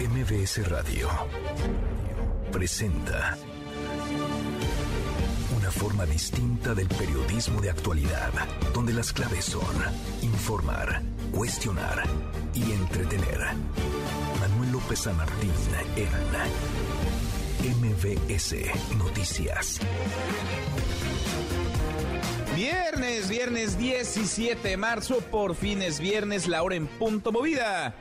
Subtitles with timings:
[0.00, 1.10] MBS Radio
[2.50, 3.36] presenta
[5.54, 8.32] una forma distinta del periodismo de actualidad,
[8.72, 9.76] donde las claves son
[10.22, 11.02] informar,
[11.32, 12.04] cuestionar
[12.54, 13.40] y entretener.
[14.40, 15.52] Manuel López San Martín
[17.62, 18.54] en MBS
[18.96, 19.80] Noticias.
[22.56, 27.94] Viernes, viernes 17 de marzo, por fin es viernes, la hora en punto movida.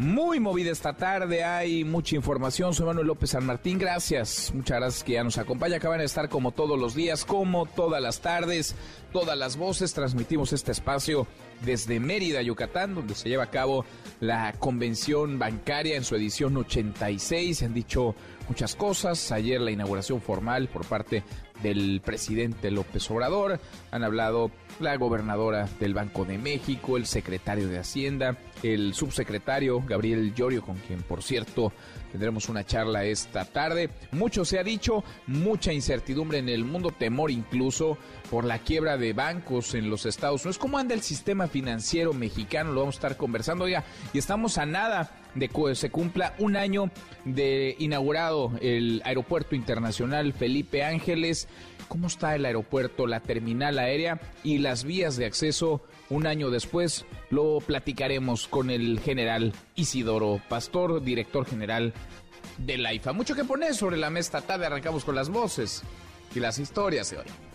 [0.00, 2.72] Muy movida esta tarde, hay mucha información.
[2.72, 4.50] Soy Manuel López San Martín, gracias.
[4.54, 5.76] Muchas gracias que ya nos acompaña.
[5.76, 8.74] Acaban de estar como todos los días, como todas las tardes,
[9.12, 9.92] todas las voces.
[9.92, 11.26] Transmitimos este espacio
[11.66, 13.84] desde Mérida, Yucatán, donde se lleva a cabo
[14.20, 17.58] la convención bancaria en su edición 86.
[17.58, 18.14] Se han dicho
[18.50, 19.30] muchas cosas.
[19.30, 21.22] Ayer la inauguración formal por parte
[21.62, 23.60] del presidente López Obrador.
[23.92, 24.50] Han hablado
[24.80, 30.76] la gobernadora del Banco de México, el secretario de Hacienda, el subsecretario Gabriel Llorio, con
[30.78, 31.72] quien por cierto
[32.10, 33.88] tendremos una charla esta tarde.
[34.10, 37.98] Mucho se ha dicho, mucha incertidumbre en el mundo, temor incluso
[38.32, 40.58] por la quiebra de bancos en los Estados Unidos.
[40.58, 42.72] ¿Cómo anda el sistema financiero mexicano?
[42.72, 43.66] Lo vamos a estar conversando.
[43.66, 46.90] Oiga, y estamos a nada de que se cumpla un año
[47.24, 51.48] de inaugurado el Aeropuerto Internacional Felipe Ángeles.
[51.88, 57.04] ¿Cómo está el aeropuerto, la terminal aérea y las vías de acceso un año después?
[57.30, 61.92] Lo platicaremos con el general Isidoro Pastor, director general
[62.58, 63.12] de la IFA.
[63.12, 64.66] Mucho que poner sobre la mesa esta tarde.
[64.66, 65.82] Arrancamos con las voces
[66.34, 67.49] y las historias de hoy.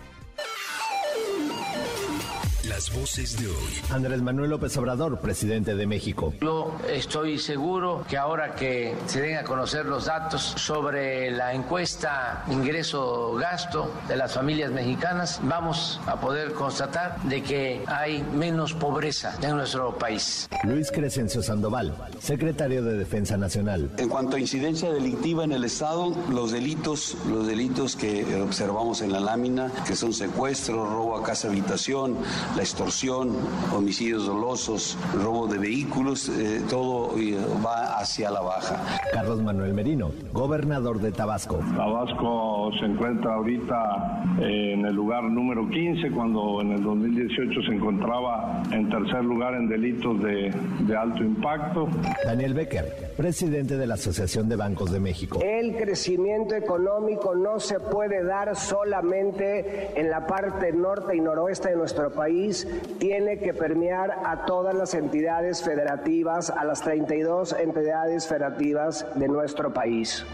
[2.76, 3.82] Las voces de hoy.
[3.90, 6.34] Andrés Manuel López Obrador, presidente de México.
[6.42, 12.44] Yo estoy seguro que ahora que se den a conocer los datos sobre la encuesta
[12.52, 19.56] ingreso-gasto de las familias mexicanas, vamos a poder constatar de que hay menos pobreza en
[19.56, 20.50] nuestro país.
[20.66, 23.90] Luis Crescencio Sandoval, secretario de Defensa Nacional.
[23.96, 29.14] En cuanto a incidencia delictiva en el Estado, los delitos, los delitos que observamos en
[29.14, 32.18] la lámina, que son secuestro, robo a casa habitación,
[32.54, 33.30] la extorsión,
[33.76, 38.82] homicidios dolosos, robo de vehículos, eh, todo eh, va hacia la baja.
[39.14, 41.60] Carlos Manuel Merino, gobernador de Tabasco.
[41.78, 48.64] Tabasco se encuentra ahorita en el lugar número 15, cuando en el 2018 se encontraba
[48.72, 51.88] en tercer lugar en delitos de, de alto impacto.
[52.26, 55.40] Daniel Becker, presidente de la Asociación de Bancos de México.
[55.44, 61.76] El crecimiento económico no se puede dar solamente en la parte norte y noroeste de
[61.76, 62.55] nuestro país
[63.00, 69.74] tiene que permear a todas las entidades federativas, a las 32 entidades federativas de nuestro
[69.74, 70.26] país.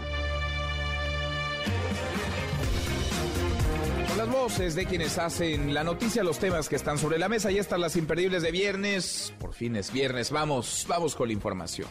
[4.16, 7.58] Las voces de quienes hacen la noticia, los temas que están sobre la mesa y
[7.58, 9.34] estas las imperdibles de viernes.
[9.38, 11.88] Por fin es viernes, vamos, vamos con la información.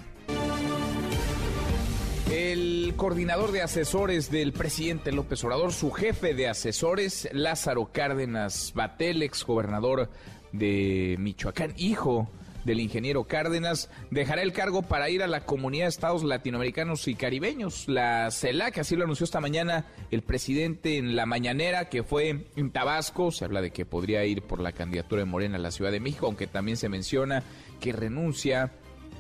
[2.32, 9.22] El coordinador de asesores del presidente López Obrador, su jefe de asesores, Lázaro Cárdenas Batel,
[9.22, 10.10] ex gobernador
[10.54, 12.30] de Michoacán, hijo
[12.64, 17.16] del ingeniero Cárdenas, dejará el cargo para ir a la comunidad de estados latinoamericanos y
[17.16, 22.46] caribeños, la CELAC, así lo anunció esta mañana el presidente en la mañanera que fue
[22.56, 25.72] en Tabasco, se habla de que podría ir por la candidatura de Morena a la
[25.72, 27.44] Ciudad de México, aunque también se menciona
[27.82, 28.72] que renuncia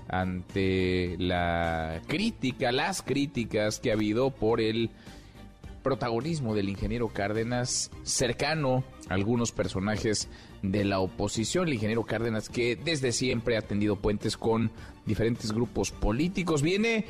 [0.07, 4.89] ante la crítica, las críticas que ha habido por el
[5.81, 10.29] protagonismo del ingeniero Cárdenas cercano a algunos personajes
[10.61, 11.67] de la oposición.
[11.67, 14.71] El ingeniero Cárdenas que desde siempre ha tendido puentes con
[15.05, 16.61] diferentes grupos políticos.
[16.61, 17.05] Viene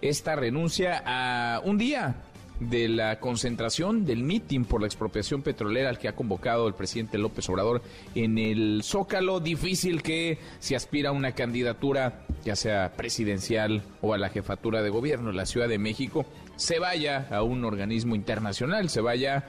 [0.00, 2.22] esta renuncia a un día
[2.60, 7.18] de la concentración del mitin por la expropiación petrolera al que ha convocado el presidente
[7.18, 7.82] López Obrador
[8.14, 9.40] en el Zócalo.
[9.40, 14.90] Difícil que se aspira a una candidatura, ya sea presidencial o a la jefatura de
[14.90, 16.26] gobierno en la Ciudad de México,
[16.56, 19.44] se vaya a un organismo internacional, se vaya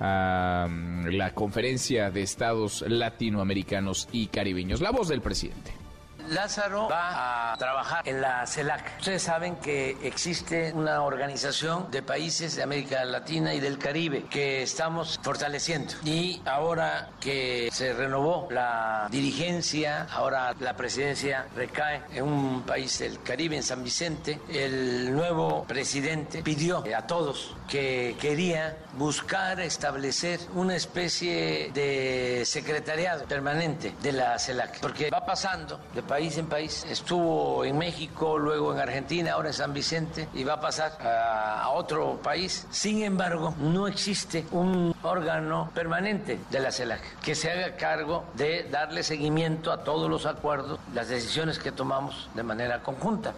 [0.00, 4.80] a mm, la conferencia de estados latinoamericanos y caribeños.
[4.80, 5.85] La voz del presidente.
[6.28, 8.96] Lázaro va a trabajar en la CELAC.
[8.98, 14.62] Ustedes saben que existe una organización de países de América Latina y del Caribe que
[14.62, 15.94] estamos fortaleciendo.
[16.04, 23.22] Y ahora que se renovó la dirigencia, ahora la presidencia recae en un país del
[23.22, 30.76] Caribe, en San Vicente, el nuevo presidente pidió a todos que quería buscar establecer una
[30.76, 36.86] especie de secretariado permanente de la CELAC, porque va pasando de país país en país.
[36.90, 41.68] Estuvo en México, luego en Argentina, ahora en San Vicente y va a pasar a,
[41.74, 42.66] otro país.
[42.70, 48.62] Sin embargo, no existe un órgano permanente de la CELAC que se haga cargo de
[48.70, 53.34] darle seguimiento a todos los acuerdos, las decisiones que tomamos de manera conjunta.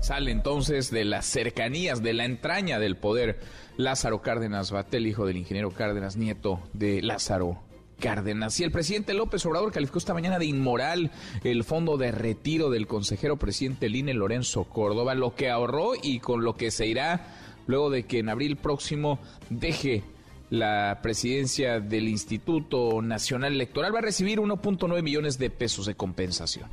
[0.00, 3.38] Sale entonces de las cercanías, de la entraña del poder,
[3.76, 7.67] Lázaro Cárdenas Batel, hijo del ingeniero Cárdenas, nieto de Lázaro
[7.98, 8.58] Cárdenas.
[8.60, 11.10] Y el presidente López Obrador calificó esta mañana de inmoral
[11.44, 16.44] el fondo de retiro del consejero presidente Line Lorenzo Córdoba, lo que ahorró y con
[16.44, 17.34] lo que se irá
[17.66, 19.18] luego de que en abril próximo
[19.50, 20.02] deje
[20.50, 23.94] la presidencia del Instituto Nacional Electoral.
[23.94, 26.68] Va a recibir 1.9 millones de pesos de compensación.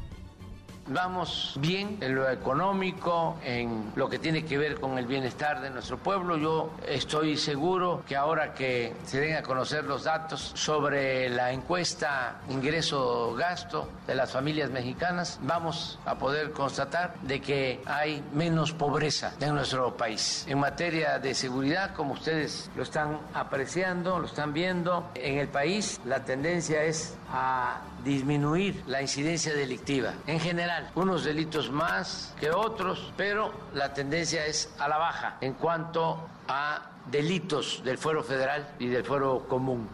[0.88, 5.72] Vamos bien en lo económico, en lo que tiene que ver con el bienestar de
[5.72, 6.38] nuestro pueblo.
[6.38, 12.36] Yo estoy seguro que ahora que se den a conocer los datos sobre la encuesta
[12.50, 19.56] ingreso-gasto de las familias mexicanas, vamos a poder constatar de que hay menos pobreza en
[19.56, 20.46] nuestro país.
[20.48, 26.00] En materia de seguridad, como ustedes lo están apreciando, lo están viendo, en el país
[26.06, 30.13] la tendencia es a disminuir la incidencia delictiva.
[30.28, 35.54] En general, unos delitos más que otros, pero la tendencia es a la baja en
[35.54, 39.90] cuanto a delitos del fuero federal y del fuero común.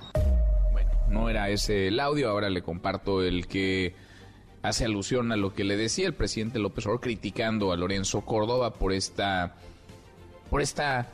[0.71, 3.95] Bueno, no era ese el audio, ahora le comparto el que
[4.61, 8.73] hace alusión a lo que le decía el presidente López Obrador criticando a Lorenzo Córdoba
[8.73, 9.55] por esta
[10.49, 11.07] por esta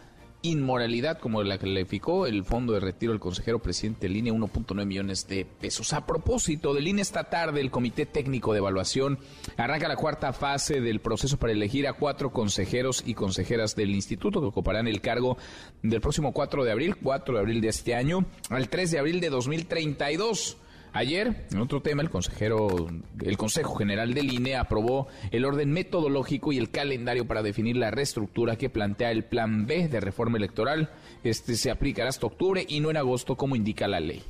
[0.47, 5.45] inmoralidad, como la calificó el fondo de retiro del consejero presidente línea 1.9 millones de
[5.45, 5.93] pesos.
[5.93, 9.19] A propósito del INE, esta tarde el Comité Técnico de Evaluación
[9.57, 14.41] arranca la cuarta fase del proceso para elegir a cuatro consejeros y consejeras del instituto
[14.41, 15.37] que ocuparán el cargo
[15.83, 19.19] del próximo 4 de abril, 4 de abril de este año, al 3 de abril
[19.19, 20.57] de 2032.
[20.97, 22.87] Ayer, en otro tema, el consejero,
[23.23, 27.91] el Consejo General del INE aprobó el orden metodológico y el calendario para definir la
[27.91, 30.89] reestructura que plantea el Plan B de reforma electoral.
[31.23, 34.23] Este se aplicará hasta octubre y no en agosto, como indica la ley.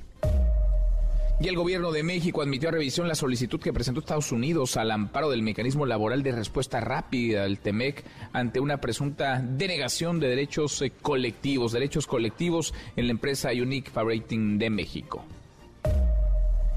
[1.40, 4.92] Y el gobierno de México admitió a revisión la solicitud que presentó Estados Unidos al
[4.92, 8.04] amparo del mecanismo laboral de respuesta rápida, el TEMEC,
[8.34, 14.58] ante una presunta denegación de derechos eh, colectivos, derechos colectivos en la empresa Unique Fabricating
[14.58, 15.24] de México.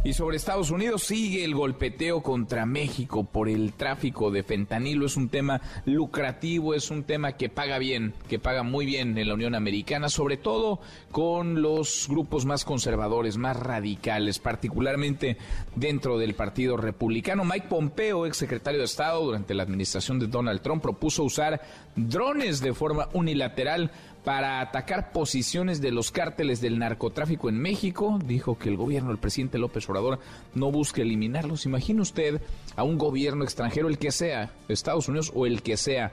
[0.02, 5.05] Y sobre Estados Unidos sigue el golpeteo contra México por el tráfico de fentanilo.
[5.05, 9.29] Es un tema lucrativo, es un tema que paga bien, que paga muy bien en
[9.29, 10.81] la Unión Americana, sobre todo
[11.11, 15.37] con los grupos más conservadores, más radicales, particularmente
[15.76, 17.44] dentro del Partido Republicano.
[17.44, 21.61] Mike Pompeo, ex secretario de Estado durante la administración de Donald Trump, propuso usar
[21.94, 23.91] drones de forma unilateral
[24.25, 28.19] para atacar posiciones de los cárteles del narcotráfico en México.
[28.25, 30.21] Dijo que el gobierno del presidente López Obrador
[30.55, 31.67] no busca eliminarlos.
[31.67, 32.41] Imagine usted
[32.77, 36.13] a un gobierno extranjero, el que sea, Estados Unidos o el que sea,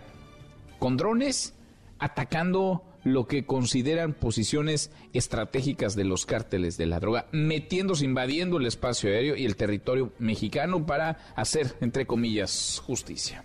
[0.80, 1.54] con drones
[2.00, 8.66] atacando lo que consideran posiciones estratégicas de los cárteles de la droga, metiéndose, invadiendo el
[8.66, 13.44] espacio aéreo y el territorio mexicano para hacer, entre comillas, justicia.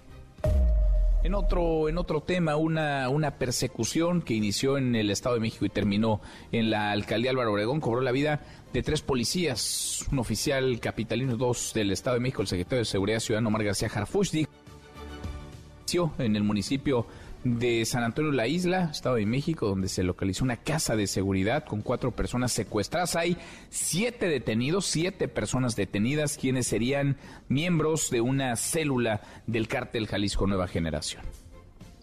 [1.25, 5.65] En otro, en otro tema, una, una persecución que inició en el Estado de México
[5.65, 6.21] y terminó
[6.51, 8.41] en la alcaldía Álvaro Obregón cobró la vida
[8.73, 13.21] de tres policías, un oficial capitalino, dos del Estado de México, el secretario de Seguridad
[13.21, 14.33] Ciudadano Omar García Harfuch,
[16.19, 17.07] en el municipio
[17.45, 21.65] de San Antonio la Isla, Estado de México, donde se localizó una casa de seguridad
[21.65, 23.17] con cuatro personas secuestradas.
[23.17, 23.37] Hay
[23.71, 27.17] siete detenidos, siete personas detenidas, quienes serían
[27.49, 31.23] miembros de una célula del cártel Jalisco Nueva Generación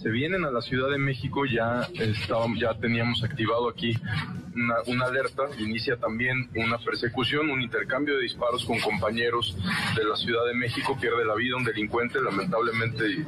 [0.02, 3.94] se vienen a la Ciudad de México, ya estábamos, ya teníamos activado aquí
[4.56, 9.58] una, una, alerta, inicia también una persecución, un intercambio de disparos con compañeros
[9.96, 13.26] de la Ciudad de México, pierde la vida un delincuente, lamentablemente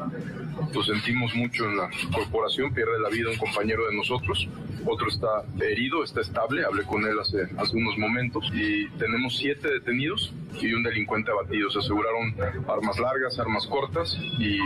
[0.74, 4.48] lo sentimos mucho en la corporación, pierde la vida un compañero de nosotros,
[4.86, 9.68] otro está herido, está estable, hablé con él hace, hace unos momentos y tenemos siete
[9.74, 12.36] detenidos y un delincuente abatido, se aseguraron
[12.68, 14.58] armas largas, armas cortas y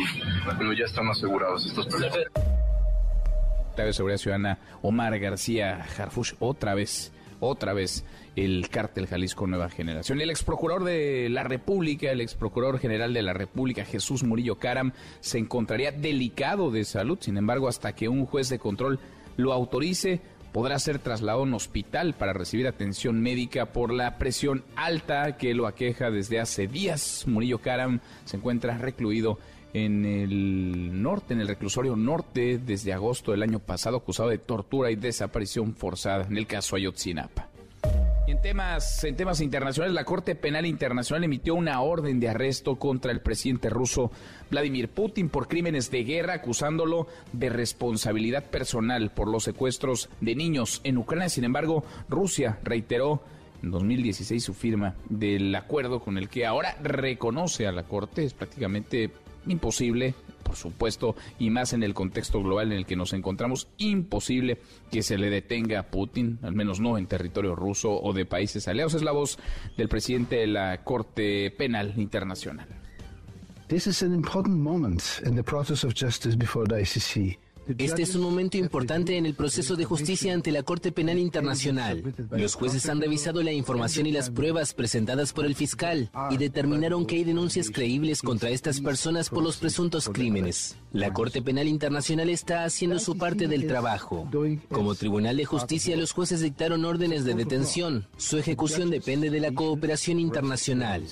[0.57, 2.17] bueno, ya están aseguradas estas personas.
[3.75, 10.19] de Seguridad Ciudadana Omar García Harfush, otra vez, otra vez el cártel Jalisco Nueva Generación.
[10.21, 14.57] El ex procurador de la República, el ex procurador general de la República, Jesús Murillo
[14.57, 17.17] Caram, se encontraría delicado de salud.
[17.21, 18.99] Sin embargo, hasta que un juez de control
[19.37, 20.21] lo autorice,
[20.55, 25.53] podrá ser trasladado a un hospital para recibir atención médica por la presión alta que
[25.53, 27.25] lo aqueja desde hace días.
[27.27, 29.37] Murillo Caram se encuentra recluido
[29.73, 34.91] en el norte, en el reclusorio norte, desde agosto del año pasado, acusado de tortura
[34.91, 37.49] y desaparición forzada en el caso Ayotzinapa.
[38.27, 43.11] En temas, en temas internacionales, la Corte Penal Internacional emitió una orden de arresto contra
[43.11, 44.11] el presidente ruso
[44.49, 50.81] Vladimir Putin por crímenes de guerra, acusándolo de responsabilidad personal por los secuestros de niños
[50.83, 51.29] en Ucrania.
[51.29, 53.21] Sin embargo, Rusia reiteró
[53.61, 58.23] en 2016 su firma del acuerdo con el que ahora reconoce a la Corte.
[58.23, 59.11] Es prácticamente
[59.45, 64.59] imposible, por supuesto, y más en el contexto global en el que nos encontramos, imposible
[64.91, 68.67] que se le detenga a Putin, al menos no en territorio ruso o de países
[68.67, 68.93] aliados.
[68.93, 69.39] Es la voz
[69.75, 72.67] del presidente de la Corte Penal Internacional.
[73.67, 77.39] This is an important moment in the process of justice before the ICC.
[77.77, 82.13] Este es un momento importante en el proceso de justicia ante la Corte Penal Internacional.
[82.31, 87.05] Los jueces han revisado la información y las pruebas presentadas por el fiscal y determinaron
[87.05, 90.75] que hay denuncias creíbles contra estas personas por los presuntos crímenes.
[90.91, 94.29] La Corte Penal Internacional está haciendo su parte del trabajo.
[94.71, 98.07] Como Tribunal de Justicia, los jueces dictaron órdenes de detención.
[98.17, 101.03] Su ejecución depende de la cooperación internacional.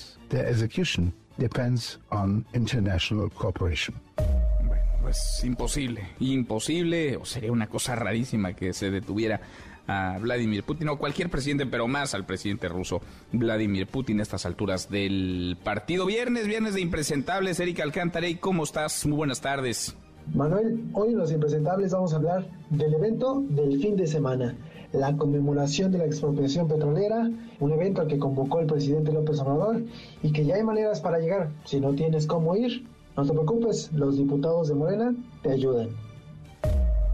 [5.04, 9.42] Pues imposible, imposible, o sería una cosa rarísima que se detuviera
[9.86, 14.46] a Vladimir Putin o cualquier presidente, pero más al presidente ruso Vladimir Putin a estas
[14.46, 16.06] alturas del partido.
[16.06, 17.60] Viernes, viernes de impresentables.
[17.60, 19.04] Erika Alcántara, ¿cómo estás?
[19.04, 19.94] Muy buenas tardes.
[20.32, 24.56] Manuel, hoy en Los Impresentables vamos a hablar del evento del fin de semana,
[24.94, 27.30] la conmemoración de la expropiación petrolera,
[27.60, 29.82] un evento al que convocó el presidente López Obrador
[30.22, 31.50] y que ya hay maneras para llegar.
[31.66, 35.88] Si no tienes cómo ir, no te preocupes, los diputados de Morena te ayudan.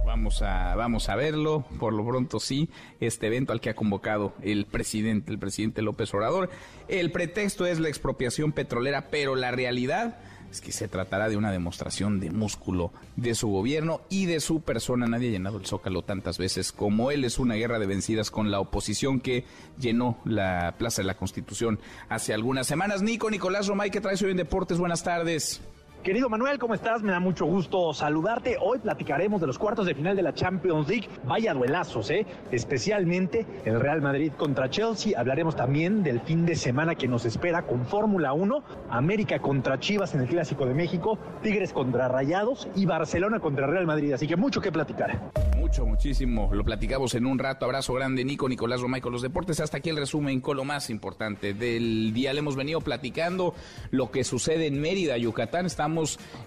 [0.04, 4.32] Vamos a, vamos a verlo, por lo pronto sí, este evento al que ha convocado
[4.42, 6.50] el presidente, el presidente López Obrador.
[6.88, 10.18] El pretexto es la expropiación petrolera, pero la realidad
[10.50, 14.62] es que se tratará de una demostración de músculo de su gobierno y de su
[14.62, 15.06] persona.
[15.06, 17.24] Nadie ha llenado el zócalo tantas veces como él.
[17.24, 19.44] Es una guerra de vencidas con la oposición que
[19.78, 21.78] llenó la Plaza de la Constitución
[22.08, 23.00] hace algunas semanas.
[23.00, 24.78] Nico, Nicolás Romay, ¿qué traes hoy en Deportes?
[24.78, 25.60] Buenas tardes.
[26.02, 27.02] Querido Manuel, ¿cómo estás?
[27.02, 28.56] Me da mucho gusto saludarte.
[28.58, 31.06] Hoy platicaremos de los cuartos de final de la Champions League.
[31.24, 32.24] Vaya duelazos, ¿eh?
[32.50, 35.20] Especialmente el Real Madrid contra Chelsea.
[35.20, 40.14] Hablaremos también del fin de semana que nos espera con Fórmula 1, América contra Chivas
[40.14, 44.14] en el Clásico de México, Tigres contra Rayados y Barcelona contra Real Madrid.
[44.14, 45.30] Así que mucho que platicar.
[45.58, 46.48] Mucho, muchísimo.
[46.54, 47.66] Lo platicamos en un rato.
[47.66, 49.60] Abrazo grande, Nico, Nicolás Romay con los deportes.
[49.60, 52.32] Hasta aquí el resumen con lo más importante del día.
[52.32, 53.52] Le hemos venido platicando
[53.90, 55.66] lo que sucede en Mérida, Yucatán.
[55.66, 55.89] Estamos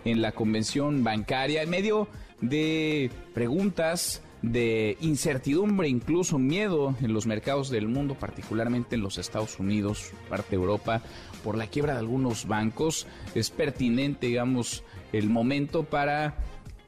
[0.06, 2.08] en la convención bancaria en medio
[2.42, 9.58] de preguntas de incertidumbre, incluso miedo en los mercados del mundo, particularmente en los Estados
[9.58, 11.02] Unidos, parte de Europa,
[11.44, 13.08] por la quiebra de algunos bancos.
[13.36, 14.84] Es pertinente, digamos,
[15.14, 16.36] el momento para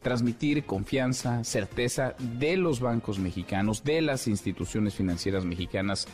[0.02, 6.08] transmitir confianza, certeza de los bancos mexicanos, de las instituciones financieras mexicanas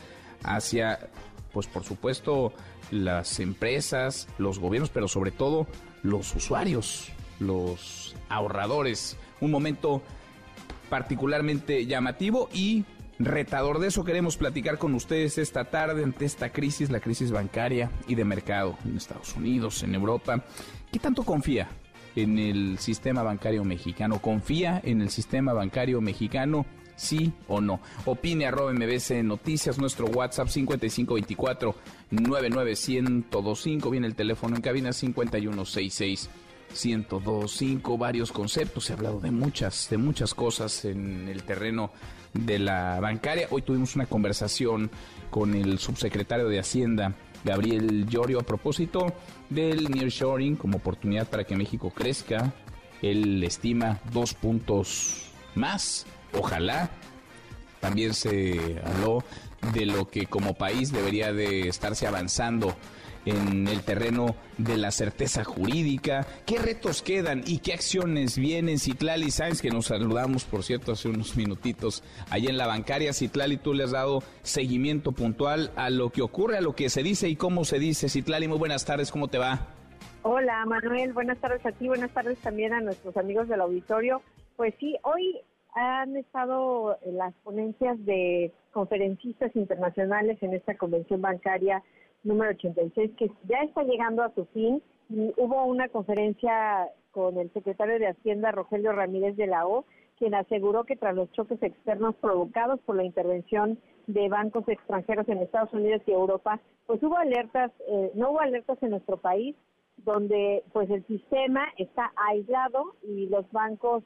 [0.43, 1.09] hacia,
[1.51, 2.53] pues por supuesto,
[2.91, 5.67] las empresas, los gobiernos, pero sobre todo
[6.03, 9.17] los usuarios, los ahorradores.
[9.39, 10.01] Un momento
[10.89, 12.85] particularmente llamativo y
[13.19, 13.79] retador.
[13.79, 18.15] De eso queremos platicar con ustedes esta tarde ante esta crisis, la crisis bancaria y
[18.15, 20.43] de mercado en Estados Unidos, en Europa.
[20.91, 21.69] ¿Qué tanto confía
[22.15, 24.19] en el sistema bancario mexicano?
[24.21, 26.65] ¿Confía en el sistema bancario mexicano?
[26.95, 27.79] Sí o no.
[28.05, 31.75] Opine arroba MBC Noticias, nuestro WhatsApp 5524
[32.11, 36.29] 99125, viene el teléfono en cabina 5166
[36.71, 41.91] 1025, varios conceptos, ha hablado de muchas, de muchas cosas en el terreno
[42.33, 43.47] de la bancaria.
[43.51, 44.89] Hoy tuvimos una conversación
[45.29, 49.13] con el subsecretario de Hacienda, Gabriel Llorio, a propósito
[49.49, 52.53] del nearshoring como oportunidad para que México crezca.
[53.01, 56.89] Él estima dos puntos más Ojalá.
[57.79, 59.23] También se habló
[59.73, 62.75] de lo que como país debería de estarse avanzando
[63.25, 68.79] en el terreno de la certeza jurídica, qué retos quedan y qué acciones vienen.
[68.79, 73.13] Citlali Sáenz, que nos saludamos, por cierto, hace unos minutitos allá en la bancaria.
[73.13, 77.03] Citlali, tú le has dado seguimiento puntual a lo que ocurre, a lo que se
[77.03, 78.09] dice y cómo se dice.
[78.09, 79.67] Citlali, muy buenas tardes, ¿cómo te va?
[80.23, 84.21] Hola, Manuel, buenas tardes a ti, buenas tardes también a nuestros amigos del auditorio.
[84.55, 85.39] Pues sí, hoy
[85.73, 91.83] han estado las ponencias de conferencistas internacionales en esta convención bancaria
[92.23, 97.51] número 86 que ya está llegando a su fin y hubo una conferencia con el
[97.53, 99.85] secretario de Hacienda Rogelio Ramírez de la O
[100.17, 105.39] quien aseguró que tras los choques externos provocados por la intervención de bancos extranjeros en
[105.39, 109.55] Estados Unidos y Europa, pues hubo alertas, eh, no hubo alertas en nuestro país
[109.97, 114.03] donde pues el sistema está aislado y los bancos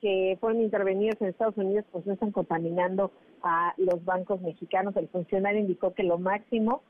[0.00, 4.96] que fueron intervenidos en Estados Unidos pues no están contaminando a los bancos mexicanos.
[4.96, 6.82] El funcionario indicó que lo máximo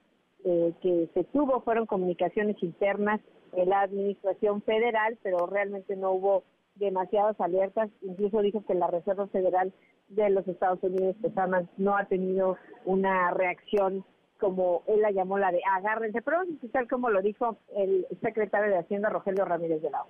[0.45, 3.21] eh, que se tuvo fueron comunicaciones internas
[3.53, 6.45] de la administración federal, pero realmente no hubo
[6.77, 7.91] demasiadas alertas.
[8.03, 9.73] Incluso dijo que la Reserva Federal
[10.09, 11.35] de los Estados Unidos pues,
[11.77, 14.05] no ha tenido una reacción
[14.39, 18.79] como él la llamó la de agárrense, pero escuchar como lo dijo el secretario de
[18.79, 20.05] Hacienda Rogelio Ramírez de la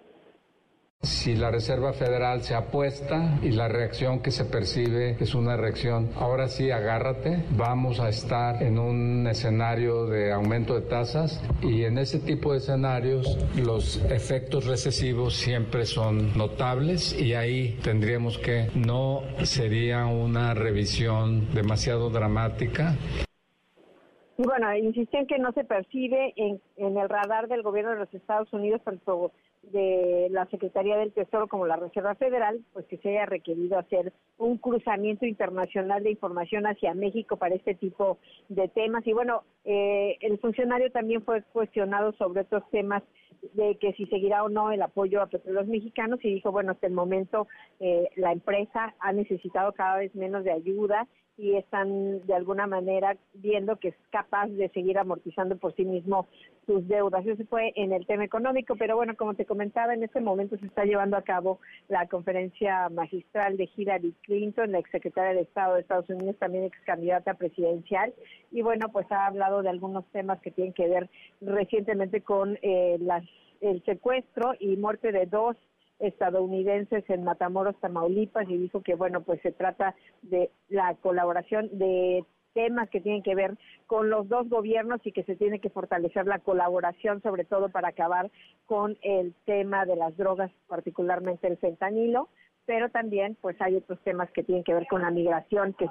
[1.03, 6.11] Si la Reserva Federal se apuesta y la reacción que se percibe es una reacción,
[6.15, 11.97] ahora sí agárrate, vamos a estar en un escenario de aumento de tasas y en
[11.97, 19.23] ese tipo de escenarios los efectos recesivos siempre son notables y ahí tendríamos que no
[19.45, 22.95] sería una revisión demasiado dramática.
[24.37, 28.01] Y bueno, insistí en que no se percibe en, en el radar del gobierno de
[28.01, 32.97] los Estados Unidos, tanto de la Secretaría del Tesoro como la Reserva Federal, pues que
[32.99, 38.69] se haya requerido hacer un cruzamiento internacional de información hacia México para este tipo de
[38.69, 39.07] temas.
[39.07, 43.03] Y bueno, eh, el funcionario también fue cuestionado sobre otros temas
[43.55, 46.87] de que si seguirá o no el apoyo a petróleos mexicanos y dijo, bueno, hasta
[46.87, 47.47] el momento
[47.81, 51.07] eh, la empresa ha necesitado cada vez menos de ayuda
[51.41, 56.29] y están de alguna manera viendo que es capaz de seguir amortizando por sí mismo
[56.67, 57.27] sus deudas.
[57.27, 60.67] Eso fue en el tema económico, pero bueno, como te comentaba, en este momento se
[60.67, 65.81] está llevando a cabo la conferencia magistral de Hillary Clinton, la exsecretaria de Estado de
[65.81, 68.13] Estados Unidos, también ex candidata presidencial,
[68.51, 71.09] y bueno, pues ha hablado de algunos temas que tienen que ver
[71.41, 72.99] recientemente con eh,
[73.63, 75.57] el secuestro y muerte de dos
[76.01, 82.25] estadounidenses en Matamoros, Tamaulipas, y dijo que, bueno, pues se trata de la colaboración de
[82.53, 86.27] temas que tienen que ver con los dos gobiernos y que se tiene que fortalecer
[86.27, 88.31] la colaboración, sobre todo para acabar
[88.67, 92.29] con el tema de las drogas, particularmente el fentanilo,
[92.67, 95.89] pero también pues hay otros temas que tienen que ver con la migración que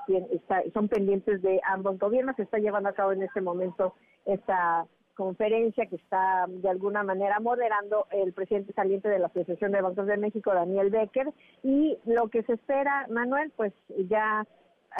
[0.73, 2.35] son pendientes de ambos gobiernos.
[2.35, 3.93] Se está llevando a cabo en este momento
[4.25, 4.85] esta
[5.19, 10.07] conferencia que está de alguna manera moderando el presidente saliente de la Asociación de Bancos
[10.07, 11.27] de México, Daniel Becker,
[11.61, 13.73] y lo que se espera, Manuel, pues
[14.07, 14.47] ya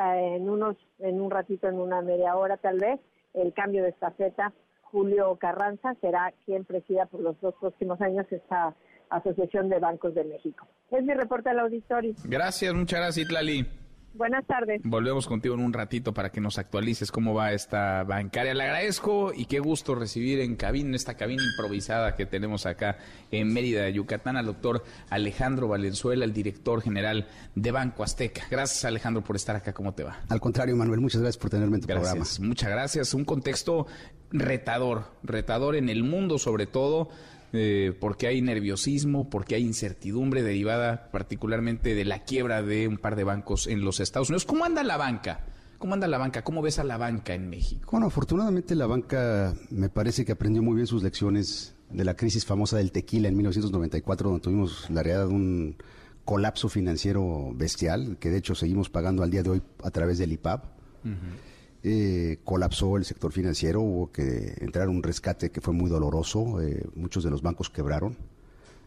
[0.03, 2.99] eh, en unos, en un ratito, en una media hora tal vez,
[3.33, 8.75] el cambio de estafeta, Julio Carranza será quien presida por los dos próximos años esta
[9.09, 10.67] Asociación de Bancos de México.
[10.91, 12.13] Es mi reporte al auditorio.
[12.25, 13.65] Gracias, muchas gracias, Itlali.
[14.13, 14.81] Buenas tardes.
[14.83, 18.53] Volvemos contigo en un ratito para que nos actualices cómo va esta bancaria.
[18.53, 22.97] Le agradezco y qué gusto recibir en cabina, en esta cabina improvisada que tenemos acá
[23.31, 28.43] en Mérida, Yucatán, al doctor Alejandro Valenzuela, el director general de Banco Azteca.
[28.49, 29.73] Gracias, Alejandro, por estar acá.
[29.73, 30.19] ¿Cómo te va?
[30.29, 32.47] Al contrario, Manuel, muchas gracias por tenerme en tu gracias, programa.
[32.47, 33.13] Muchas gracias.
[33.13, 33.87] Un contexto
[34.31, 37.09] retador, retador en el mundo sobre todo
[37.53, 43.15] eh, porque hay nerviosismo, porque hay incertidumbre derivada particularmente de la quiebra de un par
[43.15, 44.45] de bancos en los Estados Unidos.
[44.45, 45.45] ¿Cómo anda la banca?
[45.77, 46.43] ¿Cómo anda la banca?
[46.43, 47.89] ¿Cómo ves a la banca en México?
[47.91, 52.45] Bueno, afortunadamente la banca me parece que aprendió muy bien sus lecciones de la crisis
[52.45, 55.77] famosa del tequila en 1994, donde tuvimos la realidad de un
[56.25, 60.33] colapso financiero bestial, que de hecho seguimos pagando al día de hoy a través del
[60.33, 60.61] IPAB.
[61.81, 66.85] Eh, colapsó el sector financiero, hubo que entrar un rescate que fue muy doloroso, eh,
[66.95, 68.17] muchos de los bancos quebraron.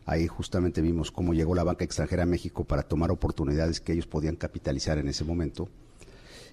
[0.05, 4.07] Ahí justamente vimos cómo llegó la banca extranjera a México para tomar oportunidades que ellos
[4.07, 5.69] podían capitalizar en ese momento.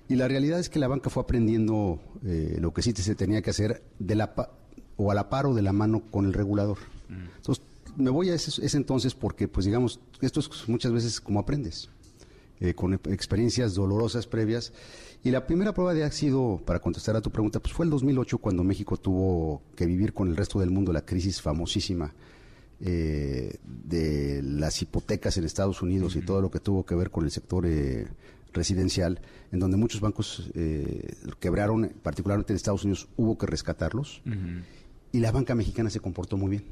[0.07, 3.41] Y la realidad es que la banca fue aprendiendo eh, lo que sí se tenía
[3.41, 4.33] que hacer de la
[4.95, 6.77] o a la par o de la mano con el regulador.
[7.09, 7.35] Mm.
[7.35, 7.63] Entonces,
[7.97, 11.89] me voy a ese, ese, entonces porque, pues digamos, esto es muchas veces como aprendes,
[12.75, 14.73] con experiencias dolorosas previas
[15.23, 17.89] y la primera prueba de ha sido, para contestar a tu pregunta, pues fue el
[17.89, 22.13] 2008 cuando México tuvo que vivir con el resto del mundo la crisis famosísima
[22.79, 27.25] eh, de las hipotecas en Estados Unidos y todo lo que tuvo que ver con
[27.25, 28.07] el sector eh,
[28.53, 29.19] residencial,
[29.51, 34.21] en donde muchos bancos eh, quebraron, particularmente en Estados Unidos, hubo que rescatarlos.
[35.11, 36.63] Y la banca mexicana se comportó muy bien.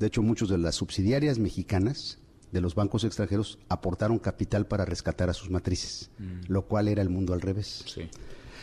[0.00, 2.18] De hecho, muchos de las subsidiarias mexicanas
[2.52, 6.52] de los bancos extranjeros aportaron capital para rescatar a sus matrices, mm.
[6.52, 7.84] lo cual era el mundo al revés.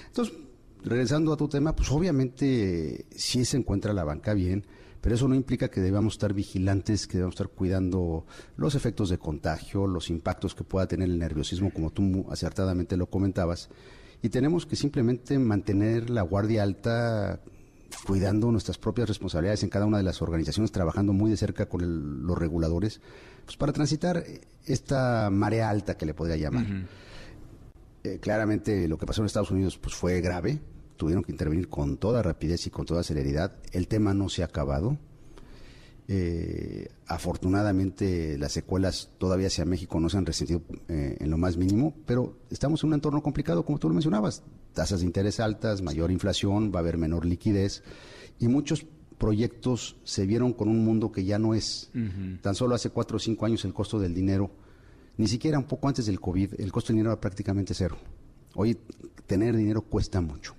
[0.08, 0.36] Entonces,
[0.84, 4.66] regresando a tu tema, pues obviamente sí se encuentra la banca bien,
[5.02, 8.26] pero eso no implica que debamos estar vigilantes, que debamos estar cuidando
[8.58, 13.10] los efectos de contagio, los impactos que pueda tener el nerviosismo, como tú acertadamente lo
[13.10, 13.70] comentabas,
[14.22, 17.40] y tenemos que simplemente mantener la guardia alta
[18.06, 22.26] cuidando nuestras propias responsabilidades en cada una de las organizaciones, trabajando muy de cerca con
[22.26, 23.02] los reguladores,
[23.50, 24.24] pues para transitar
[24.64, 26.68] esta marea alta que le podría llamar.
[28.04, 30.62] Eh, claramente lo que pasó en Estados Unidos pues fue grave,
[30.98, 33.56] tuvieron que intervenir con toda rapidez y con toda celeridad.
[33.72, 35.00] El tema no se ha acabado.
[36.08, 41.58] Eh, afortunadamente las secuelas todavía hacia México no se han resentido eh, en lo más
[41.58, 44.44] mínimo, pero estamos en un entorno complicado, como tú lo mencionabas.
[44.74, 47.82] Tasas de interés altas, mayor inflación, va a haber menor liquidez
[48.38, 48.86] y muchos
[49.20, 51.92] proyectos se vieron con un mundo que ya no es.
[52.42, 54.50] Tan solo hace cuatro o cinco años el costo del dinero,
[55.18, 57.98] ni siquiera un poco antes del COVID, el costo del dinero era prácticamente cero.
[58.56, 58.78] Hoy
[59.28, 60.56] tener dinero cuesta mucho.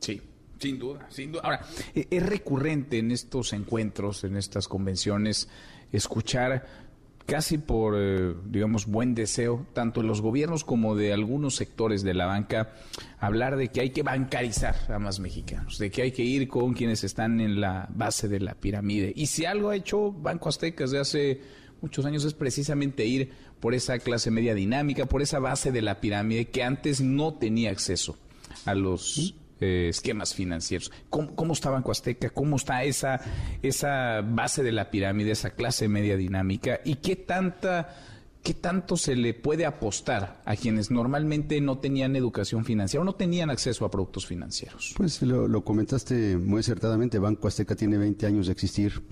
[0.00, 0.20] Sí,
[0.58, 1.42] sin duda, sin duda.
[1.44, 1.60] Ahora,
[1.94, 5.48] e, es recurrente en estos encuentros, en estas convenciones,
[5.92, 6.83] escuchar
[7.26, 12.14] casi por, eh, digamos, buen deseo, tanto de los gobiernos como de algunos sectores de
[12.14, 12.74] la banca,
[13.18, 16.74] hablar de que hay que bancarizar a más mexicanos, de que hay que ir con
[16.74, 19.12] quienes están en la base de la pirámide.
[19.16, 21.40] Y si algo ha hecho Banco Azteca desde hace
[21.80, 26.00] muchos años es precisamente ir por esa clase media dinámica, por esa base de la
[26.00, 28.16] pirámide que antes no tenía acceso
[28.64, 30.90] a los eh, esquemas financieros.
[31.10, 32.30] ¿Cómo, está Banco Azteca?
[32.30, 33.20] ¿Cómo está esa,
[33.62, 36.80] esa base de la pirámide, esa clase media dinámica?
[36.84, 37.96] ¿Y qué tanta...
[38.42, 43.14] ¿Qué tanto se le puede apostar a quienes normalmente no tenían educación financiera o no
[43.14, 44.92] tenían acceso a productos financieros?
[44.98, 47.18] Pues lo, lo comentaste muy acertadamente.
[47.18, 49.02] Banco Azteca tiene 20 años de existir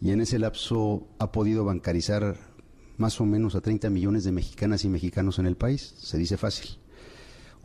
[0.00, 2.36] y en ese lapso ha podido bancarizar
[2.96, 5.94] más o menos a 30 millones de mexicanas y mexicanos en el país.
[5.98, 6.78] Se dice fácil.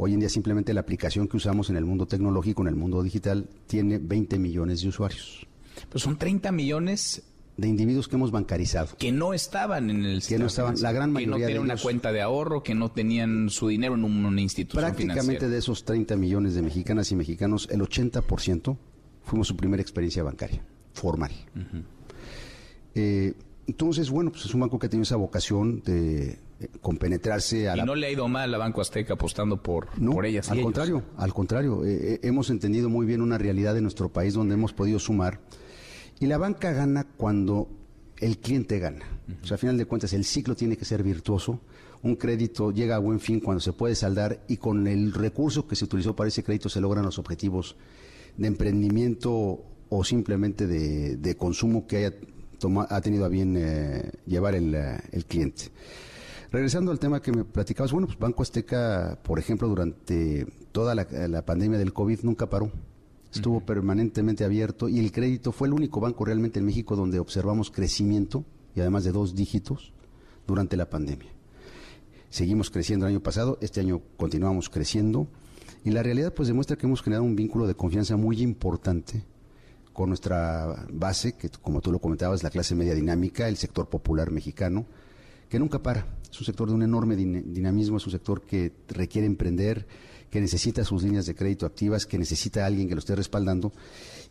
[0.04, 3.04] Hoy en día simplemente la aplicación que usamos en el mundo tecnológico, en el mundo
[3.04, 5.46] digital, tiene 20 millones de usuarios.
[5.90, 7.22] Pues son 30 millones
[7.56, 8.98] de individuos que hemos bancarizado.
[8.98, 10.38] Que no estaban en el sistema.
[10.38, 12.90] Que no estaban, la gran mayoría Que no tenían una cuenta de ahorro, que no
[12.90, 17.68] tenían su dinero en una institución Prácticamente de esos 30 millones de mexicanas y mexicanos,
[17.70, 18.78] el 80%
[19.24, 21.32] fuimos su primera experiencia bancaria, formal.
[23.68, 26.40] Entonces, bueno, pues es un banco que ha tenido esa vocación de eh,
[26.82, 30.50] compenetrarse a y no le ha ido mal a Banco Azteca apostando por, por ellas.
[30.52, 31.86] al contrario, al contrario.
[31.86, 35.40] Eh, eh, hemos entendido muy bien una realidad de nuestro país donde hemos podido sumar.
[36.20, 37.68] Y la banca gana cuando
[38.20, 39.06] el cliente gana.
[39.42, 41.62] O sea, a final de cuentas, el ciclo tiene que ser virtuoso.
[42.04, 45.76] Un crédito llega a buen fin cuando se puede saldar y con el recurso que
[45.76, 47.76] se utilizó para ese crédito se logran los objetivos
[48.38, 52.14] de emprendimiento o simplemente de, de consumo que haya
[52.90, 55.66] ha tenido a bien eh, llevar eh, el, cliente.
[56.52, 61.46] Regresando al tema que me platicabas, bueno, pues Banco Azteca, por ejemplo, durante toda la,
[61.46, 62.70] pandemia del COVID nunca paró.
[63.34, 67.72] Estuvo permanentemente abierto y el crédito fue el único banco realmente en México donde observamos
[67.72, 68.44] crecimiento
[68.76, 69.94] y además de dos dígitos
[70.46, 71.30] durante la pandemia.
[72.30, 75.28] Seguimos creciendo el año pasado, este año continuamos creciendo
[75.86, 79.24] y la realidad pues demuestra que hemos generado un vínculo de confianza muy importante
[79.94, 84.30] con nuestra base, que como tú lo comentabas, la clase media dinámica, el sector popular
[84.32, 84.86] mexicano,
[85.48, 86.06] que nunca para.
[86.32, 89.86] Es un sector de un enorme dinamismo, es un sector que requiere emprender,
[90.30, 93.74] que necesita sus líneas de crédito activas, que necesita a alguien que lo esté respaldando.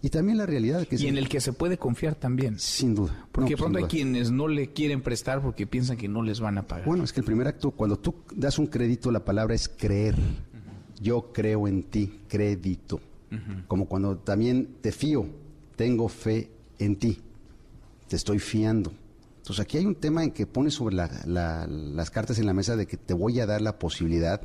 [0.03, 0.97] Y también la realidad que...
[0.97, 2.59] Y en el que se puede confiar también.
[2.59, 3.27] Sin duda.
[3.31, 6.67] Porque pronto hay quienes no le quieren prestar porque piensan que no les van a
[6.67, 6.87] pagar.
[6.87, 10.17] Bueno, es que el primer acto, cuando tú das un crédito, la palabra es creer.
[11.03, 13.01] Yo creo en ti, crédito.
[13.69, 15.27] Como cuando también te fío,
[15.77, 17.21] tengo fe en ti,
[18.09, 18.93] te estoy fiando.
[19.51, 22.87] Entonces aquí hay un tema en que pones sobre las cartas en la mesa de
[22.87, 24.43] que te voy a dar la posibilidad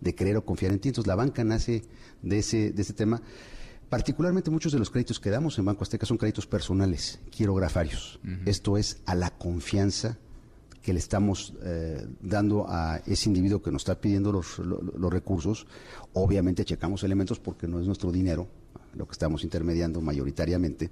[0.00, 0.88] de creer o confiar en ti.
[0.88, 1.84] Entonces la banca nace
[2.22, 3.20] de ese, de ese tema.
[3.90, 8.18] Particularmente muchos de los créditos que damos en Banco Azteca son créditos personales, quirografarios.
[8.46, 10.16] Esto es a la confianza
[10.80, 15.66] que le estamos eh, dando a ese individuo que nos está pidiendo los, los recursos.
[16.14, 18.48] Obviamente checamos elementos porque no es nuestro dinero,
[18.94, 20.90] lo que estamos intermediando mayoritariamente.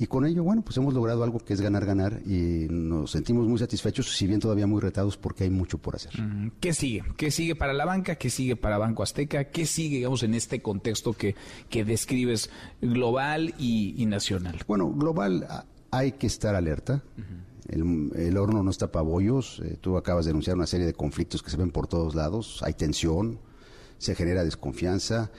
[0.00, 3.46] Y con ello, bueno, pues hemos logrado algo que es ganar, ganar y nos sentimos
[3.46, 6.12] muy satisfechos, si bien todavía muy retados porque hay mucho por hacer.
[6.58, 7.04] ¿Qué sigue?
[7.18, 8.14] ¿Qué sigue para la banca?
[8.14, 9.50] ¿Qué sigue para Banco Azteca?
[9.50, 11.34] ¿Qué sigue, digamos, en este contexto que,
[11.68, 12.48] que describes
[12.80, 14.64] global y, nacional?
[14.66, 15.46] Bueno, global
[15.90, 17.02] hay que estar alerta.
[17.68, 19.60] el, horno no está para bollos.
[19.62, 22.62] Eh, tú acabas de denunciar una serie de conflictos que se ven por todos lados.
[22.62, 23.38] Hay tensión,
[23.98, 25.30] se genera desconfianza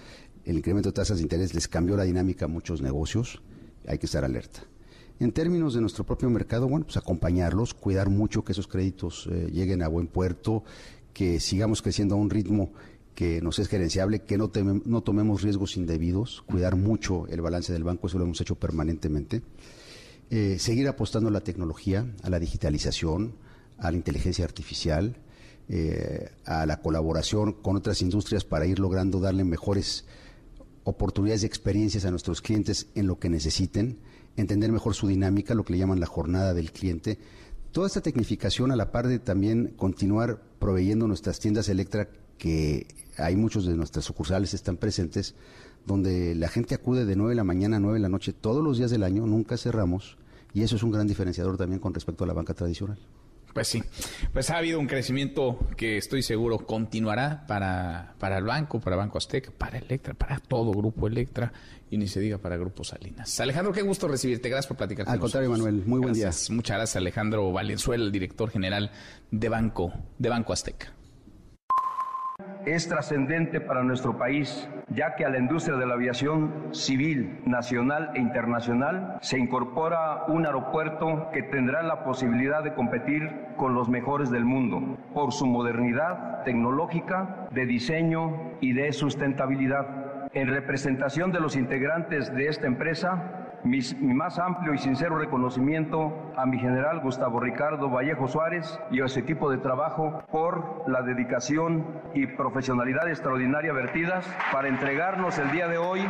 [0.46, 3.42] el incremento de tasas de interés les cambió la dinámica a muchos negocios,
[3.88, 4.64] hay que estar alerta.
[5.20, 9.50] En términos de nuestro propio mercado, bueno, pues acompañarlos, cuidar mucho que esos créditos eh,
[9.52, 10.64] lleguen a buen puerto,
[11.14, 12.72] que sigamos creciendo a un ritmo
[13.14, 18.08] que nos es gerenciable, que no, tomemos riesgos indebidos, cuidar mucho el balance del banco,
[18.08, 19.44] eso lo hemos hecho permanentemente.
[20.32, 23.36] Eh, seguir apostando a la tecnología, a la digitalización,
[23.78, 25.18] a la inteligencia artificial,
[25.70, 30.06] eh, a la colaboración con otras industrias para ir logrando darle mejores
[30.84, 34.00] oportunidades y experiencias a nuestros clientes en lo que necesiten,
[34.36, 37.20] entender mejor su dinámica, lo que le llaman la jornada del cliente.
[37.72, 43.36] Toda esta tecnificación a la par de también continuar proveyendo nuestras tiendas Electra, que hay
[43.36, 45.36] muchos de nuestras sucursales están presentes,
[45.86, 48.64] donde la gente acude de 9 de la mañana a 9 de la noche todos
[48.64, 50.18] los días del año, nunca cerramos,
[50.54, 53.00] y eso es un gran diferenciador también con respecto a la banca tradicional.
[53.54, 53.84] Pues sí,
[54.32, 59.18] pues ha habido un crecimiento que estoy seguro continuará para, para el banco, para Banco
[59.18, 61.52] Azteca, para Electra, para todo Grupo Electra
[61.90, 63.40] y ni se diga para Grupo Salinas.
[63.42, 64.48] Alejandro, qué gusto recibirte.
[64.48, 66.32] Gracias por platicar Al contrario, Manuel, muy buen día.
[66.50, 68.92] Muchas gracias, Alejandro Valenzuela, el director general
[69.32, 70.94] de Banco, de Banco Azteca.
[72.66, 78.12] Es trascendente para nuestro país, ya que a la industria de la aviación civil, nacional
[78.16, 84.30] e internacional se incorpora un aeropuerto que tendrá la posibilidad de competir con los mejores
[84.30, 90.30] del mundo por su modernidad tecnológica, de diseño y de sustentabilidad.
[90.34, 93.80] En representación de los integrantes de esta empresa, mi,
[94.14, 99.20] más amplio y sincero reconocimiento a mi general Gustavo Ricardo Vallejo Suárez y a su
[99.20, 105.78] equipo de trabajo por la dedicación y profesionalidad extraordinaria vertidas para entregarnos el día de
[105.78, 106.02] hoy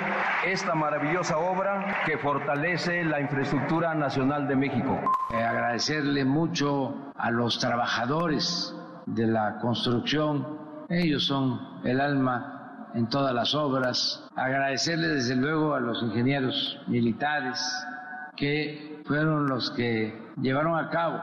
[0.45, 4.99] esta maravillosa obra que fortalece la infraestructura nacional de México.
[5.33, 12.60] Eh, agradecerle mucho a los trabajadores de la construcción, ellos son el alma
[12.93, 14.27] en todas las obras.
[14.35, 17.59] Agradecerle desde luego a los ingenieros militares
[18.35, 21.19] que fueron los que llevaron a cabo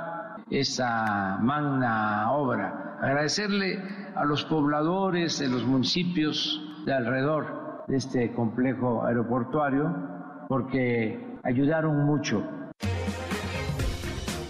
[0.50, 2.96] esa magna obra.
[3.00, 3.82] Agradecerle
[4.14, 9.94] a los pobladores de los municipios de alrededor de este complejo aeroportuario
[10.48, 12.42] porque ayudaron mucho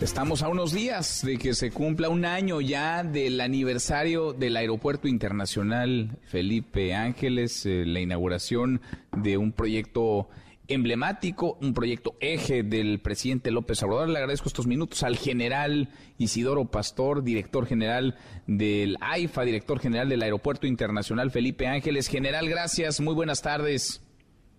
[0.01, 5.09] Estamos a unos días de que se cumpla un año ya del aniversario del Aeropuerto
[5.09, 8.81] Internacional Felipe Ángeles, eh, la inauguración
[9.17, 10.29] de un proyecto
[10.69, 14.09] emblemático, un proyecto eje del presidente López Obrador.
[14.09, 18.15] Le agradezco estos minutos al general Isidoro Pastor, director general
[18.47, 22.07] del AIFA, director general del Aeropuerto Internacional Felipe Ángeles.
[22.07, 24.01] General, gracias, muy buenas tardes.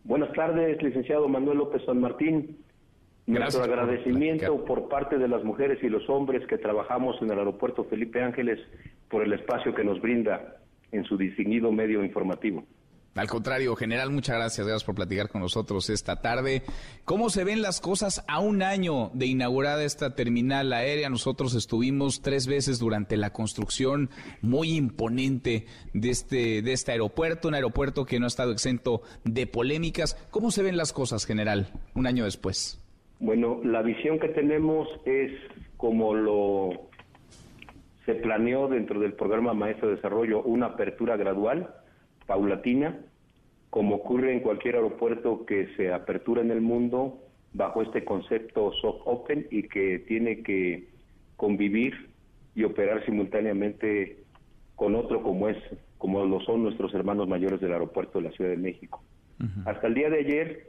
[0.03, 2.57] Buenas tardes, licenciado Manuel López San Martín.
[3.29, 7.83] Nuestro agradecimiento por, parte de las mujeres y los hombres que trabajamos en el aeropuerto
[7.83, 8.59] Felipe Ángeles
[9.07, 10.57] por el espacio que nos brinda
[10.91, 12.63] en su distinguido medio informativo.
[13.13, 14.65] Al contrario, general, muchas gracias.
[14.65, 16.63] Gracias por platicar con nosotros esta tarde.
[17.05, 21.07] ¿Cómo se ven las cosas a un año de inaugurada esta terminal aérea?
[21.09, 24.09] Nosotros estuvimos tres veces durante la construcción
[24.41, 29.45] muy imponente de este, de este aeropuerto, un aeropuerto que no ha estado exento de
[29.45, 30.15] polémicas.
[30.31, 32.79] ¿Cómo se ven las cosas, general, un año después?
[33.19, 35.31] Bueno, la visión que tenemos es
[35.77, 36.89] como lo
[38.05, 41.69] se planeó dentro del programa Maestro de Desarrollo, una apertura gradual,
[42.25, 42.97] paulatina,
[43.69, 47.19] como ocurre en cualquier aeropuerto que se apertura en el mundo
[47.53, 50.87] bajo este concepto soft open y que tiene que
[51.35, 52.09] convivir
[52.55, 54.23] y operar simultáneamente
[54.75, 55.57] con otro como es
[55.97, 59.03] como lo son nuestros hermanos mayores del aeropuerto de la Ciudad de México.
[59.65, 60.67] Hasta el día de ayer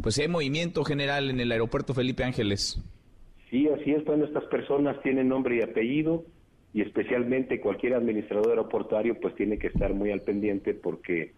[0.00, 2.80] Pues hay movimiento general en el Aeropuerto Felipe Ángeles.
[3.50, 4.04] Sí, así es.
[4.06, 6.24] Estas personas tienen nombre y apellido
[6.72, 11.32] y especialmente cualquier administrador aeroportuario pues tiene que estar muy al pendiente porque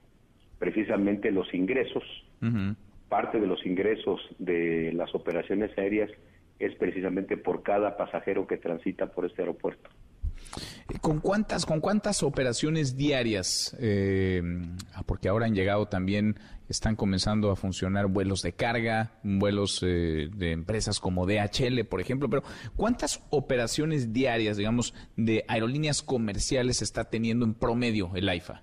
[0.59, 2.05] precisamente los ingresos,
[3.09, 6.11] parte de los ingresos de las operaciones aéreas
[6.59, 9.91] es precisamente por cada pasajero que transita por este aeropuerto.
[11.01, 13.77] ¿Con cuántas, con cuántas operaciones diarias?
[13.81, 14.43] Eh,
[15.07, 16.37] porque ahora han llegado también,
[16.69, 22.29] están comenzando a funcionar vuelos de carga, vuelos eh, de empresas como DHL, por ejemplo,
[22.29, 22.43] pero
[22.77, 28.63] ¿cuántas operaciones diarias, digamos, de aerolíneas comerciales está teniendo en promedio el AIFA?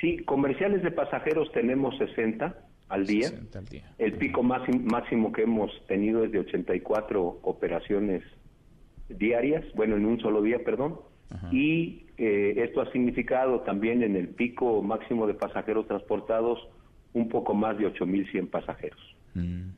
[0.00, 2.56] Sí, comerciales de pasajeros tenemos 60
[2.88, 3.28] al día.
[3.28, 3.94] 60 al día.
[3.98, 8.22] El pico máximo que hemos tenido es de 84 operaciones
[9.08, 10.98] diarias, bueno, en un solo día, perdón
[11.50, 16.58] y eh, esto ha significado también en el pico máximo de pasajeros transportados
[17.12, 19.00] un poco más de 8.100 pasajeros.
[19.34, 19.70] Mm.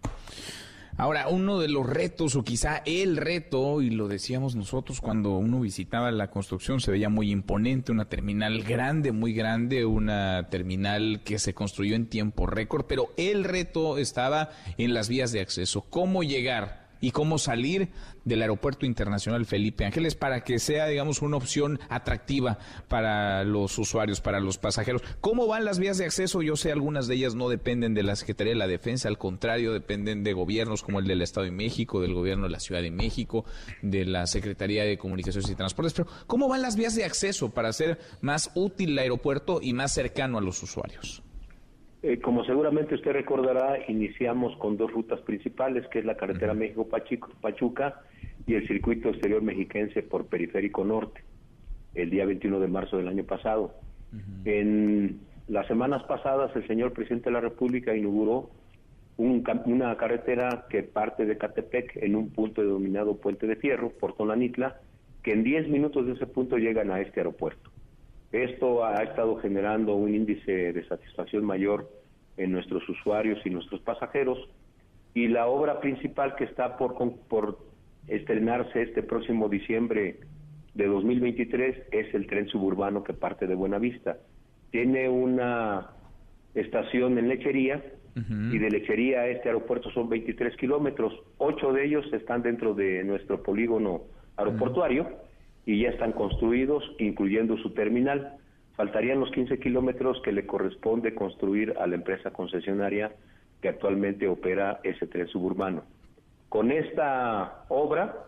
[0.98, 5.60] Ahora, uno de los retos, o quizá el reto, y lo decíamos nosotros cuando uno
[5.60, 11.38] visitaba la construcción, se veía muy imponente, una terminal grande, muy grande, una terminal que
[11.38, 15.82] se construyó en tiempo récord, pero el reto estaba en las vías de acceso.
[15.90, 17.90] ¿Cómo llegar y cómo salir
[18.24, 24.20] del Aeropuerto Internacional Felipe Ángeles para que sea, digamos, una opción atractiva para los usuarios,
[24.20, 25.02] para los pasajeros.
[25.20, 26.42] ¿Cómo van las vías de acceso?
[26.42, 29.72] Yo sé, algunas de ellas no dependen de la Secretaría de la Defensa, al contrario,
[29.72, 32.90] dependen de gobiernos como el del Estado de México, del gobierno de la Ciudad de
[32.90, 33.44] México,
[33.82, 35.92] de la Secretaría de Comunicaciones y Transportes.
[35.92, 39.94] Pero, ¿cómo van las vías de acceso para hacer más útil el aeropuerto y más
[39.94, 41.22] cercano a los usuarios?
[42.02, 48.02] Eh, como seguramente usted recordará, iniciamos con dos rutas principales, que es la carretera México-Pachuca
[48.46, 51.22] y el circuito exterior mexiquense por Periférico Norte,
[51.94, 53.74] el día 21 de marzo del año pasado.
[54.44, 58.50] En las semanas pasadas, el señor presidente de la República inauguró
[59.16, 64.80] una carretera que parte de Catepec en un punto denominado Puente de Fierro, por Tonanitla,
[65.22, 67.70] que en 10 minutos de ese punto llegan a este aeropuerto.
[68.32, 71.88] Esto ha estado generando un índice de satisfacción mayor
[72.36, 74.38] en nuestros usuarios y nuestros pasajeros.
[75.14, 76.94] Y la obra principal que está por,
[77.28, 77.58] por
[78.08, 80.20] estrenarse este próximo diciembre
[80.74, 84.18] de 2023 es el tren suburbano que parte de Buenavista.
[84.70, 85.90] Tiene una
[86.54, 87.82] estación en Lechería
[88.16, 91.12] y de Lechería a este aeropuerto son 23 kilómetros.
[91.36, 94.04] Ocho de ellos están dentro de nuestro polígono
[94.36, 95.25] aeroportuario
[95.66, 98.36] y ya están construidos, incluyendo su terminal.
[98.76, 103.12] Faltarían los 15 kilómetros que le corresponde construir a la empresa concesionaria
[103.60, 105.82] que actualmente opera ese tren suburbano.
[106.48, 108.26] Con esta obra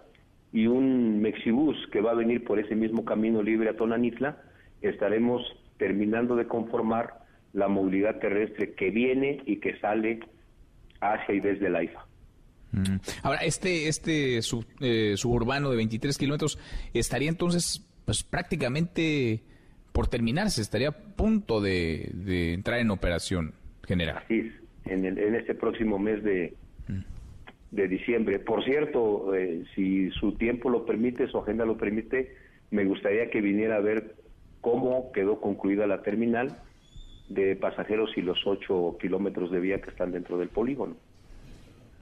[0.52, 4.38] y un Mexibus que va a venir por ese mismo camino libre a Tonanitla,
[4.82, 5.42] estaremos
[5.76, 7.18] terminando de conformar
[7.52, 10.20] la movilidad terrestre que viene y que sale
[11.00, 12.07] hacia y desde la IFA.
[13.22, 14.40] Ahora, este, este
[14.80, 16.58] eh, suburbano de 23 kilómetros
[16.92, 19.42] estaría entonces pues prácticamente
[19.92, 23.52] por terminarse, estaría a punto de, entrar en operación
[23.86, 24.22] general.
[24.28, 24.52] Sí,
[24.84, 26.54] en, en este próximo mes de,
[26.88, 27.00] mm.
[27.72, 28.38] de diciembre.
[28.38, 32.36] Por cierto, eh, si su tiempo lo permite, su agenda lo permite,
[32.70, 34.14] me gustaría que viniera a ver
[34.60, 36.58] cómo quedó concluida la terminal
[37.28, 40.96] de pasajeros y los 8 kilómetros de vía que están dentro del polígono.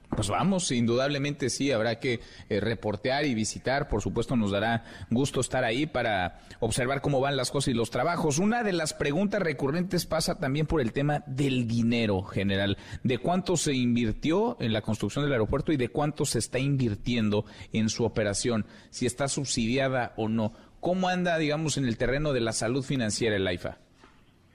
[0.09, 5.41] Pues vamos, indudablemente sí, habrá que eh, reportear y visitar, por supuesto nos dará gusto
[5.41, 8.39] estar ahí para observar cómo van las cosas y los trabajos.
[8.39, 13.57] Una de las preguntas recurrentes pasa también por el tema del dinero general, de cuánto
[13.57, 18.05] se invirtió en la construcción del aeropuerto y de cuánto se está invirtiendo en su
[18.05, 20.53] operación, si está subsidiada o no.
[20.79, 23.77] ¿Cómo anda, digamos, en el terreno de la salud financiera el AIFA?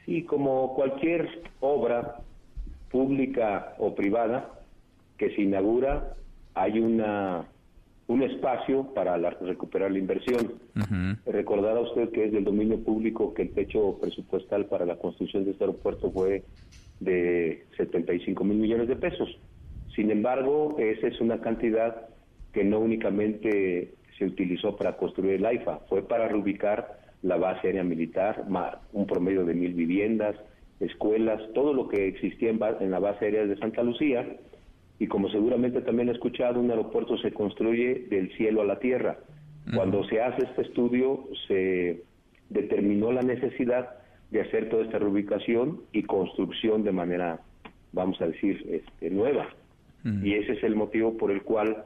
[0.07, 1.29] Sí, como cualquier
[1.61, 2.17] obra
[2.91, 4.49] pública o privada,
[5.23, 6.15] que se inaugura,
[6.53, 7.47] hay una
[8.09, 10.55] un espacio para recuperar la inversión.
[11.25, 15.53] Recordará usted que es del dominio público que el techo presupuestal para la construcción de
[15.53, 16.43] este aeropuerto fue
[16.99, 19.29] de 75 mil millones de pesos.
[19.95, 22.09] Sin embargo, esa es una cantidad
[22.53, 27.85] que no únicamente se utilizó para construir el AIFA, fue para reubicar la base aérea
[27.85, 28.45] militar,
[28.93, 30.35] un promedio de mil viviendas,
[30.81, 34.27] escuelas, todo lo que existía en, en la base aérea de Santa Lucía
[34.99, 39.19] y como seguramente también he escuchado, un aeropuerto se construye del cielo a la tierra.
[39.75, 42.03] Cuando se hace este estudio, se
[42.51, 43.91] determinó la necesidad
[44.31, 47.41] de hacer toda esta reubicación y construcción de manera,
[47.93, 49.49] vamos a decir, este, nueva.
[50.05, 51.85] Y ese es el motivo por el cual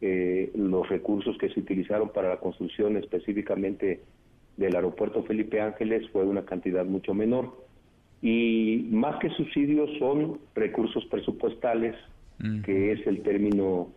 [0.00, 4.02] eh, los recursos que se utilizaron para la construcción específicamente
[4.56, 7.56] del aeropuerto Felipe Ángeles fue una cantidad mucho menor.
[8.22, 11.96] Y más que subsidios son recursos presupuestales
[12.64, 13.92] que es el término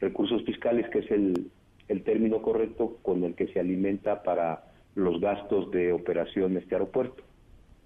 [0.00, 1.50] recursos fiscales, que es el,
[1.88, 7.22] el término correcto con el que se alimenta para los gastos de operación este aeropuerto.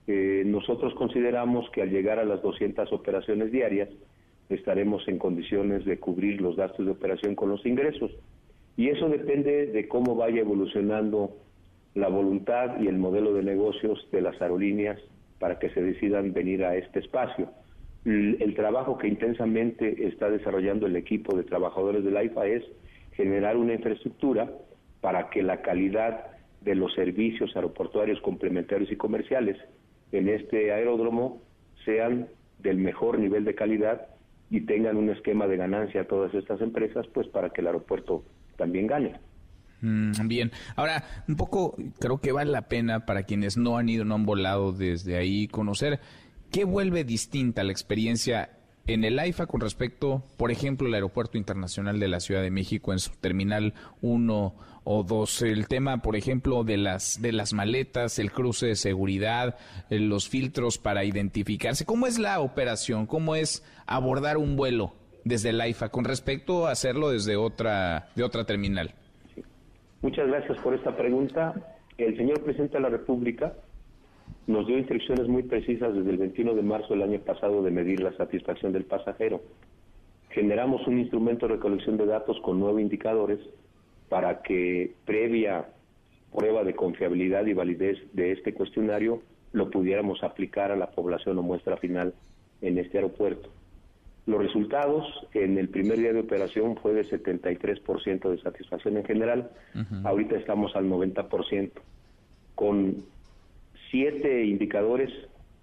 [0.07, 3.89] Eh, nosotros consideramos que al llegar a las 200 operaciones diarias
[4.49, 8.11] estaremos en condiciones de cubrir los gastos de operación con los ingresos.
[8.77, 11.37] Y eso depende de cómo vaya evolucionando
[11.95, 14.99] la voluntad y el modelo de negocios de las aerolíneas
[15.39, 17.51] para que se decidan venir a este espacio
[18.05, 22.65] el trabajo que intensamente está desarrollando el equipo de trabajadores de la IFA es
[23.13, 24.51] generar una infraestructura
[25.01, 26.27] para que la calidad
[26.61, 29.57] de los servicios aeroportuarios complementarios y comerciales
[30.13, 31.43] en este aeródromo
[31.85, 34.07] sean del mejor nivel de calidad
[34.51, 38.25] y tengan un esquema de ganancia a todas estas empresas, pues para que el aeropuerto
[38.57, 39.15] también gane.
[39.81, 44.05] Mm, bien, ahora un poco creo que vale la pena para quienes no han ido,
[44.05, 46.01] no han volado desde ahí, conocer
[46.51, 48.49] ¿Qué vuelve distinta la experiencia
[48.87, 52.95] en el AIFA con respecto, por ejemplo, al Aeropuerto Internacional de la Ciudad de México
[52.95, 55.43] en su terminal 1 o 2?
[55.43, 59.59] El tema, por ejemplo, de las, de las maletas, el cruce de seguridad,
[59.91, 61.85] los filtros para identificarse.
[61.85, 63.07] ¿Cómo es la operación?
[63.07, 64.95] ¿Cómo es abordar un vuelo
[65.25, 68.95] desde el AIFA con respecto a hacerlo desde otra, de otra terminal?
[70.01, 71.77] Muchas gracias por esta pregunta.
[71.99, 73.53] El señor presidente de la República
[74.49, 78.01] nos dio instrucciones muy precisas desde el 21 de marzo del año pasado de medir
[78.01, 79.43] la satisfacción del pasajero.
[80.31, 83.39] Generamos un instrumento de recolección de datos con nueve indicadores
[84.09, 85.67] para que previa
[86.35, 89.21] prueba de confiabilidad y validez de este cuestionario
[89.53, 92.15] lo pudiéramos aplicar a la población o muestra final
[92.63, 93.51] en este aeropuerto.
[94.27, 99.51] Los resultados en el primer día de operación fue de 73% de satisfacción en general,
[100.05, 101.71] ahorita estamos al 90%,
[102.55, 103.05] con
[103.91, 105.11] siete indicadores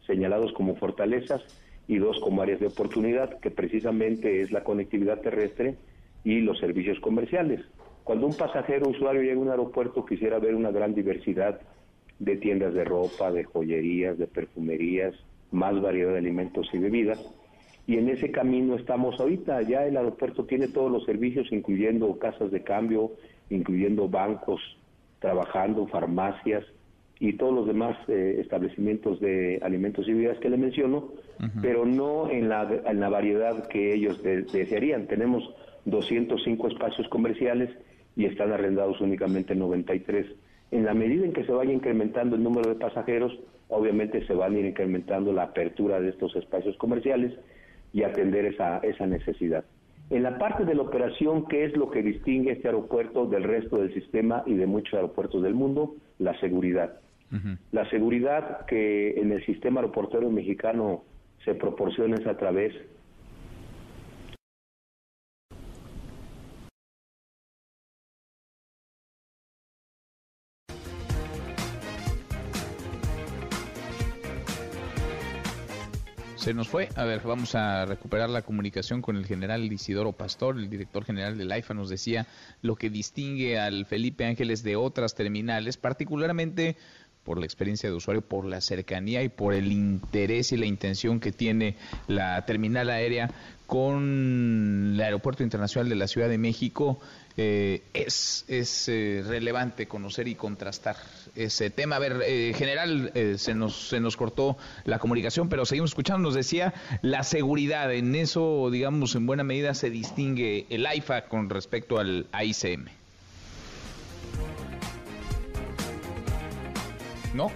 [0.05, 1.41] señalados como fortalezas
[1.87, 5.75] y dos como áreas de oportunidad, que precisamente es la conectividad terrestre
[6.23, 7.61] y los servicios comerciales.
[8.03, 11.59] Cuando un pasajero usuario llega a un aeropuerto quisiera ver una gran diversidad
[12.19, 15.13] de tiendas de ropa, de joyerías, de perfumerías,
[15.51, 17.19] más variedad de alimentos y bebidas.
[17.87, 19.61] Y en ese camino estamos ahorita.
[19.63, 23.11] Ya el aeropuerto tiene todos los servicios, incluyendo casas de cambio,
[23.49, 24.61] incluyendo bancos
[25.19, 26.63] trabajando, farmacias
[27.19, 31.11] y todos los demás eh, establecimientos de alimentos y bebidas que le menciono,
[31.61, 35.07] pero no en la, en la variedad que ellos desearían.
[35.07, 35.43] Tenemos
[35.85, 37.69] 205 espacios comerciales
[38.15, 40.27] y están arrendados únicamente 93.
[40.71, 43.37] En la medida en que se vaya incrementando el número de pasajeros,
[43.69, 47.33] obviamente se van a ir incrementando la apertura de estos espacios comerciales
[47.93, 49.63] y atender esa, esa necesidad.
[50.09, 53.77] En la parte de la operación, ¿qué es lo que distingue este aeropuerto del resto
[53.77, 55.95] del sistema y de muchos aeropuertos del mundo?
[56.19, 56.99] La seguridad.
[57.71, 61.03] La seguridad que en el sistema aeroportuario mexicano
[61.43, 62.73] se proporciona es a través
[76.45, 76.89] Se nos fue.
[76.95, 81.39] A ver, vamos a recuperar la comunicación con el general Isidoro Pastor, el director general
[81.39, 82.27] del AIFA, nos decía
[82.61, 86.77] lo que distingue al Felipe Ángeles de otras terminales, particularmente
[87.25, 91.19] por la experiencia de usuario, por la cercanía y por el interés y la intención
[91.19, 91.75] que tiene
[92.07, 93.31] la terminal aérea
[93.65, 96.99] con el Aeropuerto Internacional de la Ciudad de México,
[97.35, 100.97] eh, es, es eh, relevante conocer y contrastar
[101.35, 101.95] ese tema.
[101.95, 104.55] A ver, eh, general, se, nos, se nos cortó
[104.85, 106.29] la comunicación, pero seguimos escuchando.
[106.29, 111.49] Nos decía la seguridad, en eso, digamos, en buena medida se distingue el AIFA con
[111.49, 112.85] respecto al AICM.
[117.35, 117.51] ¿No?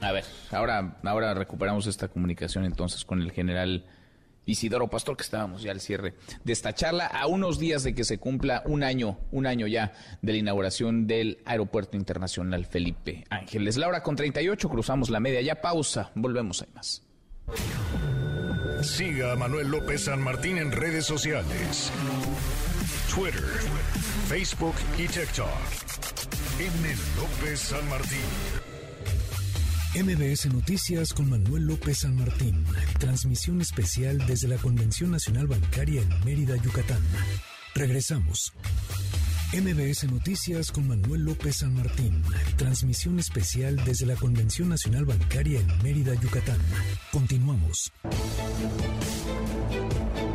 [0.00, 3.86] A ver, ahora, ahora recuperamos esta comunicación entonces con el general
[4.44, 6.14] Isidoro Pastor, que estábamos ya al cierre
[6.44, 9.92] de esta charla, a unos días de que se cumpla un año, un año ya
[10.22, 13.76] de la inauguración del Aeropuerto Internacional Felipe Ángeles.
[13.76, 17.02] Laura con 38, cruzamos la media, ya pausa, volvemos, hay más.
[18.82, 21.90] Siga a Manuel López San Martín en redes sociales.
[23.12, 23.42] Twitter,
[24.28, 25.48] Facebook y TikTok.
[26.58, 26.94] M.
[27.16, 28.75] López San Martín.
[29.96, 32.62] MBS Noticias con Manuel López San Martín.
[32.98, 37.00] Transmisión especial desde la Convención Nacional Bancaria en Mérida, Yucatán.
[37.74, 38.52] Regresamos.
[39.54, 42.22] MBS Noticias con Manuel López San Martín.
[42.58, 46.58] Transmisión especial desde la Convención Nacional Bancaria en Mérida, Yucatán.
[47.10, 47.90] Continuamos.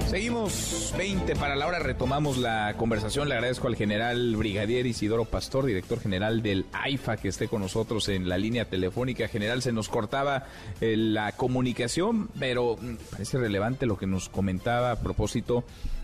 [0.09, 3.29] Seguimos 20 para la hora, retomamos la conversación.
[3.29, 8.09] Le agradezco al general brigadier Isidoro Pastor, director general del AIFA, que esté con nosotros
[8.09, 9.27] en la línea telefónica.
[9.27, 10.45] General, se nos cortaba
[10.81, 15.63] eh, la comunicación, pero mm, parece relevante lo que nos comentaba a propósito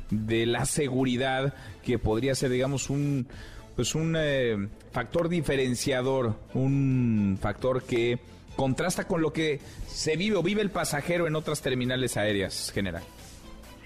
[0.10, 3.28] de la seguridad, que podría ser, digamos, un
[3.76, 8.18] pues un eh, factor diferenciador, un factor que
[8.56, 13.04] contrasta con lo que se vive o vive el pasajero en otras terminales aéreas, general.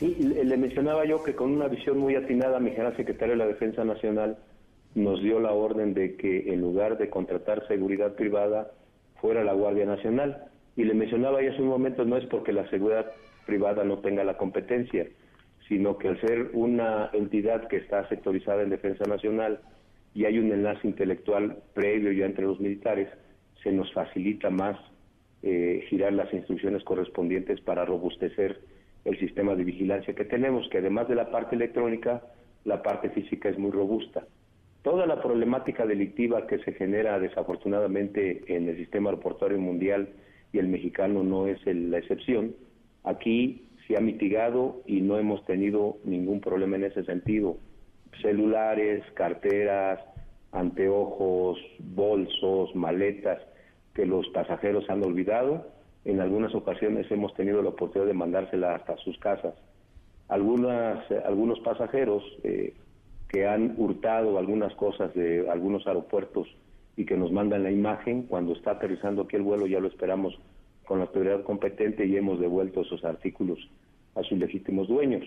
[0.01, 3.45] Sí, le mencionaba yo que con una visión muy atinada, mi general secretario de la
[3.45, 4.35] Defensa Nacional
[4.95, 8.71] nos dio la orden de que en lugar de contratar seguridad privada,
[9.17, 10.45] fuera la Guardia Nacional.
[10.75, 13.11] Y le mencionaba ya hace un momento, no es porque la seguridad
[13.45, 15.05] privada no tenga la competencia,
[15.67, 19.59] sino que al ser una entidad que está sectorizada en Defensa Nacional
[20.15, 23.07] y hay un enlace intelectual previo ya entre los militares,
[23.61, 24.79] se nos facilita más
[25.43, 28.70] eh, girar las instrucciones correspondientes para robustecer
[29.05, 32.21] el sistema de vigilancia que tenemos, que además de la parte electrónica,
[32.65, 34.25] la parte física es muy robusta.
[34.83, 40.09] Toda la problemática delictiva que se genera desafortunadamente en el sistema aeroportuario mundial
[40.53, 42.55] y el mexicano no es la excepción,
[43.03, 47.57] aquí se ha mitigado y no hemos tenido ningún problema en ese sentido.
[48.21, 49.99] Celulares, carteras,
[50.51, 53.39] anteojos, bolsos, maletas
[53.93, 55.67] que los pasajeros han olvidado,
[56.05, 59.53] en algunas ocasiones hemos tenido la oportunidad de mandársela hasta sus casas.
[60.27, 62.73] algunas, algunos pasajeros eh,
[63.27, 66.47] que han hurtado algunas cosas de algunos aeropuertos
[66.97, 70.37] y que nos mandan la imagen, cuando está aterrizando aquí el vuelo ya lo esperamos
[70.85, 73.59] con la autoridad competente y hemos devuelto esos artículos
[74.15, 75.23] a sus legítimos dueños.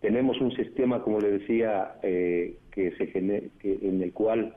[0.00, 4.54] Tenemos un sistema, como le decía, eh, que se que en el cual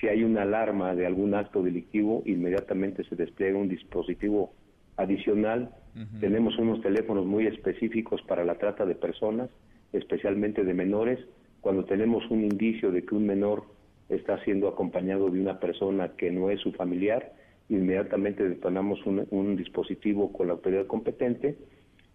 [0.00, 4.52] si hay una alarma de algún acto delictivo, inmediatamente se despliega un dispositivo
[4.96, 5.70] adicional.
[6.18, 9.48] Tenemos unos teléfonos muy específicos para la trata de personas,
[9.92, 11.20] especialmente de menores.
[11.60, 13.64] Cuando tenemos un indicio de que un menor
[14.08, 17.32] está siendo acompañado de una persona que no es su familiar,
[17.68, 21.56] inmediatamente detonamos un, dispositivo con la autoridad competente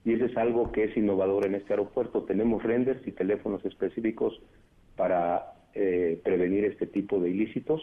[0.06, 2.24] y eso es algo que es innovador en este aeropuerto.
[2.24, 4.40] Tenemos renders y teléfonos específicos
[4.96, 7.82] para eh, prevenir este tipo de ilícitos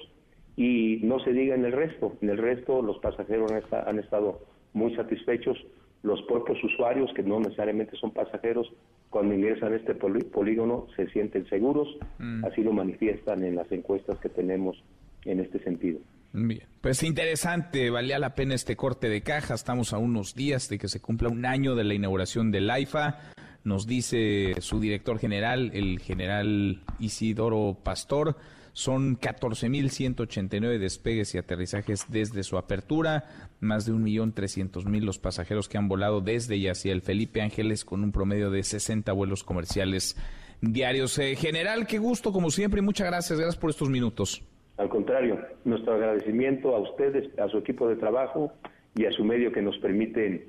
[0.57, 2.17] y no se diga en el resto.
[2.23, 4.41] En el resto los pasajeros han, estado
[4.77, 5.57] muy satisfechos.
[6.03, 8.71] Los propios usuarios, que no necesariamente son pasajeros,
[9.11, 11.89] cuando ingresan a este polígono se sienten seguros.
[12.19, 12.45] Mm.
[12.45, 14.77] Así lo manifiestan en las encuestas que tenemos
[15.25, 15.99] en este sentido.
[16.33, 19.55] Bien, pues interesante, valía la pena este corte de caja.
[19.55, 23.19] Estamos a unos días de que se cumpla un año de la inauguración del AIFA.
[23.65, 28.37] Nos dice su director general, el general Isidoro Pastor,
[28.77, 33.25] son 14.189 despegues y aterrizajes desde su apertura,
[33.59, 38.05] más de 1.300.000 los pasajeros que han volado desde y hacia el Felipe Ángeles con
[38.05, 40.15] un promedio de 60 vuelos comerciales
[40.61, 41.19] diarios.
[41.19, 44.43] Eh, general, qué gusto como siempre y muchas gracias, gracias por estos minutos.
[44.77, 48.53] Al contrario, nuestro agradecimiento a ustedes, a su equipo de trabajo
[48.95, 50.45] y a su medio que nos permiten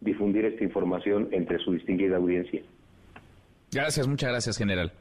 [0.00, 2.62] difundir esta información entre su distinguida audiencia.
[3.72, 4.92] Gracias, muchas gracias, general.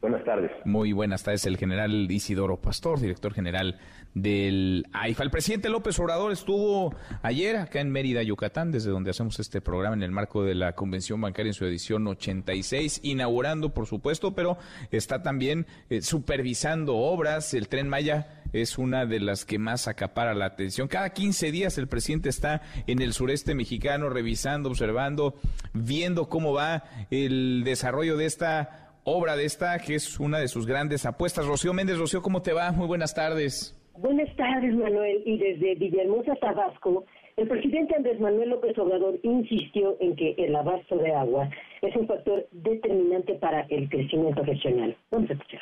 [0.00, 0.50] Buenas tardes.
[0.64, 3.78] Muy buenas tardes, el general Isidoro Pastor, director general
[4.14, 5.24] del AIFA.
[5.24, 9.94] El presidente López Obrador estuvo ayer acá en Mérida, Yucatán, desde donde hacemos este programa
[9.94, 14.56] en el marco de la Convención Bancaria en su edición 86, inaugurando, por supuesto, pero
[14.90, 17.52] está también eh, supervisando obras.
[17.52, 20.88] El tren Maya es una de las que más acapara la atención.
[20.88, 25.34] Cada 15 días el presidente está en el sureste mexicano revisando, observando,
[25.74, 30.66] viendo cómo va el desarrollo de esta obra de esta, que es una de sus
[30.66, 31.46] grandes apuestas.
[31.46, 32.72] Rocío Méndez, Rocío, ¿cómo te va?
[32.72, 33.76] Muy buenas tardes.
[33.94, 35.22] Buenas tardes, Manuel.
[35.26, 37.04] Y desde Villahermosa, Tabasco,
[37.36, 41.48] el presidente Andrés Manuel López Obrador insistió en que el abasto de agua
[41.82, 44.96] es un factor determinante para el crecimiento regional.
[45.10, 45.60] Vamos a escuchar.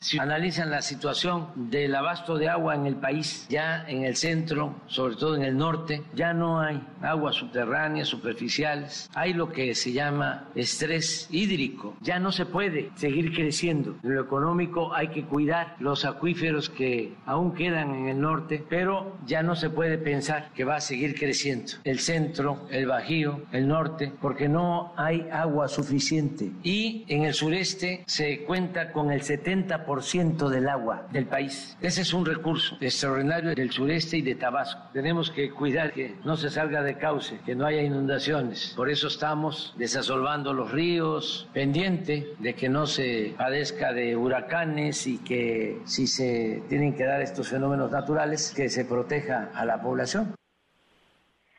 [0.00, 4.76] Si analizan la situación del abasto de agua en el país, ya en el centro,
[4.86, 9.92] sobre todo en el norte, ya no hay aguas subterráneas, superficiales, hay lo que se
[9.92, 13.96] llama estrés hídrico, ya no se puede seguir creciendo.
[14.04, 19.18] En lo económico hay que cuidar los acuíferos que aún quedan en el norte, pero
[19.26, 23.66] ya no se puede pensar que va a seguir creciendo el centro, el bajío, el
[23.66, 26.52] norte, porque no hay agua suficiente.
[26.62, 31.76] Y en el sureste se cuenta con el 70% ciento del agua del país.
[31.80, 34.90] Ese es un recurso extraordinario del sureste y de Tabasco.
[34.92, 38.74] Tenemos que cuidar que no se salga de cauce, que no haya inundaciones.
[38.76, 45.18] Por eso estamos desasolvando los ríos, pendiente de que no se padezca de huracanes y
[45.18, 50.34] que si se tienen que dar estos fenómenos naturales, que se proteja a la población.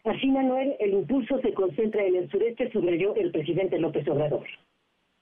[0.05, 4.45] Así, Manuel, el impulso se concentra en el sureste, subrayó el presidente López Obrador.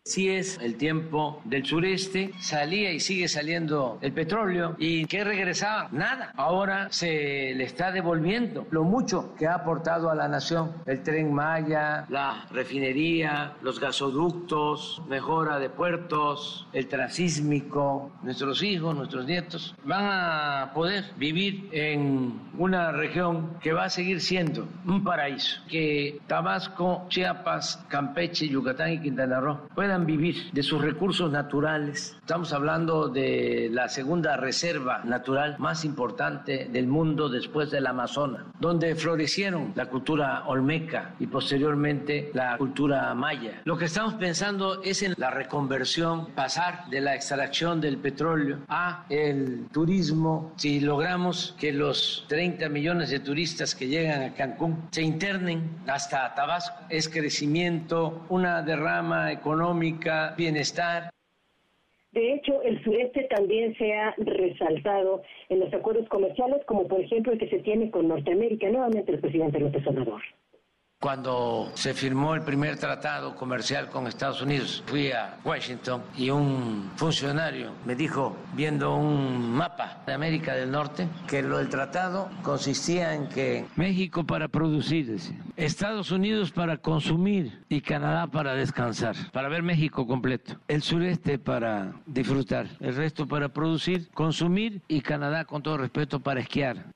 [0.08, 4.74] Si es el tiempo del sureste, salía y sigue saliendo el petróleo.
[4.80, 5.90] ¿Y qué regresaba?
[5.92, 6.32] Nada.
[6.38, 11.34] Ahora se le está devolviendo lo mucho que ha aportado a la nación el tren
[11.34, 18.10] Maya, la refinería, los gasoductos, mejora de puertos, el transísmico.
[18.24, 24.22] Nuestros hijos, nuestros nietos van a poder vivir en una región que va a seguir
[24.22, 25.60] siendo un paraíso.
[25.68, 32.16] Que Tabasco, Chiapas, Campeche, Yucatán y Quintana Roo puedan vivir de sus recursos naturales.
[32.20, 38.96] Estamos hablando de la segunda reserva natural más importante del mundo después del Amazonas, donde
[38.96, 43.62] florecieron la cultura olmeca y posteriormente la cultura maya.
[43.66, 49.06] Lo que estamos pensando es en la reconversión, pasar de la extracción del petróleo a
[49.10, 50.54] el turismo.
[50.58, 56.34] Si logramos que los 30 millones de turistas que llegan a Cancún se internen hasta
[56.36, 59.87] Tabasco, es crecimiento, una derrama económica
[60.38, 61.10] bienestar.
[62.12, 67.34] De hecho, el sureste también se ha resaltado en los acuerdos comerciales, como por ejemplo
[67.34, 70.22] el que se tiene con Norteamérica, nuevamente el presidente López Obrador.
[71.00, 76.90] Cuando se firmó el primer tratado comercial con Estados Unidos, fui a Washington y un
[76.96, 83.14] funcionario me dijo, viendo un mapa de América del Norte, que lo del tratado consistía
[83.14, 85.16] en que México para producir,
[85.56, 90.56] Estados Unidos para consumir y Canadá para descansar, para ver México completo.
[90.68, 96.40] El sureste para disfrutar, el resto para producir, consumir y Canadá, con todo respeto, para
[96.40, 96.88] esquiar.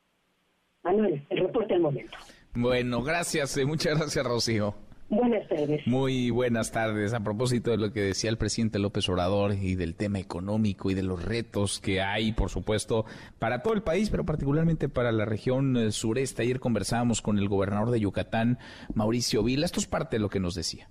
[0.84, 2.18] Manuel, el reporte al momento.
[2.54, 4.76] Bueno, gracias, eh, muchas gracias, Rocío.
[5.12, 5.86] Buenas tardes.
[5.88, 7.14] Muy buenas tardes.
[7.14, 10.93] A propósito de lo que decía el presidente López Obrador y del tema económico y
[10.93, 13.06] de los retos que hay, por supuesto,
[13.38, 16.43] para todo el país, pero particularmente para la región eh, sureste.
[16.43, 18.58] Ayer conversábamos con el gobernador de Yucatán,
[18.93, 19.66] Mauricio Vila.
[19.66, 20.88] Esto es parte de lo que nos decía.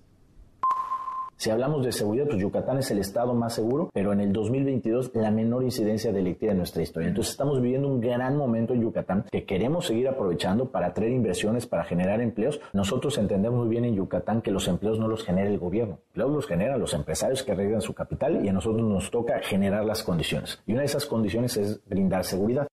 [1.41, 5.09] Si hablamos de seguridad, pues Yucatán es el estado más seguro, pero en el 2022
[5.15, 7.09] la menor incidencia delictiva de nuestra historia.
[7.09, 11.65] Entonces estamos viviendo un gran momento en Yucatán que queremos seguir aprovechando para traer inversiones,
[11.65, 12.61] para generar empleos.
[12.73, 16.29] Nosotros entendemos muy bien en Yucatán que los empleos no los genera el gobierno, los
[16.29, 20.03] los generan los empresarios que arriesgan su capital y a nosotros nos toca generar las
[20.03, 20.61] condiciones.
[20.67, 22.67] Y una de esas condiciones es brindar seguridad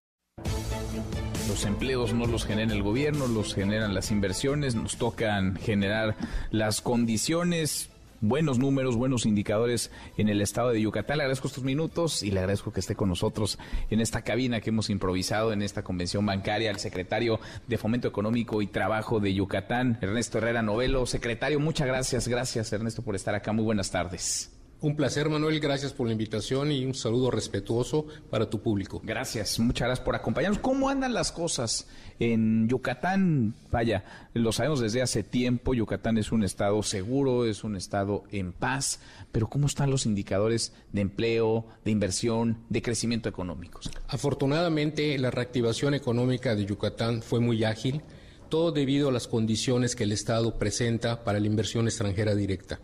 [1.49, 6.15] los empleos no los genera el gobierno, los generan las inversiones, nos tocan generar
[6.51, 7.91] las condiciones
[8.21, 11.19] buenos números, buenos indicadores en el estado de Yucatán.
[11.19, 13.59] Le agradezco estos minutos y le agradezco que esté con nosotros
[13.91, 18.63] en esta cabina que hemos improvisado en esta convención bancaria al secretario de Fomento Económico
[18.63, 21.07] y Trabajo de Yucatán, Ernesto Herrera Novelo.
[21.07, 22.29] Secretario, muchas gracias.
[22.29, 23.53] Gracias, Ernesto, por estar acá.
[23.53, 24.58] Muy buenas tardes.
[24.81, 25.59] Un placer, Manuel.
[25.59, 29.01] Gracias por la invitación y un saludo respetuoso para tu público.
[29.03, 30.61] Gracias, muchas gracias por acompañarnos.
[30.61, 31.89] ¿Cómo andan las cosas
[32.21, 33.55] en Yucatán?
[33.73, 34.05] Vaya,
[34.35, 35.75] lo sabemos desde hace tiempo.
[35.75, 39.01] Yucatán es un estado seguro, es un estado en paz.
[39.33, 43.81] Pero ¿cómo están los indicadores de empleo, de inversión, de crecimiento económico?
[44.07, 48.03] Afortunadamente, la reactivación económica de Yucatán fue muy ágil,
[48.49, 52.79] todo debido a las condiciones que el Estado presenta para la inversión extranjera directa.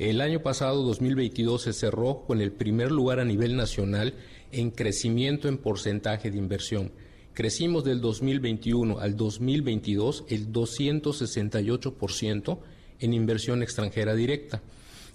[0.00, 4.14] El año pasado, 2022, se cerró con el primer lugar a nivel nacional
[4.50, 6.90] en crecimiento en porcentaje de inversión.
[7.34, 12.58] Crecimos del 2021 al 2022 el 268%
[12.98, 14.62] en inversión extranjera directa,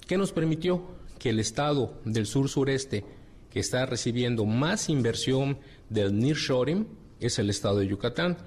[0.05, 0.83] que nos permitió
[1.17, 3.03] que el estado del sur sureste
[3.49, 5.57] que está recibiendo más inversión
[5.89, 6.87] del nearshoring
[7.19, 8.37] es el estado de Yucatán.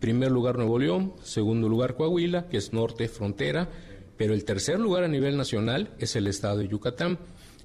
[0.00, 3.68] Primer lugar Nuevo León, segundo lugar Coahuila, que es norte frontera,
[4.22, 7.18] pero el tercer lugar a nivel nacional es el estado de Yucatán.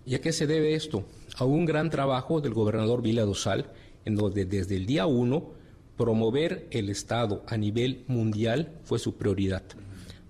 [0.08, 1.06] ¿Y a qué se debe esto?
[1.36, 3.70] A un gran trabajo del gobernador Vila Dosal,
[4.06, 5.52] en donde desde el día uno
[5.98, 9.62] promover el estado a nivel mundial fue su prioridad.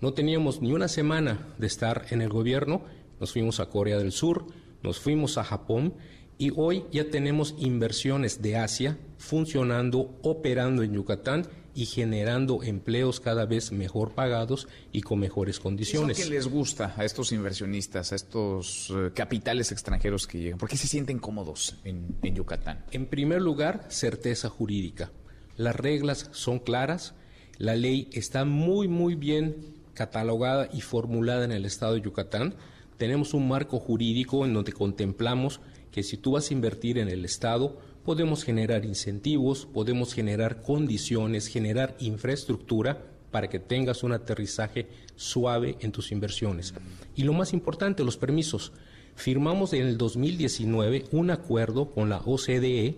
[0.01, 2.81] No teníamos ni una semana de estar en el gobierno,
[3.21, 4.47] nos fuimos a Corea del Sur,
[4.83, 5.93] nos fuimos a Japón
[6.37, 11.47] y hoy ya tenemos inversiones de Asia funcionando, operando en Yucatán
[11.77, 16.17] y generando empleos cada vez mejor pagados y con mejores condiciones.
[16.17, 20.57] ¿Qué les gusta a estos inversionistas, a estos eh, capitales extranjeros que llegan?
[20.57, 22.83] ¿Por qué se sienten cómodos en, en Yucatán?
[22.89, 25.11] En primer lugar, certeza jurídica.
[25.55, 27.13] Las reglas son claras,
[27.59, 32.55] la ley está muy, muy bien catalogada y formulada en el estado de Yucatán.
[32.97, 35.61] Tenemos un marco jurídico en donde contemplamos
[35.91, 41.47] que si tú vas a invertir en el estado, podemos generar incentivos, podemos generar condiciones,
[41.47, 44.87] generar infraestructura para que tengas un aterrizaje
[45.17, 46.73] suave en tus inversiones.
[47.17, 48.71] Y lo más importante, los permisos.
[49.15, 52.95] Firmamos en el 2019 un acuerdo con la OCDE,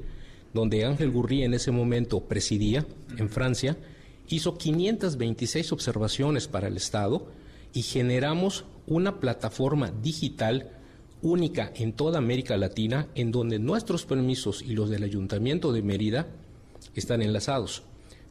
[0.53, 2.86] donde Ángel Gurrí en ese momento presidía
[3.18, 3.78] en Francia,
[4.28, 7.26] hizo 526 observaciones para el Estado
[7.74, 10.78] y generamos una plataforma digital
[11.22, 16.28] única en toda América Latina en donde nuestros permisos y los del Ayuntamiento de Mérida
[16.95, 17.84] están enlazados.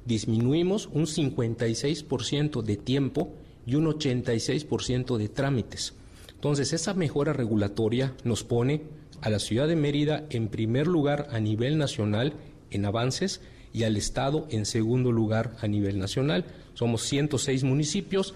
[0.04, 3.32] Disminuimos un 56% de tiempo
[3.66, 5.94] y un 86% de trámites.
[6.34, 8.82] Entonces, esa mejora regulatoria nos pone
[9.20, 12.32] a la ciudad de Mérida en primer lugar a nivel nacional
[12.70, 13.40] en avances
[13.72, 16.46] y al Estado en segundo lugar a nivel nacional.
[16.74, 18.34] Somos 106 municipios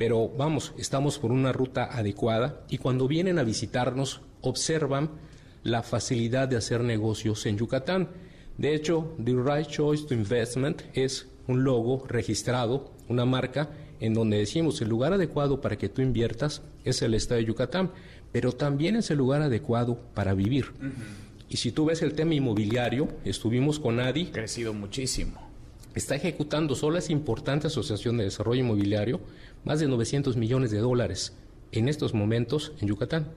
[0.00, 5.10] pero vamos, estamos por una ruta adecuada y cuando vienen a visitarnos observan
[5.62, 8.08] la facilidad de hacer negocios en Yucatán.
[8.56, 13.68] De hecho, The Right Choice to Investment es un logo registrado, una marca
[14.00, 17.90] en donde decimos el lugar adecuado para que tú inviertas es el estado de Yucatán,
[18.32, 20.72] pero también es el lugar adecuado para vivir.
[21.50, 24.28] Y si tú ves el tema inmobiliario, estuvimos con ADI.
[24.28, 25.49] Crecido muchísimo
[25.94, 29.20] está ejecutando solo esa importante asociación de desarrollo inmobiliario
[29.64, 31.34] más de 900 millones de dólares
[31.72, 33.28] en estos momentos en Yucatán,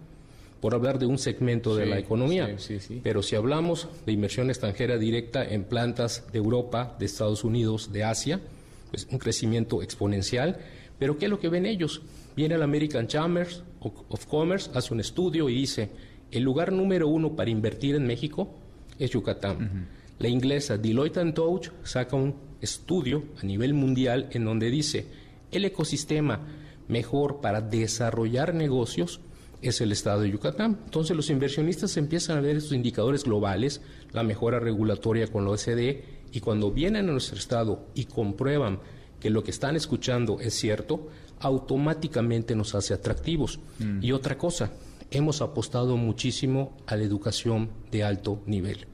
[0.60, 2.56] por hablar de un segmento de la economía.
[3.04, 8.04] Pero si hablamos de inversión extranjera directa en plantas de Europa, de Estados Unidos, de
[8.04, 8.40] Asia,
[8.90, 10.58] pues un crecimiento exponencial,
[11.00, 12.02] Pero ¿qué es lo que ven ellos?
[12.36, 13.48] Viene el American Chamber
[13.82, 15.90] of Commerce, hace un estudio y dice,
[16.32, 18.50] el lugar número uno para invertir en México
[18.98, 19.88] es Yucatán.
[20.24, 25.06] La inglesa Deloitte Touch saca un estudio a nivel mundial en donde dice,
[25.52, 26.40] el ecosistema
[26.88, 29.20] mejor para desarrollar negocios
[29.62, 30.80] es el estado de Yucatán.
[30.86, 33.82] Entonces los inversionistas empiezan a ver estos indicadores globales,
[34.14, 38.80] la mejora regulatoria con la OCDE, y cuando vienen a nuestro estado y comprueban
[39.20, 41.10] que lo que están escuchando es cierto,
[41.42, 43.60] automáticamente nos hace atractivos.
[43.78, 44.02] Mm.
[44.02, 44.72] Y otra cosa,
[45.12, 48.88] hemos apostado muchísimo a la educación de alto nivel.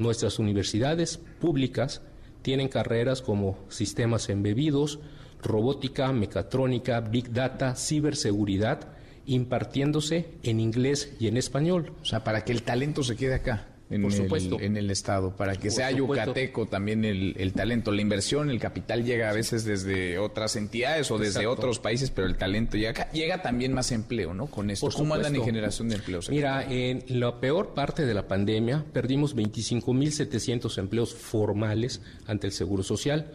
[0.00, 2.00] Nuestras universidades públicas
[2.42, 4.98] tienen carreras como sistemas embebidos,
[5.42, 8.88] robótica, mecatrónica, big data, ciberseguridad,
[9.26, 11.92] impartiéndose en inglés y en español.
[12.00, 14.56] O sea, para que el talento se quede acá en, Por supuesto.
[14.58, 17.90] El, en el Estado, para que sea yucateco también el, talento.
[17.90, 22.28] La inversión, el capital llega a veces desde otras entidades o desde otros países, pero
[22.28, 24.46] el talento llega, llega también más empleo, ¿no?
[24.46, 24.88] Con esto.
[24.94, 26.30] ¿Cómo andan en generación de empleos?
[26.30, 32.82] Mira, en la peor parte de la pandemia perdimos 25.700 empleos formales ante el Seguro
[32.82, 33.32] Social.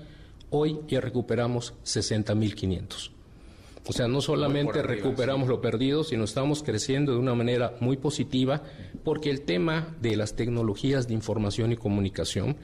[0.51, 3.14] Hoy ya recuperamos 60.500.
[3.87, 8.63] O sea, no solamente recuperamos lo perdido, sino estamos creciendo de una manera muy positiva
[9.03, 12.57] porque el tema de las tecnologías de información y comunicación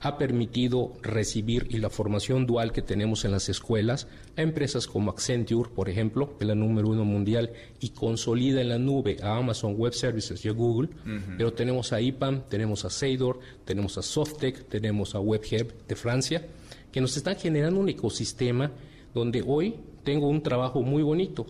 [0.00, 4.06] ha permitido recibir y la formación dual que tenemos en las escuelas
[4.36, 7.50] a empresas como Accenture, por ejemplo, que es la número uno mundial
[7.80, 10.90] y consolida en la nube a Amazon Web Services y a Google,
[11.36, 16.46] pero tenemos a IPAM, tenemos a Seidor, tenemos a Softec, tenemos a WebHub de Francia,
[16.92, 18.70] que nos están generando un ecosistema
[19.14, 19.74] donde hoy
[20.08, 21.44] tengo un trabajo muy bonito,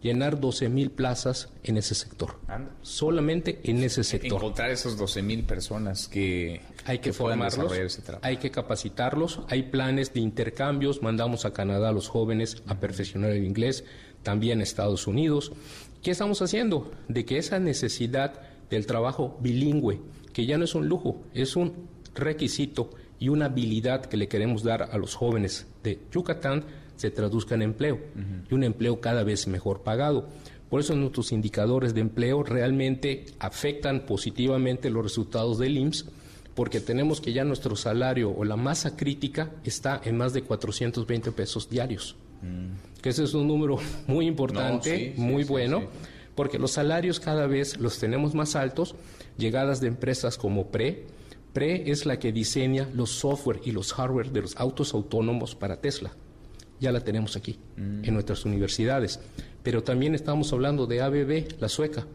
[0.00, 2.36] llenar 12 mil plazas en ese sector.
[2.80, 4.38] Solamente en ese sector.
[4.38, 10.20] Encontrar esos 12 mil personas que hay que, formarlos, hay que capacitarlos, hay planes de
[10.20, 13.84] intercambios, mandamos a Canadá a los jóvenes a perfeccionar el inglés,
[14.22, 15.52] también a Estados Unidos.
[16.02, 16.90] ¿Qué estamos haciendo?
[17.08, 18.40] De que esa necesidad
[18.70, 20.00] del trabajo bilingüe,
[20.32, 21.74] que ya no es un lujo, es un
[22.14, 22.88] requisito
[23.18, 26.64] y una habilidad que le queremos dar a los jóvenes de Yucatán,
[27.00, 27.98] se traduzca en empleo
[28.50, 30.28] y un empleo cada vez mejor pagado.
[30.68, 36.10] Por eso nuestros indicadores de empleo realmente afectan positivamente los resultados del IMSS
[36.54, 41.32] porque tenemos que ya nuestro salario o la masa crítica está en más de 420
[41.32, 42.16] pesos diarios.
[42.42, 43.00] Mm.
[43.00, 45.84] Que ese es un número muy importante, muy bueno,
[46.34, 48.94] porque los salarios cada vez los tenemos más altos,
[49.38, 51.06] llegadas de empresas como PRE.
[51.54, 55.80] PRE es la que diseña los software y los hardware de los autos autónomos para
[55.80, 56.12] Tesla
[56.80, 58.04] ya la tenemos aquí, mm.
[58.04, 59.20] en nuestras universidades.
[59.62, 62.06] Pero también estamos hablando de ABB, la sueca,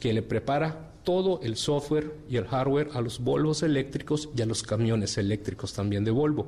[0.00, 4.46] que le prepara todo el software y el hardware a los Volvos eléctricos y a
[4.46, 6.46] los camiones eléctricos también de Volvo.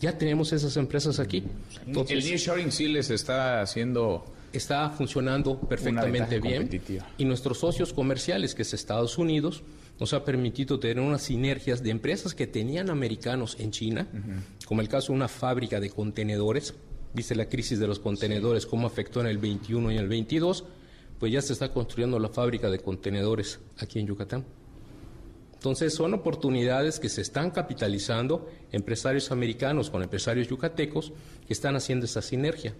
[0.00, 1.44] Ya tenemos esas empresas aquí.
[1.86, 6.70] el nearshoring sí les está haciendo está funcionando perfectamente bien
[7.18, 9.62] y nuestros socios comerciales, que es Estados Unidos,
[9.98, 14.08] nos ha permitido tener unas sinergias de empresas que tenían americanos en China,
[14.66, 16.74] como el caso de una fábrica de contenedores
[17.16, 20.64] viste la crisis de los contenedores, cómo afectó en el 21 y en el 22,
[21.18, 24.44] pues ya se está construyendo la fábrica de contenedores aquí en Yucatán.
[25.54, 31.12] Entonces son oportunidades que se están capitalizando empresarios americanos con empresarios yucatecos
[31.46, 32.74] que están haciendo esa sinergia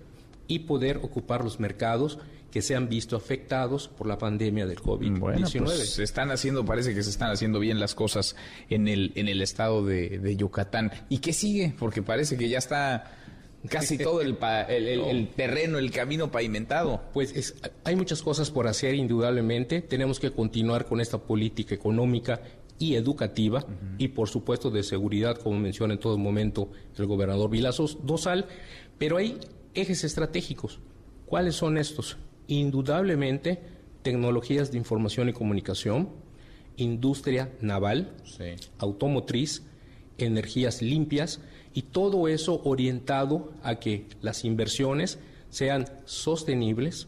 [0.46, 2.18] y poder ocupar los mercados
[2.52, 5.18] que se han visto afectados por la pandemia del COVID-19.
[5.18, 8.36] Bueno, pues se están haciendo, parece que se están haciendo bien las cosas
[8.68, 10.92] en el, en el estado de, de Yucatán.
[11.08, 11.74] ¿Y qué sigue?
[11.78, 13.25] Porque parece que ya está
[13.68, 14.36] casi todo el,
[14.68, 17.02] el, terreno, el camino pavimentado.
[17.12, 17.54] Pues
[17.84, 19.82] hay muchas cosas por hacer, indudablemente.
[19.82, 22.40] Tenemos que continuar con esta política económica
[22.78, 23.64] y educativa
[23.98, 28.46] y, por supuesto, de seguridad, como menciona en todo momento el gobernador Vilazos Dosal.
[28.98, 29.38] Pero hay
[29.74, 30.80] ejes estratégicos.
[31.26, 32.16] ¿Cuáles son estos?
[32.48, 33.60] Indudablemente,
[34.02, 36.10] tecnologías de información y comunicación,
[36.76, 38.12] industria naval,
[38.78, 39.62] automotriz,
[40.18, 41.40] energías limpias,
[41.76, 45.18] y todo eso orientado a que las inversiones
[45.50, 47.06] sean sostenibles,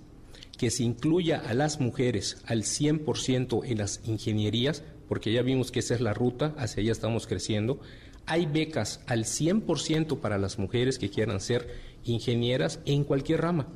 [0.59, 5.79] que se incluya a las mujeres al 100% en las ingenierías, porque ya vimos que
[5.79, 7.81] esa es la ruta, hacia allá estamos creciendo.
[8.27, 11.67] Hay becas al 100% para las mujeres que quieran ser
[12.05, 13.69] ingenieras en cualquier rama.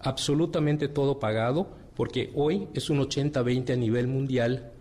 [0.00, 4.72] Absolutamente todo pagado, porque hoy es un 80-20 a nivel mundial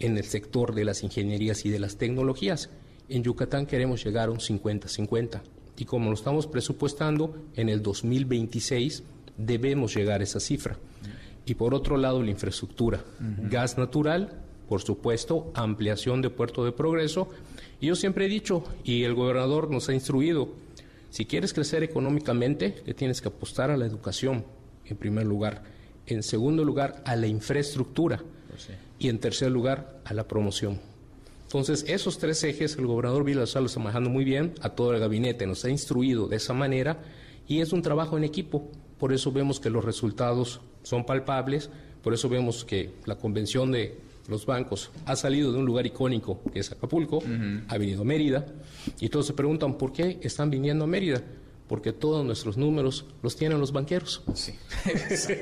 [0.00, 2.70] en el sector de las ingenierías y de las tecnologías.
[3.08, 5.40] En Yucatán queremos llegar a un 50-50
[5.76, 9.02] y como lo estamos presupuestando, en el 2026
[9.36, 10.76] debemos llegar a esa cifra.
[11.44, 13.04] Y por otro lado, la infraestructura,
[13.48, 17.28] gas natural, por supuesto, ampliación de Puerto de Progreso.
[17.80, 20.48] Y yo siempre he dicho, y el gobernador nos ha instruido,
[21.08, 24.44] Si quieres crecer económicamente, le tienes que apostar a la educación,
[24.84, 25.62] en primer lugar.
[26.06, 28.20] En segundo lugar, a la infraestructura.
[28.48, 30.78] Pues y en tercer lugar, a la promoción.
[31.46, 34.98] Entonces, esos tres ejes el gobernador Villasal lo está manejando muy bien, a todo el
[34.98, 37.00] gabinete nos ha instruido de esa manera
[37.46, 38.68] y es un trabajo en equipo.
[38.98, 41.70] Por eso vemos que los resultados son palpables,
[42.02, 43.96] por eso vemos que la convención de
[44.28, 47.22] los bancos ha salido de un lugar icónico que es Acapulco,
[47.68, 48.46] ha venido a Mérida,
[48.98, 51.22] y todos se preguntan por qué están viniendo a Mérida.
[51.68, 54.22] Porque todos nuestros números los tienen los banqueros.
[54.34, 54.52] Sí,
[54.84, 55.32] Esa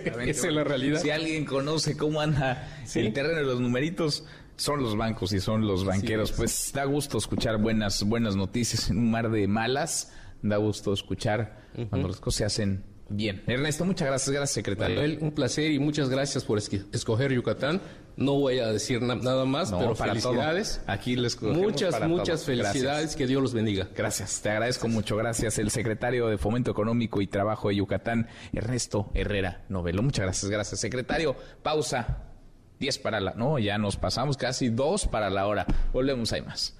[0.48, 1.02] es la realidad.
[1.02, 4.24] Si alguien conoce cómo anda el terreno de los numeritos,
[4.56, 6.32] son los bancos y son los banqueros.
[6.32, 10.12] Pues da gusto escuchar buenas, buenas noticias en un mar de malas.
[10.42, 15.18] Da gusto escuchar cuando las cosas se hacen Bien, Ernesto, muchas gracias, gracias secretario.
[15.20, 17.80] un placer y muchas gracias por escoger Yucatán.
[18.16, 20.80] No voy a decir nada más, pero felicidades.
[20.86, 23.88] Aquí les Muchas, muchas felicidades, que Dios los bendiga.
[23.94, 25.58] Gracias, te agradezco mucho, gracias.
[25.58, 30.02] El secretario de Fomento Económico y Trabajo de Yucatán, Ernesto Herrera Novelo.
[30.02, 31.36] Muchas gracias, gracias, secretario.
[31.62, 32.33] Pausa.
[32.78, 33.32] 10 para la...
[33.34, 35.66] No, ya nos pasamos casi dos para la hora.
[35.92, 36.74] Volvemos, hay más.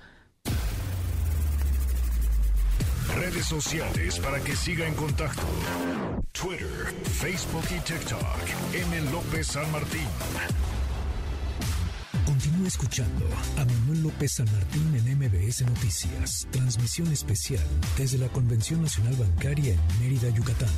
[3.17, 5.43] Redes sociales para que siga en contacto:
[6.33, 8.21] Twitter, Facebook y TikTok.
[8.73, 9.11] M.
[9.13, 10.09] López San Martín.
[12.27, 13.27] Continúa escuchando
[13.59, 16.49] a Manuel López San Martín en MBS Noticias.
[16.51, 17.65] Transmisión especial
[17.99, 20.71] desde la Convención Nacional Bancaria en Mérida, Yucatán.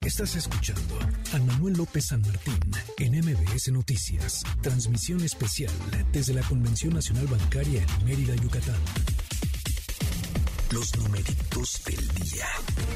[0.00, 0.98] Estás escuchando
[1.32, 2.60] a Manuel López San Martín
[2.98, 4.42] en MBS Noticias.
[4.60, 5.72] Transmisión especial
[6.12, 8.76] desde la Convención Nacional Bancaria en Mérida, Yucatán.
[10.70, 12.46] Los numeritos del día.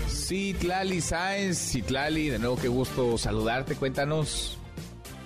[0.09, 4.59] Sí, Tlali Sáenz, sí, Tlali, de nuevo qué gusto saludarte, cuéntanos.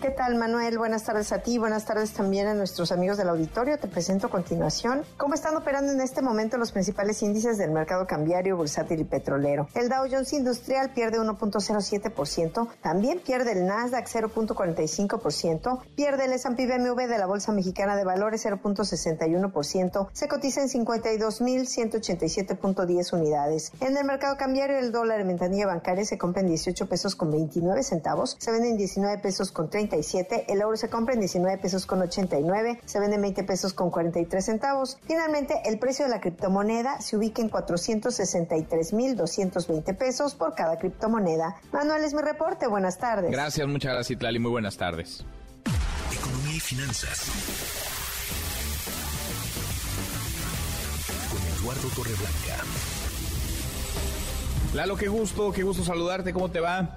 [0.07, 0.78] ¿Qué tal, Manuel?
[0.78, 3.76] Buenas tardes a ti, buenas tardes también a nuestros amigos del auditorio.
[3.76, 8.07] Te presento a continuación cómo están operando en este momento los principales índices del mercado
[8.07, 9.66] cambiario, bursátil y petrolero.
[9.74, 17.09] El Dow Jones Industrial pierde 1.07%, también pierde el Nasdaq 0.45%, pierde el S&P BMW
[17.09, 23.72] de la Bolsa Mexicana de Valores 0.61%, se cotiza en 52.187.10 unidades.
[23.80, 27.32] En el mercado cambiario, el dólar en ventanilla bancaria se compra en 18 pesos con
[27.32, 29.95] 29 centavos, se vende en 19 pesos con 30
[30.49, 33.90] el euro se compra en 19 pesos con 89, se vende en 20 pesos con
[33.90, 34.99] 43 centavos.
[35.07, 41.57] Finalmente, el precio de la criptomoneda se ubica en 463.220 pesos por cada criptomoneda.
[41.72, 43.30] Manuel es mi reporte, buenas tardes.
[43.30, 45.24] Gracias, muchas gracias, Itlali, muy buenas tardes.
[46.12, 47.30] Economía y finanzas.
[51.30, 52.64] Con Eduardo Torreblanca.
[54.74, 56.97] Lalo, qué gusto, qué gusto saludarte, ¿cómo te va?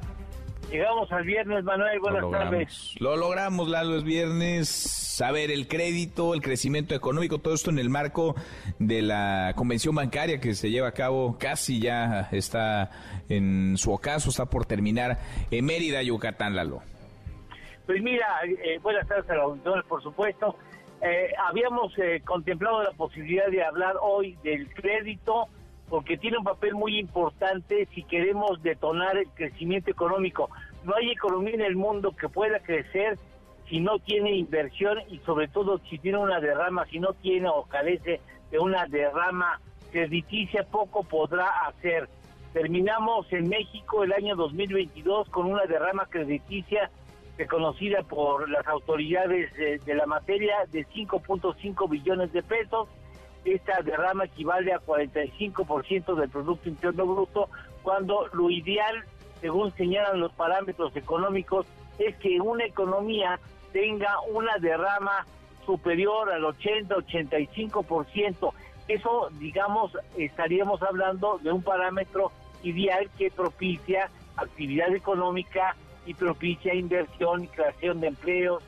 [0.72, 2.96] Llegamos al viernes, Manuel, buenas tardes.
[3.00, 4.70] Lo logramos, Lalo, es viernes.
[4.70, 8.36] Saber el crédito, el crecimiento económico, todo esto en el marco
[8.78, 12.92] de la convención bancaria que se lleva a cabo, casi ya está
[13.28, 15.18] en su ocaso, está por terminar
[15.52, 16.82] en Mérida, Yucatán, Lalo.
[17.86, 20.56] Pues mira, eh, buenas tardes a los auditores, por supuesto.
[21.02, 25.48] Eh, habíamos eh, contemplado la posibilidad de hablar hoy del crédito
[25.90, 30.50] porque tiene un papel muy importante si queremos detonar el crecimiento económico.
[30.84, 33.18] No hay economía en el mundo que pueda crecer
[33.68, 37.64] si no tiene inversión y sobre todo si tiene una derrama, si no tiene o
[37.64, 38.20] carece
[38.52, 39.60] de una derrama
[39.92, 42.08] crediticia, poco podrá hacer.
[42.54, 46.90] Terminamos en México el año 2022 con una derrama crediticia
[47.38, 52.90] reconocida por las autoridades de, de la materia de 5.5 billones de pesos
[53.54, 57.50] esta derrama equivale a 45% del Producto Interno Bruto,
[57.82, 59.04] cuando lo ideal,
[59.42, 61.66] según señalan los parámetros económicos,
[61.98, 63.40] es que una economía
[63.72, 65.26] tenga una derrama
[65.66, 68.54] superior al 80-85%.
[68.88, 72.32] Eso, digamos, estaríamos hablando de un parámetro
[72.64, 75.76] ideal que propicia actividad económica
[76.06, 78.64] y propicia inversión y creación de empleos,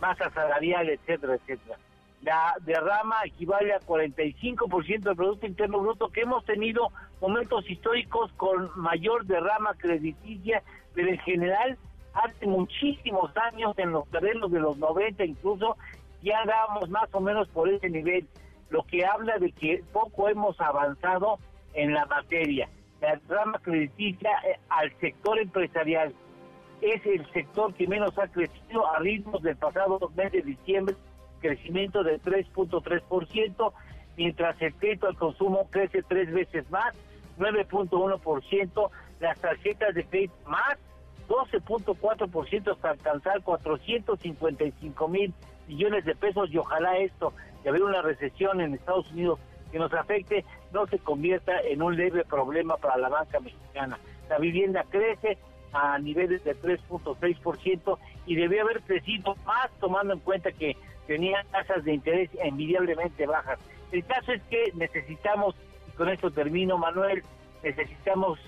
[0.00, 1.78] masa salarial, etcétera, etcétera
[2.24, 6.88] la derrama equivale a 45% del Producto Interno Bruto, que hemos tenido
[7.20, 10.62] momentos históricos con mayor derrama crediticia,
[10.94, 11.78] pero en general
[12.14, 15.76] hace muchísimos años, en los terrenos de los 90 incluso,
[16.22, 18.26] ya andábamos más o menos por ese nivel,
[18.70, 21.38] lo que habla de que poco hemos avanzado
[21.74, 22.70] en la materia.
[23.02, 26.14] La derrama crediticia eh, al sector empresarial
[26.80, 30.94] es el sector que menos ha crecido a ritmos del pasado mes de diciembre
[31.44, 33.72] crecimiento de 3.3%,
[34.16, 36.94] mientras el crédito al consumo crece tres veces más,
[37.38, 38.90] 9.1%,
[39.20, 40.78] las tarjetas de crédito más
[41.28, 45.34] 12.4% hasta alcanzar 455 mil
[45.68, 49.38] millones de pesos y ojalá esto, de haber una recesión en Estados Unidos
[49.70, 53.98] que nos afecte no se convierta en un leve problema para la banca mexicana.
[54.30, 55.36] La vivienda crece
[55.72, 61.84] a niveles de 3.6% y debió haber crecido más tomando en cuenta que tenía tasas
[61.84, 63.58] de interés envidiablemente bajas.
[63.92, 65.54] El caso es que necesitamos,
[65.88, 67.22] y con esto termino Manuel,
[67.62, 68.38] necesitamos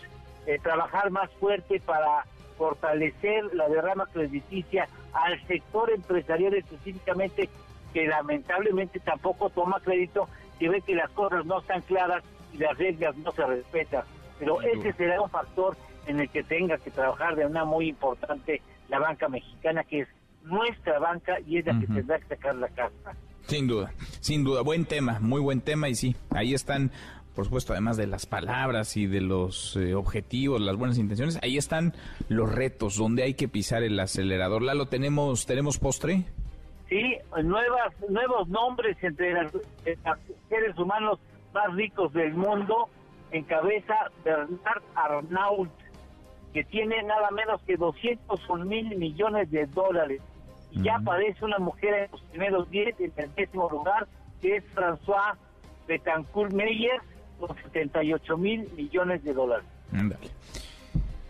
[0.47, 2.25] eh, trabajar más fuerte para
[2.57, 7.49] fortalecer la derrama crediticia al sector empresarial específicamente
[7.93, 12.23] que lamentablemente tampoco toma crédito, que ve que las cosas no están claras
[12.53, 14.05] y las reglas no se respetan.
[14.39, 18.61] Pero ese será un factor en el que tenga que trabajar de una muy importante
[18.89, 20.09] la banca mexicana, que es
[20.43, 23.17] nuestra banca y es la que tendrá que sacar la casa.
[23.47, 26.91] Sin duda, sin duda, buen tema, muy buen tema y sí, ahí están,
[27.35, 31.57] por supuesto, además de las palabras y de los eh, objetivos, las buenas intenciones, ahí
[31.57, 31.95] están
[32.29, 34.63] los retos, donde hay que pisar el acelerador.
[34.63, 36.25] Lalo, ¿tenemos, tenemos postre?
[36.89, 39.53] Sí, nuevas, nuevos nombres entre los
[40.49, 41.19] seres humanos
[41.53, 42.89] más ricos del mundo,
[43.33, 45.71] encabeza Bernard Arnault,
[46.57, 50.23] que tiene nada menos que 201 mil millones de dólares.
[50.71, 54.07] Y ya aparece una mujer en los primeros 10, en el décimo lugar,
[54.41, 55.37] que es François
[55.87, 56.99] Betancourt Meyer,
[57.39, 59.67] con 78 mil millones de dólares.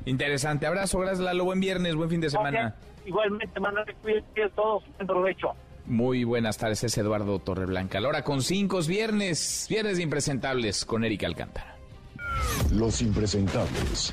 [0.05, 0.65] Interesante.
[0.65, 1.45] Abrazo, gracias Lalo.
[1.45, 2.77] Buen viernes, buen fin de semana.
[3.05, 4.85] Igualmente, Manuel, cuídense a todos.
[4.95, 5.55] Buen provecho.
[5.87, 7.99] Muy buenas tardes, es Eduardo Torreblanca.
[7.99, 11.76] La hora con cinco es viernes, viernes de impresentables con Erika Alcántara.
[12.71, 14.13] Los impresentables.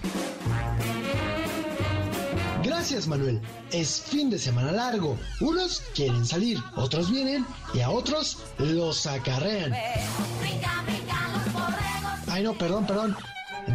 [2.63, 3.41] Gracias, Manuel.
[3.71, 5.17] Es fin de semana largo.
[5.41, 9.73] Unos quieren salir, otros vienen y a otros los acarrean.
[12.27, 13.17] Ay, no, perdón, perdón.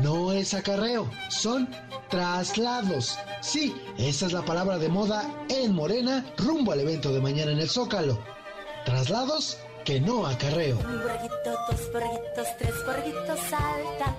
[0.03, 1.69] No es acarreo, son
[2.11, 3.19] traslados.
[3.41, 7.61] Sí, esa es la palabra de moda en Morena rumbo al evento de mañana en
[7.61, 8.19] el Zócalo.
[8.85, 9.59] Traslados
[9.89, 10.77] que no acarreo.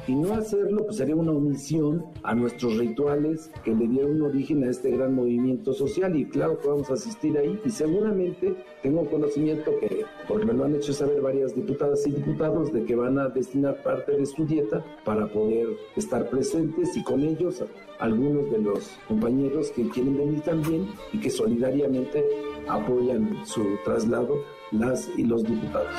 [0.08, 4.72] Y no hacerlo pues sería una omisión a nuestros rituales que le dieron origen a
[4.72, 6.16] este gran movimiento social.
[6.16, 7.60] Y claro que vamos a asistir ahí.
[7.64, 12.74] Y seguramente tengo conocimiento que, porque me lo han hecho saber varias diputadas y diputados,
[12.74, 17.22] de que van a destinar parte de su dieta para poder estar presentes y con
[17.22, 17.64] ellos
[18.00, 22.26] algunos de los compañeros que quieren venir también y que solidariamente
[22.68, 25.96] apoyan su traslado las y los diputados.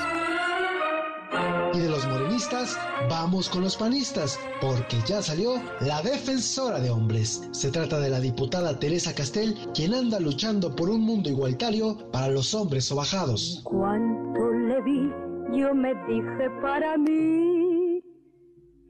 [1.72, 2.76] Y de los morenistas,
[3.08, 7.48] vamos con los panistas, porque ya salió la defensora de hombres.
[7.52, 12.28] Se trata de la diputada Teresa Castel, quien anda luchando por un mundo igualitario para
[12.28, 13.60] los hombres sobajados.
[13.64, 15.12] Cuando le vi,
[15.56, 18.02] yo me dije para mí,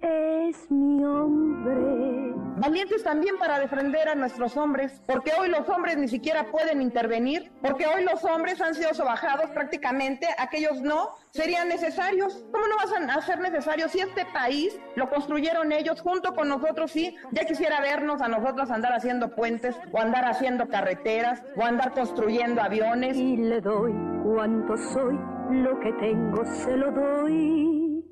[0.00, 2.29] es mi hombre.
[2.60, 7.50] Valientes también para defender a nuestros hombres, porque hoy los hombres ni siquiera pueden intervenir,
[7.62, 12.44] porque hoy los hombres han sido sobajados prácticamente, aquellos no, serían necesarios.
[12.52, 16.90] ¿Cómo no van a ser necesarios si este país lo construyeron ellos junto con nosotros?
[16.90, 21.92] Sí, ya quisiera vernos a nosotros andar haciendo puentes o andar haciendo carreteras o andar
[21.92, 23.16] construyendo aviones.
[23.16, 25.18] Y le doy cuanto soy,
[25.50, 28.04] lo que tengo se lo doy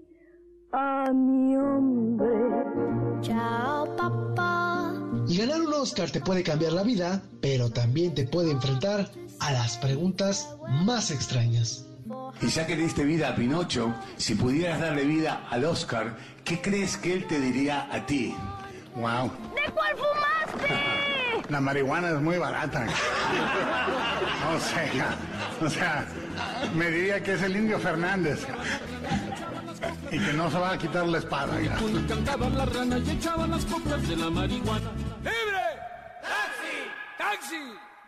[0.72, 3.07] a mi hombre.
[3.23, 4.93] Chao, papá.
[5.27, 9.11] Y ganar un Oscar te puede cambiar la vida, pero también te puede enfrentar
[9.41, 11.85] a las preguntas más extrañas.
[12.41, 16.61] Y ya que le diste vida a Pinocho, si pudieras darle vida al Oscar, ¿qué
[16.61, 18.35] crees que él te diría a ti?
[18.95, 19.31] Wow.
[19.55, 21.49] ¿De cuál fumaste?
[21.49, 22.87] La marihuana es muy barata.
[24.49, 25.19] O sea,
[25.61, 26.07] o sea,
[26.75, 28.47] me diría que es el indio Fernández.
[30.11, 31.59] Y que no se va a quitar la espada.
[32.09, 34.91] Cantaban la rana y echaban las copas de la marihuana.
[35.18, 35.64] ¡Libre!
[36.22, 36.76] ¡Taxi!
[37.18, 37.57] ¡Taxi!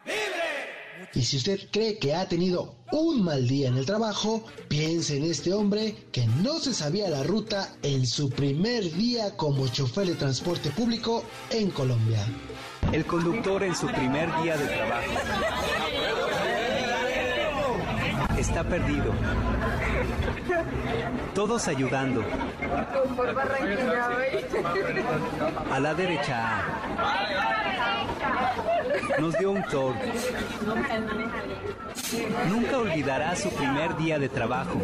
[0.05, 0.81] ¡Libre!
[1.15, 5.25] Y si usted cree que ha tenido un mal día en el trabajo, piense en
[5.25, 10.15] este hombre que no se sabía la ruta en su primer día como chofer de
[10.15, 12.25] transporte público en Colombia.
[12.93, 16.30] El conductor en su primer día de trabajo
[18.41, 19.13] está perdido.
[21.35, 22.25] Todos ayudando.
[25.71, 26.63] A la derecha.
[29.19, 29.95] Nos dio un tour.
[32.49, 34.81] Nunca olvidará su primer día de trabajo.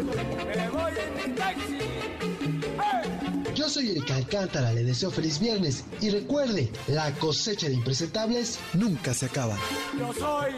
[3.67, 9.13] Yo soy Erika Alcántara, le deseo feliz viernes y recuerde, la cosecha de impresentables nunca
[9.13, 9.57] se acaba.
[9.99, 10.53] Yo soy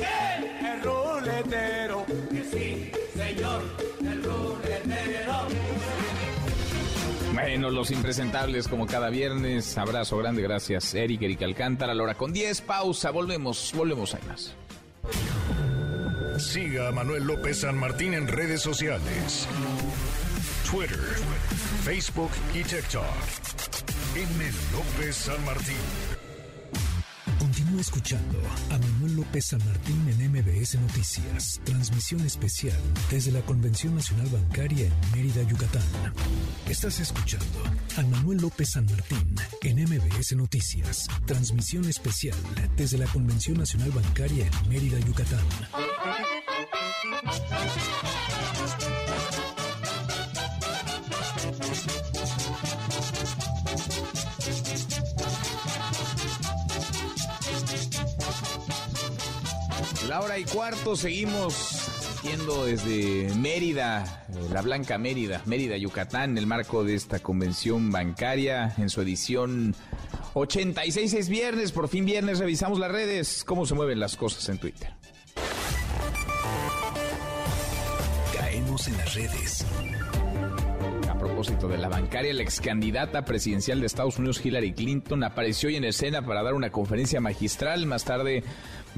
[0.00, 2.06] el ruletero.
[2.06, 3.64] Que sí, señor,
[4.00, 5.46] el ruletero.
[7.34, 9.76] Bueno, los impresentables como cada viernes.
[9.76, 11.92] Abrazo grande, gracias Eric, Erika Alcántara.
[11.92, 14.54] A la hora con 10, pausa, volvemos, volvemos, hay más.
[16.38, 19.46] Siga a Manuel López San Martín en redes sociales.
[20.74, 20.98] Twitter,
[21.84, 23.04] Facebook y TikTok.
[24.16, 24.52] M.
[24.72, 25.76] López San Martín.
[27.38, 28.38] Continúa escuchando
[28.70, 31.60] a Manuel López San Martín en MBS Noticias.
[31.62, 32.76] Transmisión especial
[33.08, 35.84] desde la Convención Nacional Bancaria en Mérida, Yucatán.
[36.68, 37.62] Estás escuchando
[37.96, 41.06] a Manuel López San Martín en MBS Noticias.
[41.24, 42.36] Transmisión especial
[42.76, 45.44] desde la Convención Nacional Bancaria en Mérida, Yucatán.
[60.14, 61.88] La hora y cuarto seguimos
[62.22, 67.90] yendo desde Mérida, eh, la Blanca Mérida, Mérida, Yucatán, en el marco de esta convención
[67.90, 69.74] bancaria en su edición
[70.34, 74.58] 86 es viernes, por fin viernes revisamos las redes, cómo se mueven las cosas en
[74.58, 74.88] Twitter.
[78.38, 79.66] Caemos en las redes.
[81.10, 85.70] A propósito de la bancaria, la ex candidata presidencial de Estados Unidos, Hillary Clinton, apareció
[85.70, 87.86] hoy en escena para dar una conferencia magistral.
[87.86, 88.44] Más tarde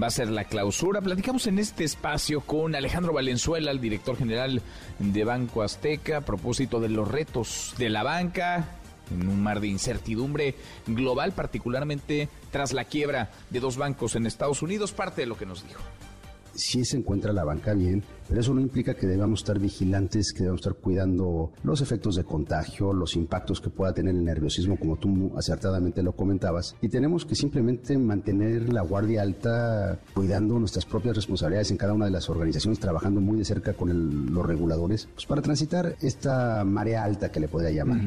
[0.00, 1.00] va a ser la clausura.
[1.00, 4.62] Platicamos en este espacio con Alejandro Valenzuela, el director general
[4.98, 8.68] de Banco Azteca, a propósito de los retos de la banca
[9.10, 10.54] en un mar de incertidumbre
[10.86, 14.92] global, particularmente tras la quiebra de dos bancos en Estados Unidos.
[14.92, 15.80] Parte de lo que nos dijo
[16.56, 20.40] sí se encuentra la banca bien, pero eso no implica que debamos estar vigilantes, que
[20.40, 24.96] debamos estar cuidando los efectos de contagio, los impactos que pueda tener el nerviosismo, como
[24.96, 26.74] tú acertadamente lo comentabas.
[26.80, 32.06] Y tenemos que simplemente mantener la guardia alta, cuidando nuestras propias responsabilidades en cada una
[32.06, 37.04] de las organizaciones, trabajando muy de cerca con los reguladores, pues para transitar esta marea
[37.04, 38.00] alta que le podría llamar.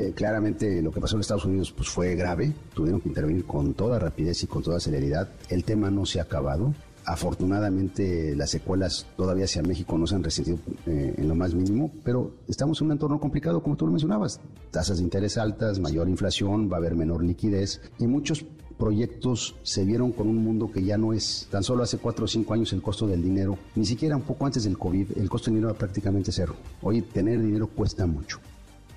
[0.00, 3.74] Eh, claramente lo que pasó en Estados Unidos pues, fue grave, tuvieron que intervenir con
[3.74, 5.28] toda rapidez y con toda celeridad.
[5.50, 6.74] El tema no se ha acabado,
[7.04, 11.90] Afortunadamente las secuelas todavía hacia México no se han resentido eh, en lo más mínimo,
[12.04, 14.40] pero estamos en un entorno complicado como tú lo mencionabas.
[14.70, 18.44] Tasas de interés altas, mayor inflación, va a haber menor liquidez y muchos
[18.78, 22.28] proyectos se vieron con un mundo que ya no es tan solo hace cuatro o
[22.28, 25.46] cinco años el costo del dinero, ni siquiera un poco antes del COVID, el costo
[25.46, 26.54] del dinero era prácticamente cero.
[26.82, 28.40] Hoy tener dinero cuesta mucho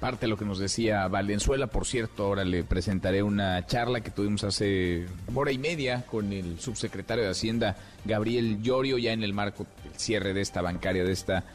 [0.04, 1.68] parte de lo que nos decía Valenzuela.
[1.68, 6.60] Por cierto, ahora le presentaré una charla que tuvimos hace hora y media con el
[6.60, 11.14] subsecretario de Hacienda, Gabriel Llorio, ya en el marco del cierre de esta bancaria, de
[11.14, 11.46] esta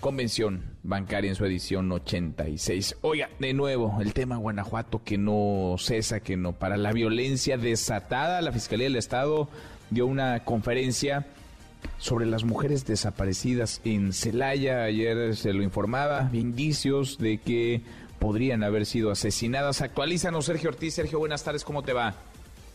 [0.00, 2.96] convención bancaria en su edición 86.
[3.02, 8.42] Oiga, de nuevo, el tema Guanajuato que no cesa, que no para la violencia desatada.
[8.42, 9.48] La Fiscalía del Estado
[9.90, 11.24] dio una conferencia
[11.98, 14.84] sobre las mujeres desaparecidas en Celaya.
[14.84, 17.82] Ayer se lo informaba, indicios de que
[18.18, 19.80] podrían haber sido asesinadas.
[19.80, 20.94] Actualízanos, Sergio Ortiz.
[20.94, 22.14] Sergio, buenas tardes, ¿cómo te va?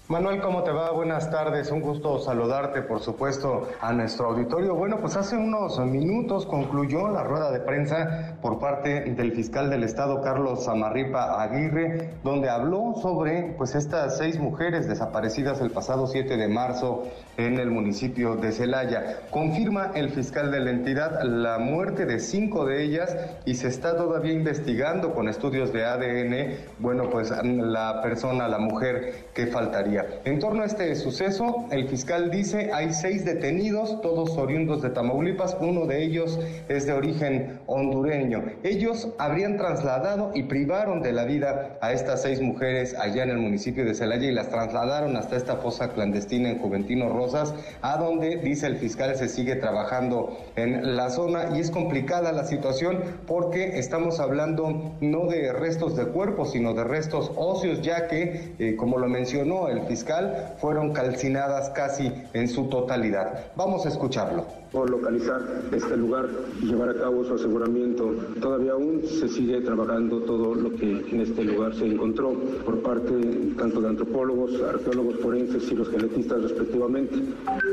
[0.10, 0.90] Manuel, ¿cómo te va?
[0.90, 4.74] Buenas tardes, un gusto saludarte, por supuesto, a nuestro auditorio.
[4.74, 9.84] Bueno, pues hace unos minutos concluyó la rueda de prensa por parte del fiscal del
[9.84, 16.38] Estado, Carlos Samarripa Aguirre, donde habló sobre pues estas seis mujeres desaparecidas el pasado 7
[16.38, 17.04] de marzo
[17.38, 19.20] en el municipio de Celaya.
[19.30, 23.96] Confirma el fiscal de la entidad la muerte de cinco de ellas y se está
[23.96, 29.99] todavía investigando con estudios de ADN, bueno, pues la persona, la mujer que faltaría.
[30.26, 35.58] En torno a este suceso, el fiscal dice hay seis detenidos, todos oriundos de Tamaulipas,
[35.60, 38.44] uno de ellos es de origen hondureño.
[38.64, 43.38] Ellos habrían trasladado y privaron de la vida a estas seis mujeres allá en el
[43.38, 48.38] municipio de Celaya y las trasladaron hasta esta fosa clandestina en Juventino Rosas, a donde,
[48.38, 53.80] dice el fiscal, se sigue trabajando en la zona y es complicada la situación porque
[53.80, 58.98] estamos hablando no de restos de cuerpos, sino de restos óseos, ya que, eh, como
[58.98, 63.48] lo mencionó el fiscal fueron calcinadas casi en su totalidad.
[63.56, 66.28] Vamos a escucharlo por localizar este lugar
[66.62, 68.12] y llevar a cabo su aseguramiento.
[68.40, 72.34] Todavía aún se sigue trabajando todo lo que en este lugar se encontró
[72.66, 73.14] por parte
[73.58, 77.16] tanto de antropólogos, arqueólogos forenses y los genetistas respectivamente,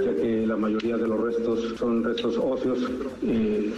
[0.04, 2.78] ya que la mayoría de los restos son restos óseos
[3.22, 3.72] eh,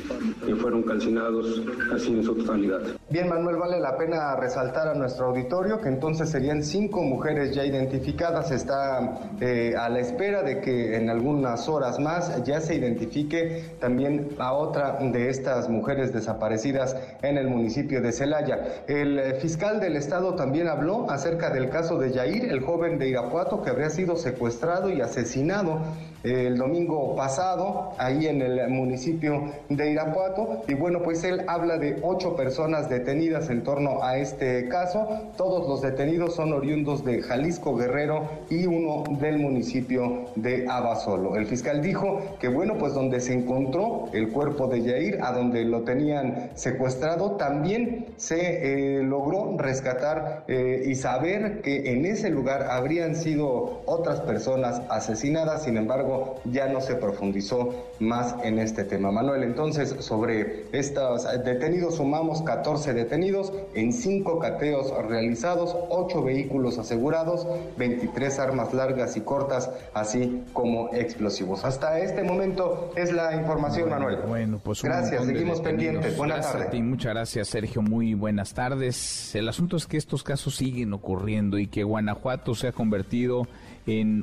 [0.46, 2.80] que fueron calcinados casi en su totalidad.
[3.10, 7.64] Bien, Manuel, vale la pena resaltar a nuestro auditorio que entonces serían cinco mujeres ya
[7.64, 8.27] identificadas.
[8.28, 14.28] Está eh, a la espera de que en algunas horas más ya se identifiquen también
[14.38, 18.84] a otra de estas mujeres desaparecidas en el municipio de Celaya.
[18.86, 23.08] El eh, fiscal del estado también habló acerca del caso de Yair, el joven de
[23.08, 25.80] Irapuato que habría sido secuestrado y asesinado
[26.22, 30.62] el domingo pasado, ahí en el municipio de Irapuato.
[30.68, 35.08] Y bueno, pues él habla de ocho personas detenidas en torno a este caso.
[35.36, 41.36] Todos los detenidos son oriundos de Jalisco Guerrero y uno del municipio de Abasolo.
[41.36, 45.64] El fiscal dijo que bueno, pues donde se encontró el cuerpo de Yair, a donde
[45.64, 52.68] lo tenían secuestrado, también se eh, logró rescatar eh, y saber que en ese lugar
[52.70, 56.07] habrían sido otras personas asesinadas, sin embargo
[56.44, 59.10] ya no se profundizó más en este tema.
[59.10, 67.46] Manuel, entonces sobre estos detenidos sumamos 14 detenidos en 5 cateos realizados, 8 vehículos asegurados,
[67.76, 71.64] 23 armas largas y cortas, así como explosivos.
[71.64, 74.18] Hasta este momento es la información, Manuel.
[74.26, 76.16] Bueno, pues gracias, seguimos pendientes.
[76.16, 76.80] Buenas tardes.
[76.80, 77.82] Muchas gracias, Sergio.
[77.82, 79.34] Muy buenas tardes.
[79.34, 83.08] El asunto es que estos casos siguen ocurriendo y que Guanajuato se ha convertido
[83.38, 83.48] en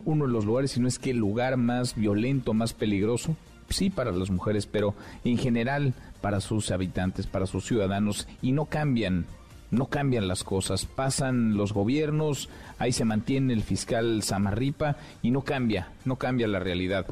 [0.06, 3.36] uno de los lugares, si no es que el lugar más violento, más peligroso,
[3.70, 4.94] sí para las mujeres, pero
[5.24, 9.26] en general para sus habitantes, para sus ciudadanos, y no cambian,
[9.72, 10.86] no cambian las cosas.
[10.86, 16.60] Pasan los gobiernos, ahí se mantiene el fiscal Samarripa y no cambia, no cambia la
[16.60, 17.08] realidad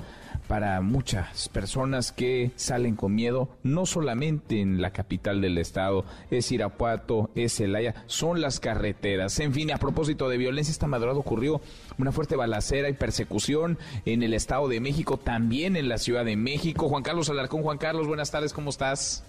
[0.48, 6.52] para muchas personas que salen con miedo, no solamente en la capital del estado, es
[6.52, 9.40] Irapuato, es Celaya, son las carreteras.
[9.40, 11.61] En fin, a propósito de violencia, esta madrugada ocurrió
[11.98, 16.36] una fuerte balacera y persecución en el estado de México, también en la Ciudad de
[16.36, 16.90] México.
[16.90, 19.24] Juan Carlos Alarcón, Juan Carlos, buenas tardes, ¿cómo estás?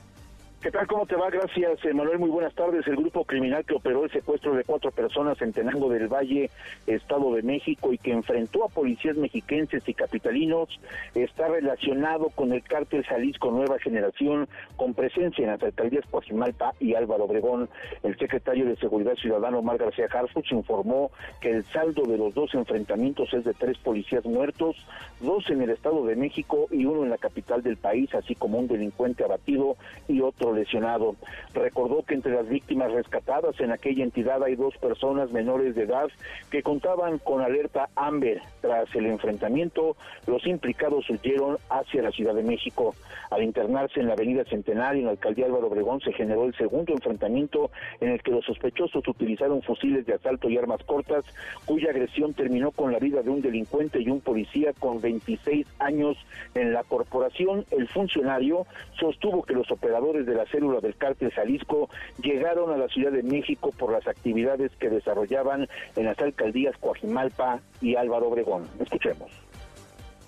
[0.65, 0.87] ¿Qué tal?
[0.87, 1.29] ¿Cómo te va?
[1.29, 2.19] Gracias, Manuel.
[2.19, 2.87] Muy buenas tardes.
[2.87, 6.49] El grupo criminal que operó el secuestro de cuatro personas en Tenango del Valle,
[6.87, 10.81] Estado de México, y que enfrentó a policías mexiquenses y capitalinos,
[11.15, 16.95] está relacionado con el cártel Jalisco Nueva Generación, con presencia en las alcaldías Coajimalpa y
[16.95, 17.69] Álvaro Obregón.
[18.03, 21.11] El secretario de Seguridad Ciudadano, Omar García Harfuch, informó
[21.43, 24.77] que el saldo de los dos enfrentamientos es de tres policías muertos,
[25.25, 28.59] dos en el Estado de México y uno en la capital del país, así como
[28.59, 29.77] un delincuente abatido
[30.09, 31.17] y otro lesionado.
[31.55, 36.09] Recordó que entre las víctimas rescatadas en aquella entidad hay dos personas menores de edad
[36.51, 38.41] que contaban con alerta Amber.
[38.61, 39.97] Tras el enfrentamiento,
[40.27, 42.95] los implicados huyeron hacia la Ciudad de México.
[43.31, 46.93] Al internarse en la avenida Centenario, en la alcaldía Álvaro Obregón, se generó el segundo
[46.93, 47.71] enfrentamiento
[48.01, 51.25] en el que los sospechosos utilizaron fusiles de asalto y armas cortas,
[51.65, 56.17] cuya agresión terminó con la vida de un delincuente y un policía con 26 años
[56.55, 57.65] en la corporación.
[57.71, 58.67] El funcionario
[58.99, 61.89] sostuvo que los operadores de la célula del cártel Jalisco
[62.23, 67.61] llegaron a la Ciudad de México por las actividades que desarrollaban en las alcaldías Coajimalpa
[67.81, 68.67] y Álvaro Obregón.
[68.81, 69.44] Escuchemos.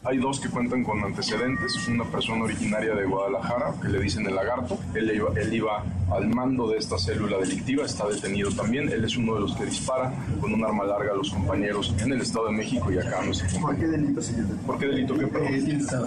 [0.05, 1.89] Hay dos que cuentan con antecedentes.
[1.89, 4.79] Una persona originaria de Guadalajara, que le dicen el lagarto.
[4.95, 8.89] Él iba, él iba al mando de esta célula delictiva, está detenido también.
[8.89, 12.13] Él es uno de los que dispara con un arma larga a los compañeros en
[12.13, 14.47] el Estado de México y acá no sé ¿Por qué delito, señor?
[14.67, 15.15] ¿Por qué delito?
[15.15, 15.27] ¿Qué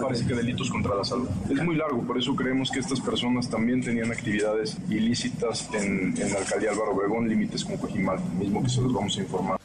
[0.00, 1.28] Parece que delitos contra la salud.
[1.50, 6.32] Es muy largo, por eso creemos que estas personas también tenían actividades ilícitas en, en
[6.32, 9.59] la alcaldía Álvaro Obregón, límites con Cojimal, mismo que se los vamos a informar.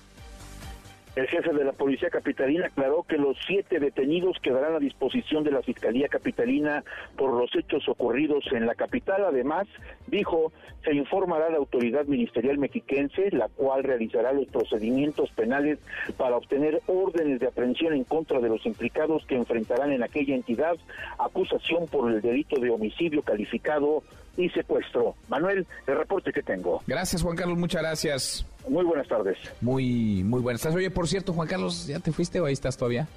[1.15, 5.51] El jefe de la Policía Capitalina aclaró que los siete detenidos quedarán a disposición de
[5.51, 6.83] la Fiscalía Capitalina
[7.15, 9.23] por los hechos ocurridos en la capital.
[9.23, 9.65] Además,
[10.07, 10.51] dijo,
[10.83, 15.79] se informará a la autoridad ministerial mexiquense, la cual realizará los procedimientos penales
[16.17, 20.75] para obtener órdenes de aprehensión en contra de los implicados que enfrentarán en aquella entidad
[21.17, 24.03] acusación por el delito de homicidio calificado
[24.37, 25.15] y secuestro.
[25.29, 26.81] Manuel, el reporte que tengo.
[26.87, 28.45] Gracias, Juan Carlos, muchas gracias.
[28.67, 29.37] Muy buenas tardes.
[29.61, 30.77] Muy, muy buenas tardes.
[30.77, 33.07] Oye, por cierto, Juan Carlos, ¿ya te fuiste o ahí estás todavía?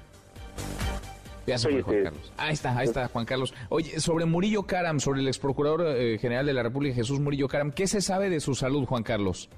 [1.47, 2.33] Ya se fue Juan Carlos.
[2.37, 3.53] Ahí está, ahí está Juan Carlos.
[3.69, 7.47] Oye, sobre Murillo Caram, sobre el ex procurador eh, general de la República, Jesús Murillo
[7.47, 9.49] Caram, ¿qué se sabe de su salud, Juan Carlos?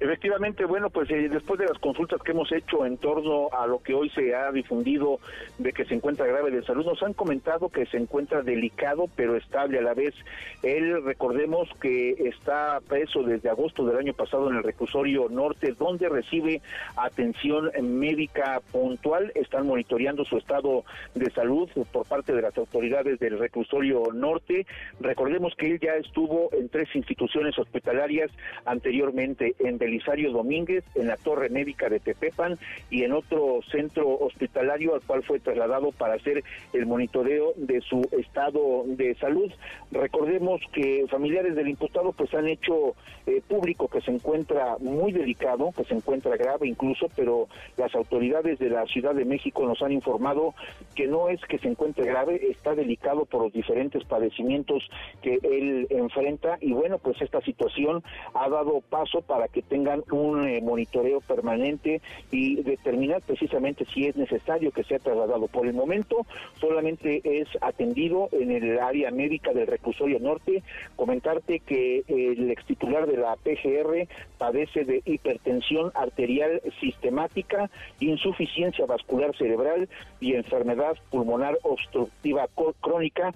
[0.00, 3.82] Efectivamente, bueno, pues eh, después de las consultas que hemos hecho en torno a lo
[3.82, 5.20] que hoy se ha difundido
[5.58, 9.36] de que se encuentra grave de salud, nos han comentado que se encuentra delicado pero
[9.36, 10.14] estable a la vez.
[10.62, 16.08] Él, recordemos que está preso desde agosto del año pasado en el reclusorio norte, donde
[16.08, 16.62] recibe
[16.96, 19.32] atención médica puntual.
[19.34, 24.66] Están monitoreando su estado de salud por parte de las autoridades del reclusorio norte.
[24.98, 28.30] Recordemos que él ya estuvo en tres instituciones hospitalarias
[28.64, 32.56] anteriormente en Belisario Domínguez, en la Torre Médica de Tepepan
[32.90, 38.08] y en otro centro hospitalario al cual fue trasladado para hacer el monitoreo de su
[38.12, 39.50] estado de salud.
[39.90, 42.94] Recordemos que familiares del imputado pues han hecho
[43.26, 48.60] eh, público que se encuentra muy delicado, que se encuentra grave incluso, pero las autoridades
[48.60, 50.54] de la Ciudad de México nos han informado
[50.94, 54.88] que no es que se encuentre grave, está delicado por los diferentes padecimientos
[55.20, 58.04] que él enfrenta y bueno, pues esta situación
[58.34, 64.06] ha dado paso para que tenga tengan un eh, monitoreo permanente y determinar precisamente si
[64.06, 65.48] es necesario que sea trasladado.
[65.48, 66.26] Por el momento
[66.60, 70.62] solamente es atendido en el área médica del reclusorio norte.
[70.96, 77.70] Comentarte que el ex titular de la PGR padece de hipertensión arterial sistemática,
[78.00, 79.88] insuficiencia vascular cerebral
[80.20, 82.48] y enfermedad pulmonar obstructiva
[82.80, 83.32] crónica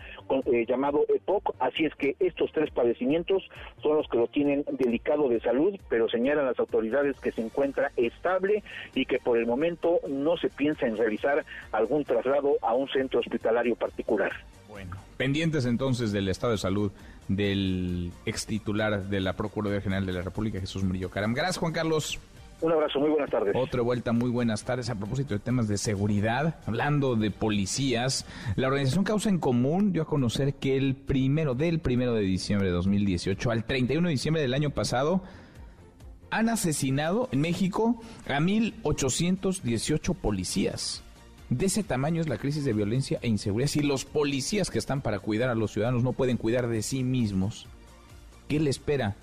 [0.46, 1.54] eh, llamado EPOC.
[1.58, 3.48] Así es que estos tres padecimientos
[3.82, 7.92] son los que lo tienen delicado de salud, pero señalan las autoridades que se encuentra
[7.96, 8.62] estable
[8.94, 13.20] y que por el momento no se piensa en realizar algún traslado a un centro
[13.20, 14.32] hospitalario particular.
[14.68, 16.92] Bueno, pendientes entonces del estado de salud
[17.28, 21.32] del ex titular de la Procuraduría General de la República, Jesús Murillo Caram.
[21.32, 22.18] Gracias, Juan Carlos.
[22.60, 23.54] Un abrazo, muy buenas tardes.
[23.56, 24.88] Otra vuelta, muy buenas tardes.
[24.88, 30.02] A propósito de temas de seguridad, hablando de policías, la organización Causa en Común dio
[30.02, 34.42] a conocer que el primero, del primero de diciembre de 2018 al 31 de diciembre
[34.42, 35.22] del año pasado,
[36.34, 41.04] han asesinado en México a 1.818 policías.
[41.48, 43.68] De ese tamaño es la crisis de violencia e inseguridad.
[43.68, 47.04] Si los policías que están para cuidar a los ciudadanos no pueden cuidar de sí
[47.04, 47.68] mismos,
[48.48, 49.14] ¿qué le espera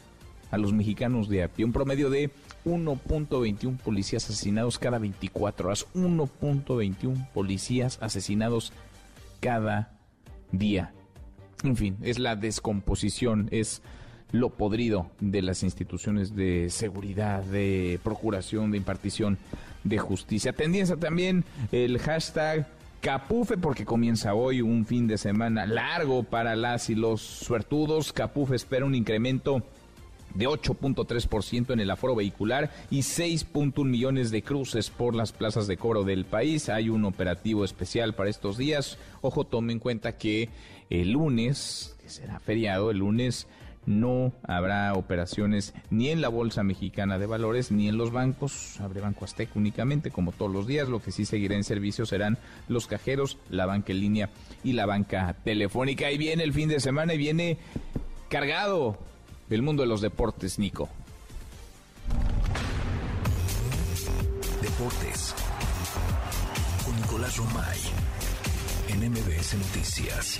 [0.51, 1.65] a los mexicanos de a pie?
[1.65, 2.31] Un promedio de
[2.63, 5.87] 1.21 policías asesinados cada 24 horas.
[5.93, 8.71] 1.21 policías asesinados
[9.41, 9.99] cada
[10.53, 10.93] día.
[11.65, 13.81] En fin, es la descomposición, es
[14.31, 19.37] lo podrido de las instituciones de seguridad, de procuración, de impartición
[19.83, 20.53] de justicia.
[20.53, 22.67] Tendencia también el hashtag
[23.01, 28.13] Capufe porque comienza hoy un fin de semana largo para las y los suertudos.
[28.13, 29.63] Capufe espera un incremento
[30.35, 35.77] de 8.3% en el aforo vehicular y 6.1 millones de cruces por las plazas de
[35.77, 36.69] cobro del país.
[36.69, 38.99] Hay un operativo especial para estos días.
[39.21, 40.49] Ojo, tome en cuenta que
[40.91, 43.47] el lunes, que será feriado, el lunes
[43.85, 48.79] no habrá operaciones ni en la Bolsa Mexicana de Valores ni en los bancos.
[48.79, 50.89] Abre Banco Azteca únicamente, como todos los días.
[50.89, 52.37] Lo que sí seguirá en servicio serán
[52.67, 54.29] los cajeros, la banca en línea
[54.63, 56.11] y la banca telefónica.
[56.11, 57.57] Y viene el fin de semana y viene
[58.29, 58.97] cargado
[59.49, 60.89] el mundo de los deportes, Nico.
[64.61, 65.35] Deportes
[66.85, 67.79] con Nicolás Romay
[68.89, 70.39] en MBS Noticias.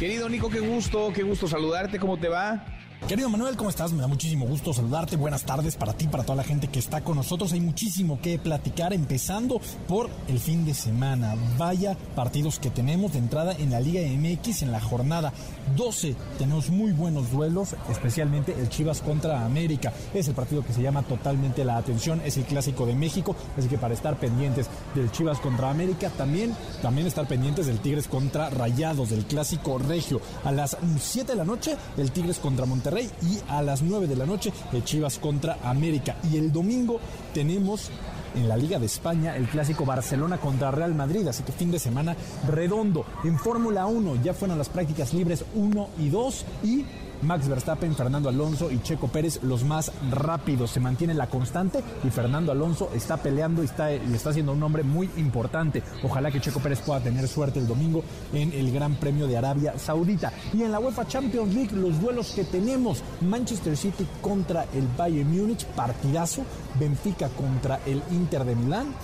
[0.00, 2.64] Querido Nico, qué gusto, qué gusto saludarte, ¿cómo te va?
[3.06, 3.92] Querido Manuel, ¿cómo estás?
[3.92, 5.16] Me da muchísimo gusto saludarte.
[5.16, 7.52] Buenas tardes para ti, para toda la gente que está con nosotros.
[7.52, 11.34] Hay muchísimo que platicar, empezando por el fin de semana.
[11.58, 15.34] Vaya partidos que tenemos de entrada en la Liga MX en la jornada
[15.76, 16.14] 12.
[16.38, 19.92] Tenemos muy buenos duelos, especialmente el Chivas contra América.
[20.14, 22.20] Es el partido que se llama totalmente la atención.
[22.24, 23.36] Es el clásico de México.
[23.56, 28.08] Así que para estar pendientes del Chivas contra América, también, también estar pendientes del Tigres
[28.08, 30.20] contra Rayados, del clásico regio.
[30.44, 34.16] A las 7 de la noche, el Tigres contra Monterrey y a las 9 de
[34.16, 36.16] la noche el Chivas contra América.
[36.30, 37.00] Y el domingo
[37.34, 37.90] tenemos
[38.34, 41.78] en la Liga de España el clásico Barcelona contra Real Madrid, así que fin de
[41.78, 42.16] semana
[42.48, 43.04] redondo.
[43.24, 46.84] En Fórmula 1 ya fueron las prácticas libres 1 y 2 y
[47.22, 50.70] Max Verstappen, Fernando Alonso y Checo Pérez los más rápidos.
[50.70, 54.60] Se mantiene la constante y Fernando Alonso está peleando y está, y está haciendo un
[54.60, 55.82] nombre muy importante.
[56.02, 58.02] Ojalá que Checo Pérez pueda tener suerte el domingo
[58.32, 60.32] en el Gran Premio de Arabia Saudita.
[60.52, 65.30] Y en la UEFA Champions League, los duelos que tenemos: Manchester City contra el Bayern
[65.30, 66.42] Múnich, partidazo.
[66.78, 68.94] Benfica contra el Inter de Milán.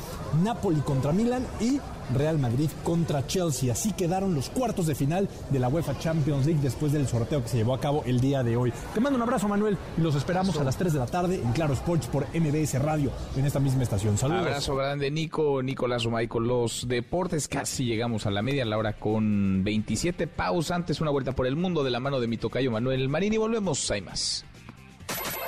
[0.42, 1.80] Napoli contra Milán y
[2.14, 3.72] Real Madrid contra Chelsea.
[3.72, 7.48] Así quedaron los cuartos de final de la UEFA Champions League después del sorteo que
[7.48, 8.72] se llevó a cabo el día de hoy.
[8.94, 11.52] Te mando un abrazo, Manuel, y los esperamos a las 3 de la tarde en
[11.52, 14.18] Claro Sports por MBS Radio en esta misma estación.
[14.18, 14.46] Saludos.
[14.46, 17.48] Abrazo grande, Nico, Nicolás Romay con los deportes.
[17.48, 20.76] Casi llegamos a la media, la hora con 27 pausas.
[20.76, 23.36] Antes una vuelta por el mundo de la mano de mi tocayo Manuel Marín y
[23.38, 23.90] volvemos.
[23.90, 24.44] Hay más.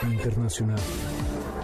[0.02, 0.78] Internacional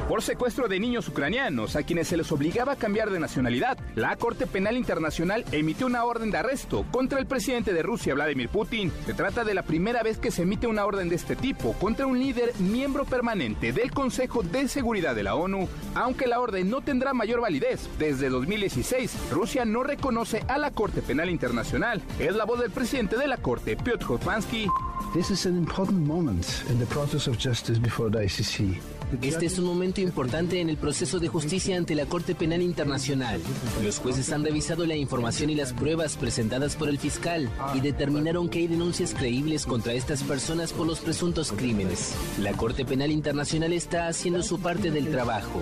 [0.09, 3.79] por secuestro de niños ucranianos a quienes se les obligaba a cambiar de nacionalidad.
[3.95, 8.49] La Corte Penal Internacional emitió una orden de arresto contra el presidente de Rusia, Vladimir
[8.49, 8.93] Putin.
[9.07, 12.07] Se trata de la primera vez que se emite una orden de este tipo contra
[12.07, 15.69] un líder miembro permanente del Consejo de Seguridad de la ONU.
[15.95, 21.03] Aunque la orden no tendrá mayor validez, desde 2016 Rusia no reconoce a la Corte
[21.03, 22.03] Penal Internacional.
[22.19, 24.69] Es la voz del presidente de la Corte, Piotr Kotvansky.
[25.15, 28.94] This is an important moment in the process of justice before the ICC.
[29.23, 33.41] Este es un momento importante en el proceso de justicia ante la Corte Penal Internacional.
[33.83, 38.49] Los jueces han revisado la información y las pruebas presentadas por el fiscal y determinaron
[38.49, 42.15] que hay denuncias creíbles contra estas personas por los presuntos crímenes.
[42.41, 45.61] La Corte Penal Internacional está haciendo su parte del trabajo.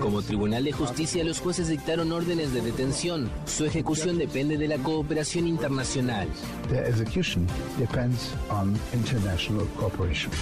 [0.00, 3.30] Como Tribunal de Justicia, los jueces dictaron órdenes de detención.
[3.46, 6.28] Su ejecución depende de la cooperación internacional.
[6.68, 7.46] The execution
[7.78, 10.32] depends on international cooperation.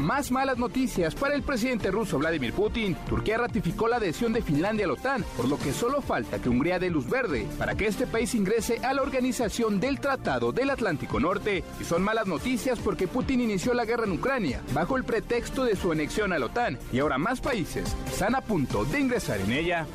[0.00, 2.96] Más malas noticias para el presidente ruso Vladimir Putin.
[3.06, 6.48] Turquía ratificó la adhesión de Finlandia a la OTAN, por lo que solo falta que
[6.48, 10.70] Hungría dé luz verde para que este país ingrese a la organización del Tratado del
[10.70, 11.62] Atlántico Norte.
[11.78, 15.76] Y son malas noticias porque Putin inició la guerra en Ucrania bajo el pretexto de
[15.76, 19.52] su anexión a la OTAN y ahora más países están a punto de ingresar en
[19.52, 19.86] ella.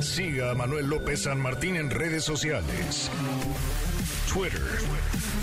[0.00, 3.10] Siga a Manuel López San Martín en redes sociales.
[4.32, 4.60] Twitter,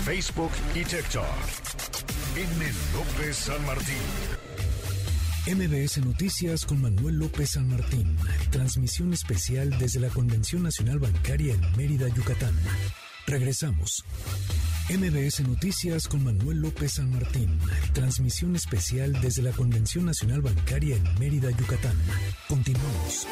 [0.04, 1.24] Facebook y TikTok.
[2.36, 2.72] M.
[2.92, 3.96] López San Martín.
[5.46, 8.16] MBS Noticias con Manuel López San Martín.
[8.50, 12.54] Transmisión especial desde la Convención Nacional Bancaria en Mérida, Yucatán.
[13.28, 14.04] Regresamos.
[14.90, 17.56] MBS Noticias con Manuel López San Martín.
[17.92, 21.96] Transmisión especial desde la Convención Nacional Bancaria en Mérida, Yucatán.
[22.48, 23.28] Continuamos.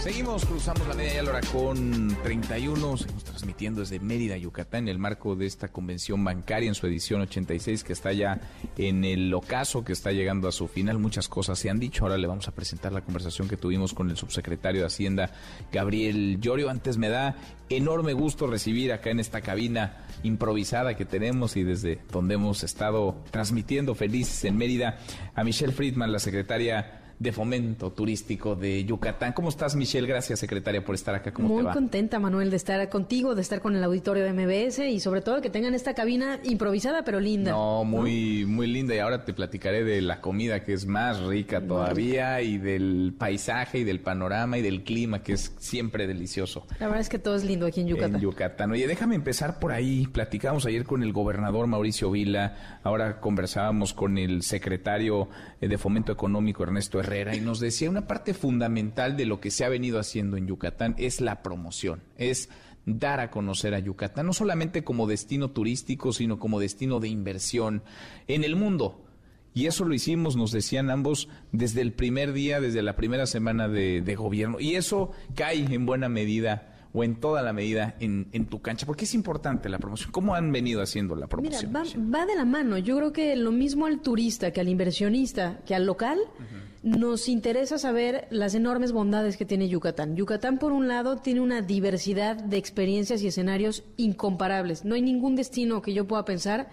[0.00, 5.36] Seguimos, cruzamos la media hora con 31, seguimos transmitiendo desde Mérida, Yucatán, en el marco
[5.36, 8.40] de esta convención bancaria en su edición 86 que está ya
[8.78, 10.98] en el ocaso, que está llegando a su final.
[10.98, 14.08] Muchas cosas se han dicho, ahora le vamos a presentar la conversación que tuvimos con
[14.08, 15.32] el subsecretario de Hacienda,
[15.70, 16.70] Gabriel Llorio.
[16.70, 17.36] Antes me da
[17.68, 23.22] enorme gusto recibir acá en esta cabina improvisada que tenemos y desde donde hemos estado
[23.30, 24.98] transmitiendo felices en Mérida
[25.34, 29.34] a Michelle Friedman, la secretaria de Fomento Turístico de Yucatán.
[29.34, 30.08] ¿Cómo estás, Michelle?
[30.08, 31.32] Gracias, secretaria, por estar acá.
[31.32, 31.72] ¿Cómo Muy te va?
[31.74, 35.42] contenta, Manuel, de estar contigo, de estar con el auditorio de MBS y sobre todo
[35.42, 37.52] que tengan esta cabina improvisada pero linda.
[37.52, 38.94] No, muy, muy linda.
[38.94, 43.80] Y ahora te platicaré de la comida que es más rica todavía y del paisaje
[43.80, 46.66] y del panorama y del clima que es siempre delicioso.
[46.78, 48.14] La verdad es que todo es lindo aquí en Yucatán.
[48.14, 48.70] En Yucatán.
[48.70, 50.06] Oye, déjame empezar por ahí.
[50.06, 55.28] Platicamos ayer con el gobernador Mauricio Vila, ahora conversábamos con el secretario
[55.68, 59.64] de Fomento Económico Ernesto Herrera y nos decía una parte fundamental de lo que se
[59.64, 62.48] ha venido haciendo en Yucatán es la promoción, es
[62.86, 67.82] dar a conocer a Yucatán, no solamente como destino turístico, sino como destino de inversión
[68.26, 69.04] en el mundo.
[69.52, 73.68] Y eso lo hicimos, nos decían ambos, desde el primer día, desde la primera semana
[73.68, 74.60] de, de gobierno.
[74.60, 78.86] Y eso cae en buena medida o en toda la medida en, en, tu cancha?
[78.86, 80.10] Porque es importante la promoción.
[80.10, 81.72] ¿Cómo han venido haciendo la promoción?
[81.72, 82.78] Mira, va, va de la mano.
[82.78, 86.18] Yo creo que lo mismo al turista que al inversionista que al local.
[86.18, 86.70] Uh -huh.
[86.82, 90.16] Nos interesa saber las enormes bondades que tiene Yucatán.
[90.16, 94.86] Yucatán, por un lado, tiene una diversidad de experiencias y escenarios incomparables.
[94.86, 96.70] No hay ningún destino que yo pueda pensar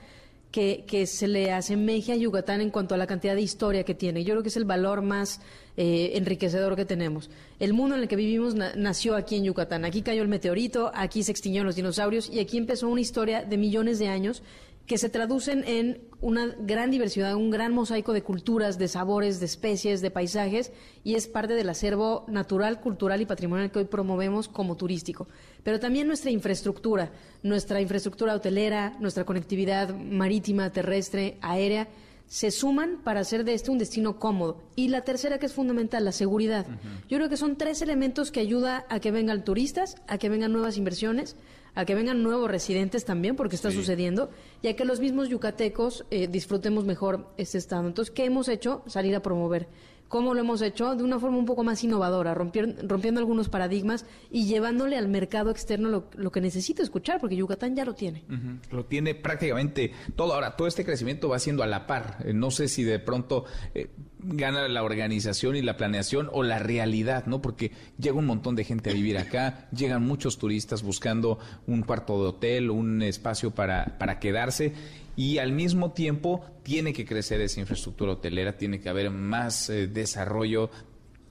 [0.49, 3.95] que, que, se le asemeje a Yucatán en cuanto a la cantidad de historia que
[3.95, 4.23] tiene.
[4.23, 5.41] Yo creo que es el valor más
[5.77, 7.29] eh, enriquecedor que tenemos.
[7.59, 9.85] El mundo en el que vivimos na nació aquí en Yucatán.
[9.85, 13.57] Aquí cayó el meteorito, aquí se extinguieron los dinosaurios y aquí empezó una historia de
[13.57, 14.41] millones de años
[14.87, 19.45] que se traducen en una gran diversidad, un gran mosaico de culturas, de sabores, de
[19.45, 20.71] especies, de paisajes,
[21.03, 25.27] y es parte del acervo natural, cultural y patrimonial que hoy promovemos como turístico.
[25.63, 27.11] Pero también nuestra infraestructura,
[27.43, 31.89] nuestra infraestructura hotelera, nuestra conectividad marítima, terrestre, aérea,
[32.27, 34.61] se suman para hacer de este un destino cómodo.
[34.75, 36.67] Y la tercera, que es fundamental, la seguridad.
[36.67, 37.07] Uh -huh.
[37.09, 40.51] Yo creo que son tres elementos que ayudan a que vengan turistas, a que vengan
[40.51, 41.35] nuevas inversiones,
[41.73, 43.77] a que vengan nuevos residentes también, porque está sí.
[43.77, 44.29] sucediendo,
[44.61, 47.87] y a que los mismos yucatecos eh, disfrutemos mejor este estado.
[47.87, 48.83] Entonces, ¿qué hemos hecho?
[48.87, 49.67] Salir a promover.
[50.07, 50.95] ¿Cómo lo hemos hecho?
[50.95, 55.51] De una forma un poco más innovadora, rompiendo, rompiendo algunos paradigmas y llevándole al mercado
[55.51, 58.23] externo lo, lo, que necesita escuchar, porque Yucatán ya lo tiene.
[58.71, 60.34] Lo tiene prácticamente todo.
[60.34, 62.17] Ahora, todo este crecimiento va siendo a la par.
[62.25, 63.89] Eh, no sé si de pronto eh,
[64.19, 67.41] gana la organización y la planeación o la realidad, ¿no?
[67.41, 72.21] Porque llega un montón de gente a vivir acá, llegan muchos turistas buscando un cuarto
[72.21, 74.73] de hotel, un espacio para, para quedarse
[75.18, 79.88] y al mismo tiempo tiene que crecer esa infraestructura hotelera, tiene que haber más eh,
[79.88, 80.69] desarrollo.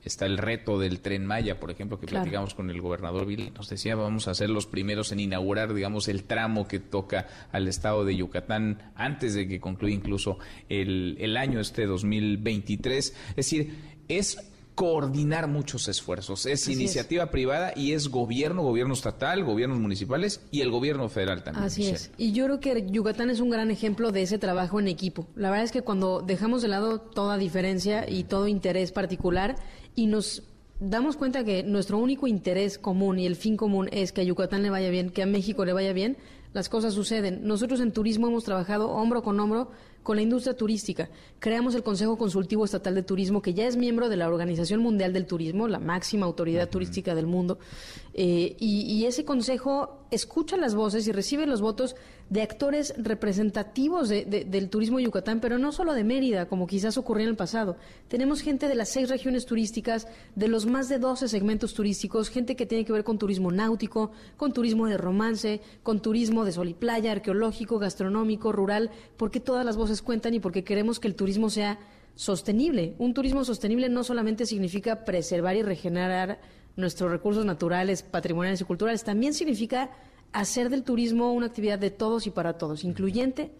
[0.03, 2.23] Está el reto del tren Maya, por ejemplo, que claro.
[2.23, 3.49] platicamos con el gobernador Vila.
[3.55, 7.67] Nos decía, vamos a ser los primeros en inaugurar, digamos, el tramo que toca al
[7.67, 10.37] estado de Yucatán antes de que concluya incluso
[10.67, 13.15] el, el año este 2023.
[13.29, 13.73] Es decir,
[14.09, 16.45] es coordinar muchos esfuerzos.
[16.45, 17.29] Es Así iniciativa es.
[17.31, 21.65] privada y es gobierno, gobierno estatal, gobiernos municipales y el gobierno federal también.
[21.65, 21.95] Así Michelle.
[21.97, 22.11] es.
[22.19, 25.25] Y yo creo que Yucatán es un gran ejemplo de ese trabajo en equipo.
[25.35, 29.55] La verdad es que cuando dejamos de lado toda diferencia y todo interés particular
[29.95, 30.43] y nos
[30.79, 34.61] damos cuenta que nuestro único interés común y el fin común es que a Yucatán
[34.61, 36.17] le vaya bien, que a México le vaya bien,
[36.53, 37.47] las cosas suceden.
[37.47, 39.71] Nosotros en turismo hemos trabajado hombro con hombro
[40.03, 41.09] con la industria turística.
[41.39, 45.13] Creamos el Consejo Consultivo Estatal de Turismo, que ya es miembro de la Organización Mundial
[45.13, 46.71] del Turismo, la máxima autoridad uh -huh.
[46.71, 47.59] turística del mundo.
[48.13, 51.95] Eh, y, y, ese consejo escucha las voces y recibe los votos
[52.29, 57.23] de actores representativos del turismo de Yucatán, pero no solo de Mérida, como quizás ocurría
[57.23, 57.77] en el pasado.
[58.09, 62.57] Tenemos gente de las seis regiones turísticas, de los más de 12 segmentos turísticos, gente
[62.57, 66.67] que tiene que ver con turismo náutico, con turismo de romance, con turismo de sol
[66.67, 71.15] y playa, arqueológico, gastronómico, rural, porque todas las voces cuentan y porque queremos que el
[71.15, 71.79] turismo sea
[72.15, 72.95] sostenible.
[72.97, 76.39] Un turismo sostenible no solamente significa preservar y regenerar
[76.75, 79.91] nuestros recursos naturales, patrimoniales y culturales, también significa
[80.31, 83.51] hacer del turismo una actividad de todos y para todos, incluyente,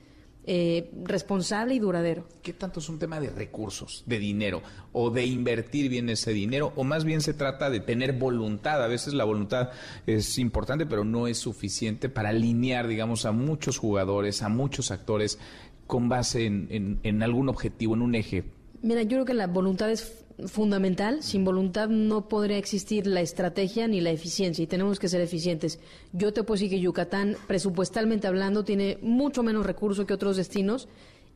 [0.49, 2.26] eh, responsable y duradero.
[2.41, 4.62] ¿Qué tanto es un tema de recursos, de dinero,
[4.94, 8.82] o de invertir bien ese dinero, o más bien se trata de tener voluntad?
[8.82, 9.72] A veces la voluntad
[10.06, 15.38] es importante, pero no es suficiente para alinear, digamos, a muchos jugadores, a muchos actores
[15.88, 18.43] con base en, algún objetivo, en un eje.
[18.81, 21.23] Mira, yo creo que la voluntad es fundamental.
[21.23, 25.80] Sin voluntad no podría existir la estrategia ni la eficiencia y tenemos que ser eficientes.
[26.14, 30.88] Yo te puedo decir que Yucatán, presupuestalmente hablando, tiene mucho menos recursos que otros destinos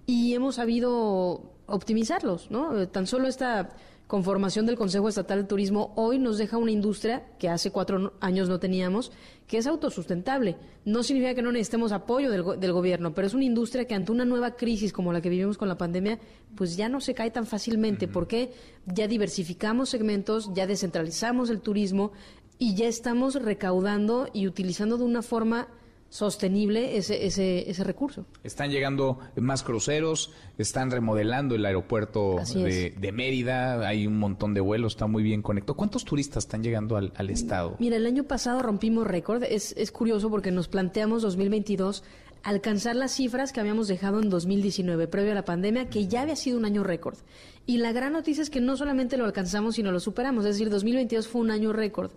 [0.06, 2.88] y hemos sabido optimizarlos, ¿no?
[2.90, 3.69] Tan solo esta
[4.12, 8.50] conformación del Consejo Estatal de Turismo hoy nos deja una industria que hace cuatro años
[8.50, 9.10] no teníamos,
[9.48, 10.58] que es autosustentable.
[10.84, 14.12] No significa que no necesitemos apoyo del, del, gobierno, pero es una industria que ante
[14.12, 16.20] una nueva crisis como la que vivimos con la pandemia,
[16.58, 18.52] pues ya no se cae tan fácilmente, porque
[18.86, 22.12] ya diversificamos segmentos, ya descentralizamos el turismo
[22.60, 25.70] y ya estamos recaudando y utilizando de una forma
[26.12, 28.26] sostenible ese, ese, ese recurso.
[28.44, 34.94] Están llegando más cruceros, están remodelando el aeropuerto de, Mérida, hay un montón de vuelos,
[34.94, 35.76] está muy bien conectado.
[35.76, 37.78] ¿Cuántos turistas están llegando al, al estado?
[37.80, 42.04] Mira, el año pasado rompimos récord, es, es curioso porque nos planteamos 2022
[42.44, 46.36] alcanzar las cifras que habíamos dejado en 2019, previo a la pandemia, que ya había
[46.36, 47.18] sido un año récord.
[47.66, 50.44] Y la gran noticia es que no solamente lo alcanzamos, sino lo superamos.
[50.46, 52.12] Es decir, 2022 fue un año récord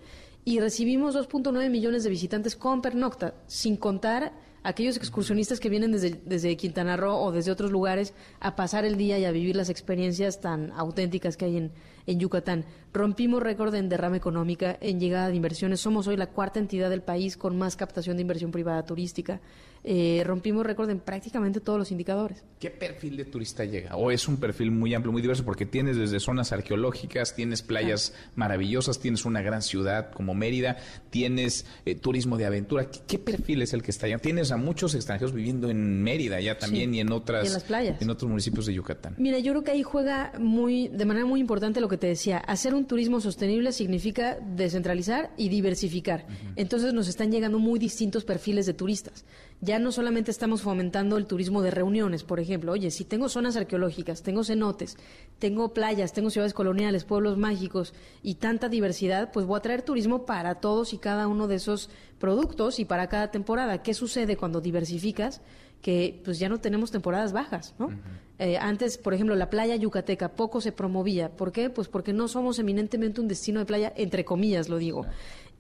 [0.45, 6.57] y recibimos 2.9 millones de visitantes con pernocta, sin contar aquellos excursionistas que vienen desde,
[6.57, 10.41] Quintana Roo o desde otros lugares a pasar el día y a vivir las experiencias
[10.41, 11.73] tan auténticas que hay en,
[12.07, 12.65] en Yucatán.
[12.93, 15.81] Rompimos récord en derrama económica, en llegada de inversiones.
[15.81, 19.41] Somos hoy la cuarta entidad del país con más captación de inversión privada turística.
[19.87, 22.43] Eh, rompimos récord en prácticamente todos los indicadores.
[22.59, 23.97] ¿Qué perfil de turista llega?
[23.97, 25.45] ¿O es un perfil muy amplio, muy diverso?
[25.45, 30.79] Porque tienes desde zonas arqueológicas, tienes playas maravillosas, tienes una gran ciudad como Mérida,
[31.11, 32.89] tienes eh, turismo de aventura.
[33.07, 34.17] ¿Qué, perfil es el que está allá?
[34.17, 38.01] Tienes a muchos extranjeros viviendo en Mérida ya también y en otras en las playas.
[38.01, 39.17] en otros municipios de Yucatán.
[39.19, 42.39] Mira, yo creo que ahí juega muy de manera muy importante lo que te decía.
[42.39, 46.27] Hacer un turismo sostenible significa descentralizar y diversificar.
[46.57, 49.27] Entonces nos están llegando muy distintos perfiles de turistas
[49.61, 53.57] ya no solamente estamos fomentando el turismo de reuniones, por ejemplo, oye, si tengo zonas
[53.57, 54.97] arqueológicas, tengo cenotes,
[55.39, 60.27] tengo playas, tengo ciudades coloniales, pueblos mágicos y tanta diversidad, pues voy a traer turismo
[60.27, 63.83] para todos y cada uno de esos productos y para cada temporada.
[63.83, 65.41] ¿Qué sucede cuando diversificas?
[65.85, 67.91] que pues ya no tenemos temporadas bajas, ¿no?
[68.39, 71.37] Eh, antes, por ejemplo, la playa yucateca poco se promovía.
[71.37, 71.69] ¿Por qué?
[71.69, 75.05] Pues porque no somos eminentemente un destino de playa, entre comillas lo digo.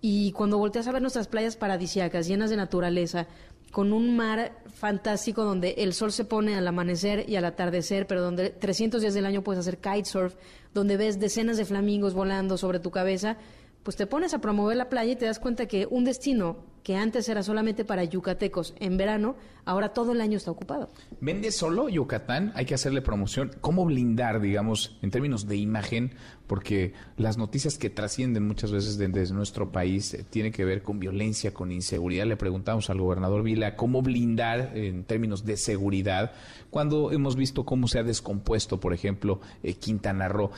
[0.00, 3.26] Y cuando volteas a ver nuestras playas paradisíacas, llenas de naturaleza,
[3.74, 8.22] con un mar fantástico donde el sol se pone al amanecer y al atardecer, pero
[8.22, 10.36] donde 300 días del año puedes hacer kitesurf,
[10.72, 13.36] donde ves decenas de flamingos volando sobre tu cabeza,
[13.82, 16.96] pues te pones a promover la playa y te das cuenta que un destino que
[16.96, 20.90] antes era solamente para yucatecos en verano, ahora todo el año está ocupado.
[21.18, 22.52] ¿Vende solo Yucatán?
[22.54, 23.52] Hay que hacerle promoción.
[23.62, 26.12] ¿Cómo blindar, digamos, en términos de imagen?
[26.46, 31.00] Porque las noticias que trascienden muchas veces desde nuestro país eh, tienen que ver con
[31.00, 32.26] violencia, con inseguridad.
[32.26, 36.32] Le preguntamos al gobernador Vila cómo blindar en términos de seguridad
[36.68, 40.50] cuando hemos visto cómo se ha descompuesto, por ejemplo, eh, Quintana Roo.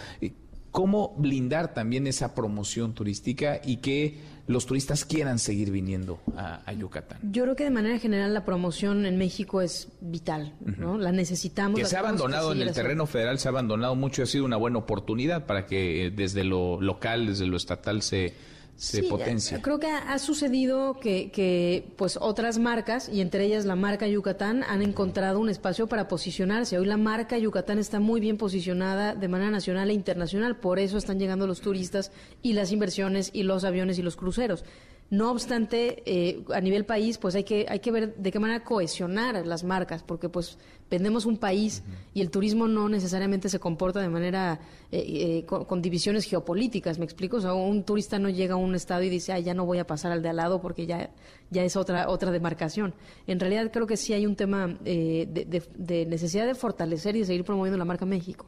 [0.77, 7.19] ¿Cómo blindar también esa promoción turística y que los turistas quieran seguir viniendo a, Yucatán?
[7.33, 10.99] Yo creo que de manera general la promoción en México es vital, ¿no?
[10.99, 11.81] La necesitamos.
[11.81, 14.45] Que se ha abandonado en el terreno federal, se ha abandonado mucho y ha sido
[14.45, 18.35] una buena oportunidad para que eh, desde lo local, desde lo estatal se
[18.77, 19.63] se potencia.
[19.63, 24.63] Creo que ha, sucedido que, que, pues otras marcas, y entre ellas la marca Yucatán,
[24.65, 26.79] han encontrado un espacio para posicionarse.
[26.79, 30.99] Hoy la marca Yucatán está muy bien posicionada de manera nacional e internacional, por eso
[30.99, 32.13] están llegando los turistas
[32.43, 34.65] y las inversiones y los aviones y los cruceros.
[35.09, 38.65] No obstante, eh, a nivel país, pues hay que, hay que ver de qué manera
[38.65, 40.59] cohesionar las marcas, porque pues
[40.91, 44.59] vendemos un país y el turismo no necesariamente se comporta de manera
[44.91, 45.05] eh,
[45.39, 47.37] eh, con, divisiones geopolíticas, ¿me explico?
[47.37, 49.79] O sea, un turista no llega a un estado y dice, ah, ya no voy
[49.79, 51.11] a pasar al de al lado porque ya,
[51.51, 52.93] ya es otra, otra demarcación.
[53.29, 57.27] En realidad creo que sí hay un tema de, de necesidad de fortalecer y de
[57.27, 58.47] seguir promoviendo la marca México.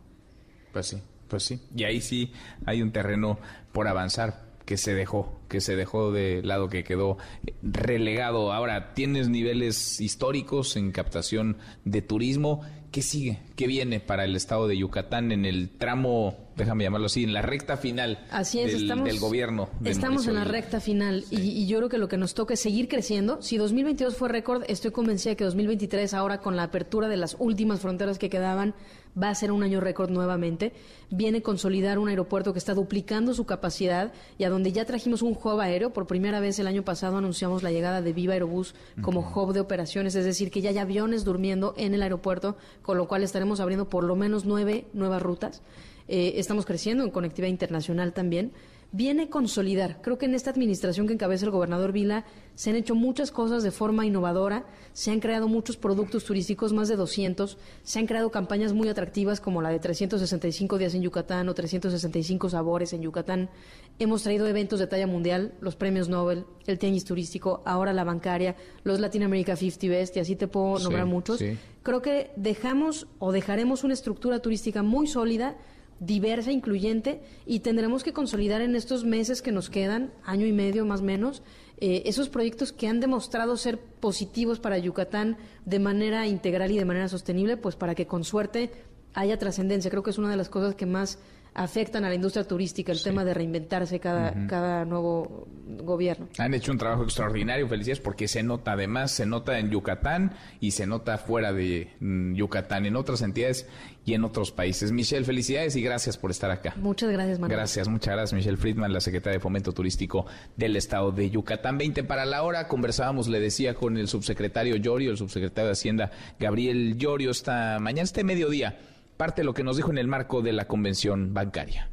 [0.72, 0.98] Pues sí,
[1.28, 1.60] pues sí.
[1.76, 2.32] Y ahí sí
[2.66, 3.38] hay un terreno
[3.70, 7.16] por avanzar que se dejó que se dejó de lado, que quedó
[7.62, 8.52] relegado.
[8.52, 12.60] Ahora, tienes niveles históricos en captación de turismo.
[12.92, 13.40] ¿Qué sigue?
[13.56, 17.42] ¿Qué viene para el estado de Yucatán en el tramo, déjame llamarlo así, en la
[17.42, 19.68] recta final así es, del, estamos, del gobierno?
[19.84, 22.60] estamos en la recta final y, y yo creo que lo que nos toca es
[22.60, 23.42] seguir creciendo.
[23.42, 27.80] Si 2022 fue récord, estoy convencida que 2023, ahora con la apertura de las últimas
[27.80, 28.74] fronteras que quedaban,
[29.20, 30.72] va a ser un año récord nuevamente.
[31.10, 35.32] Viene consolidar un aeropuerto que está duplicando su capacidad y a donde ya trajimos un
[35.32, 35.92] hub aéreo.
[35.92, 39.60] Por primera vez el año pasado anunciamos la llegada de Viva Aerobús como hub de
[39.60, 43.60] operaciones, es decir, que ya hay aviones durmiendo en el aeropuerto, con lo cual estaremos
[43.60, 45.62] abriendo por lo menos nueve nuevas rutas.
[46.08, 48.52] Eh, estamos creciendo en conectividad internacional también.
[48.90, 50.00] Viene a consolidar.
[50.00, 52.24] Creo que en esta administración que encabeza el gobernador Vila
[52.54, 56.88] se han hecho muchas cosas de forma innovadora, se han creado muchos productos turísticos, más
[56.88, 61.50] de 200, se han creado campañas muy atractivas como la de 365 días en Yucatán
[61.50, 63.50] o 365 sabores en Yucatán.
[63.98, 68.56] Hemos traído eventos de talla mundial, los premios Nobel, el tenis turístico, ahora la bancaria,
[68.84, 71.38] los Latin America 50 Best y así te puedo Sí, nombrar muchos.
[71.40, 71.58] sí.
[71.82, 75.56] Creo que dejamos o dejaremos una estructura turística muy sólida
[76.00, 80.84] diversa, incluyente, y tendremos que consolidar en estos meses que nos quedan, año y medio
[80.84, 81.42] más o menos,
[81.80, 86.84] eh, esos proyectos que han demostrado ser positivos para Yucatán de manera integral y de
[86.84, 88.70] manera sostenible, pues para que con suerte
[89.14, 89.90] haya trascendencia.
[89.90, 91.18] Creo que es una de las cosas que más
[91.58, 96.28] afectan a la industria turística, el tema de reinventarse cada, cada nuevo gobierno.
[96.38, 100.70] Han hecho un trabajo extraordinario, felicidades, porque se nota además, se nota en Yucatán y
[100.70, 103.66] se nota fuera de mm, Yucatán, en otras entidades
[104.04, 104.92] y en otros países.
[104.92, 106.74] Michelle, felicidades y gracias por estar acá.
[106.76, 107.58] Muchas gracias, Manuel.
[107.58, 110.26] Gracias, muchas gracias, Michelle Friedman, la secretaria de Fomento Turístico
[110.56, 111.76] del Estado de Yucatán.
[111.76, 116.12] 20 para la hora, conversábamos, le decía, con el subsecretario Llorio, el subsecretario de Hacienda,
[116.38, 118.78] Gabriel Llorio, esta mañana, este mediodía,
[119.18, 121.90] parte de lo que nos dijo en el marco de la convención bancaria.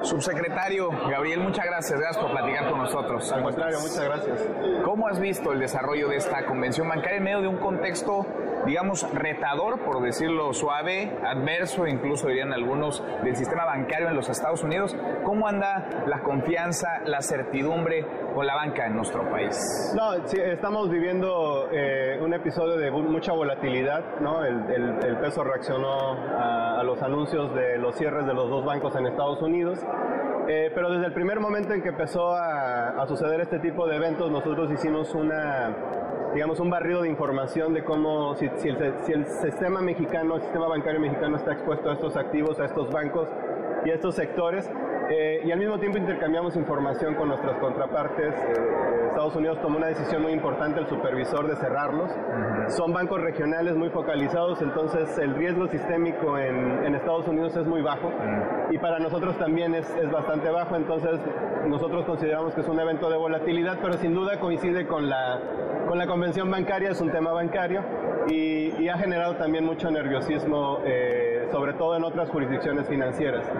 [0.00, 3.32] Subsecretario Gabriel, muchas gracias, gracias por platicar con nosotros.
[3.32, 4.48] Al contrario, muchas gracias.
[4.84, 8.24] ¿Cómo has visto el desarrollo de esta convención bancaria en medio de un contexto,
[8.64, 14.62] digamos, retador, por decirlo suave, adverso, incluso dirían algunos, del sistema bancario en los Estados
[14.62, 14.96] Unidos?
[15.24, 19.92] ¿Cómo anda la confianza, la certidumbre con la banca en nuestro país?
[19.96, 24.44] No, sí, estamos viviendo eh, un episodio de mucha volatilidad, ¿no?
[24.44, 24.58] El,
[25.18, 29.78] peso reaccionó a, los anuncios de los cierres de los dos bancos en Estados Unidos.
[30.48, 34.30] Eh, pero desde el primer momento en que empezó a, suceder este tipo de eventos,
[34.30, 35.74] nosotros hicimos una,
[36.34, 41.36] digamos, un barrido de información de cómo, si el sistema mexicano, el sistema bancario mexicano
[41.36, 43.28] está expuesto a estos activos, a estos bancos
[43.84, 44.70] y a estos sectores.
[45.10, 48.34] Eh, y al mismo tiempo intercambiamos información con nuestras contrapartes.
[48.34, 52.10] Eh, eh, Estados Unidos tomó una decisión muy importante, el supervisor, de cerrarlos.
[52.68, 57.80] Son bancos regionales muy focalizados, entonces el riesgo sistémico en, en Estados Unidos es muy
[57.80, 58.12] bajo
[58.70, 61.18] y para nosotros también es, es bastante bajo, entonces
[61.66, 65.40] nosotros consideramos que es un evento de volatilidad, pero sin duda coincide con la,
[65.88, 67.82] con la convención bancaria, es un tema bancario
[68.28, 73.50] y, y ha generado también mucho nerviosismo, eh, sobre todo en otras jurisdicciones financieras.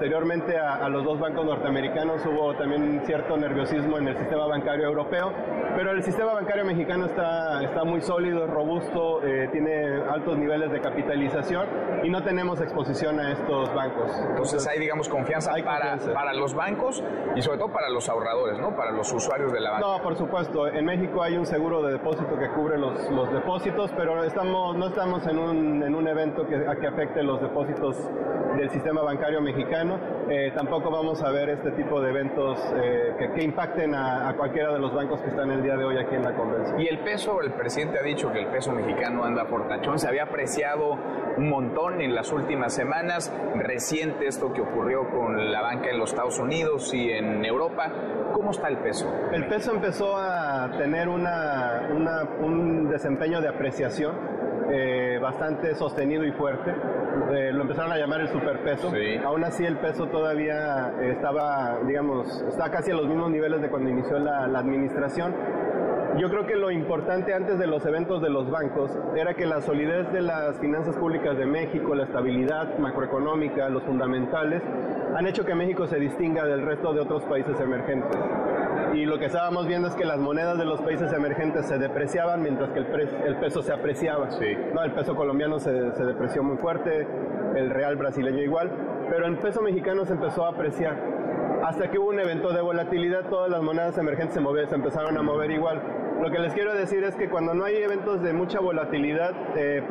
[0.00, 4.86] Posteriormente a, a los dos bancos norteamericanos hubo también cierto nerviosismo en el sistema bancario
[4.86, 5.30] europeo,
[5.76, 10.80] pero el sistema bancario mexicano está, está muy sólido, robusto, eh, tiene altos niveles de
[10.80, 11.68] capitalización
[12.02, 14.10] y no tenemos exposición a estos bancos.
[14.30, 17.04] Entonces hay, digamos, confianza para, para los bancos
[17.36, 18.74] y sobre todo para los ahorradores, ¿no?
[18.74, 19.86] Para los usuarios de la banca.
[19.86, 20.66] No, por supuesto.
[20.66, 24.86] En México hay un seguro de depósito que cubre los, los depósitos, pero estamos, no
[24.86, 28.08] estamos en un, en un evento que, a que afecte los depósitos
[28.56, 29.89] del sistema bancario mexicano.
[30.28, 34.36] Eh, tampoco vamos a ver este tipo de eventos eh, que, que impacten a, a
[34.36, 36.80] cualquiera de los bancos que están el día de hoy aquí en la convención.
[36.80, 40.06] Y el peso, el presidente ha dicho que el peso mexicano anda por tachón, se
[40.08, 40.96] había apreciado
[41.36, 46.10] un montón en las últimas semanas, reciente esto que ocurrió con la banca en los
[46.10, 47.90] Estados Unidos y en Europa.
[48.32, 49.12] ¿Cómo está el peso?
[49.32, 54.14] El peso empezó a tener una, una- un desempeño de apreciación
[54.72, 56.70] eh, bastante sostenido y fuerte.
[56.70, 58.92] Eh, lo empezaron a llamar el superpeso.
[59.24, 63.90] Aún así el peso todavía estaba, digamos, está casi a los mismos niveles de cuando
[63.90, 65.34] inició la, la administración.
[66.18, 69.60] Yo creo que lo importante antes de los eventos de los bancos era que la
[69.60, 74.62] solidez de las finanzas públicas de México, la estabilidad macroeconómica, los fundamentales,
[75.16, 78.18] han hecho que México se distinga del resto de otros países emergentes.
[78.92, 82.42] Y lo que estábamos viendo es que las monedas de los países emergentes se depreciaban
[82.42, 84.28] mientras que el, pre- el peso se apreciaba.
[84.74, 87.06] No, el peso colombiano se, se depreció muy fuerte,
[87.54, 88.70] el real brasileño igual,
[89.08, 90.96] pero el peso mexicano se empezó a apreciar.
[91.64, 95.16] Hasta que hubo un evento de volatilidad, todas las monedas emergentes se, move- se empezaron
[95.18, 95.80] a mover igual.
[96.20, 99.82] Lo que les quiero decir es que cuando no hay eventos de mucha volatilidad, eh,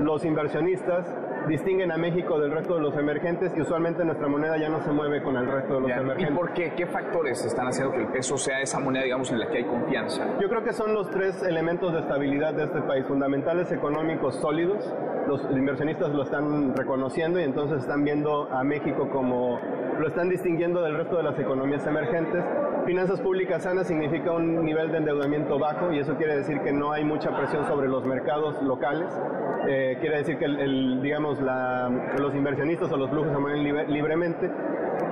[0.00, 1.06] los inversionistas
[1.48, 4.90] distinguen a México del resto de los emergentes y usualmente nuestra moneda ya no se
[4.90, 6.30] mueve con el resto de los emergentes.
[6.30, 6.72] ¿Y por qué?
[6.76, 9.64] ¿Qué factores están haciendo que el peso sea esa moneda, digamos, en la que hay
[9.64, 10.26] confianza?
[10.40, 14.92] Yo creo que son los tres elementos de estabilidad de este país, fundamentales económicos sólidos,
[15.26, 19.60] los inversionistas lo están reconociendo y entonces están viendo a México como
[19.98, 22.44] lo están distinguiendo del resto de las economías emergentes.
[22.86, 26.92] Finanzas públicas sanas significa un nivel de endeudamiento bajo y eso quiere decir que no
[26.92, 29.08] hay mucha presión sobre los mercados locales.
[29.68, 31.38] Eh, quiere decir que el, digamos
[32.18, 33.62] los inversionistas o los flujos se mueven
[33.92, 34.50] libremente.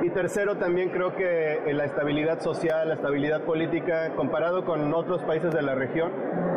[0.02, 5.52] Y tercero, también creo que la estabilidad social, la estabilidad política, comparado con otros países
[5.52, 6.10] de la región,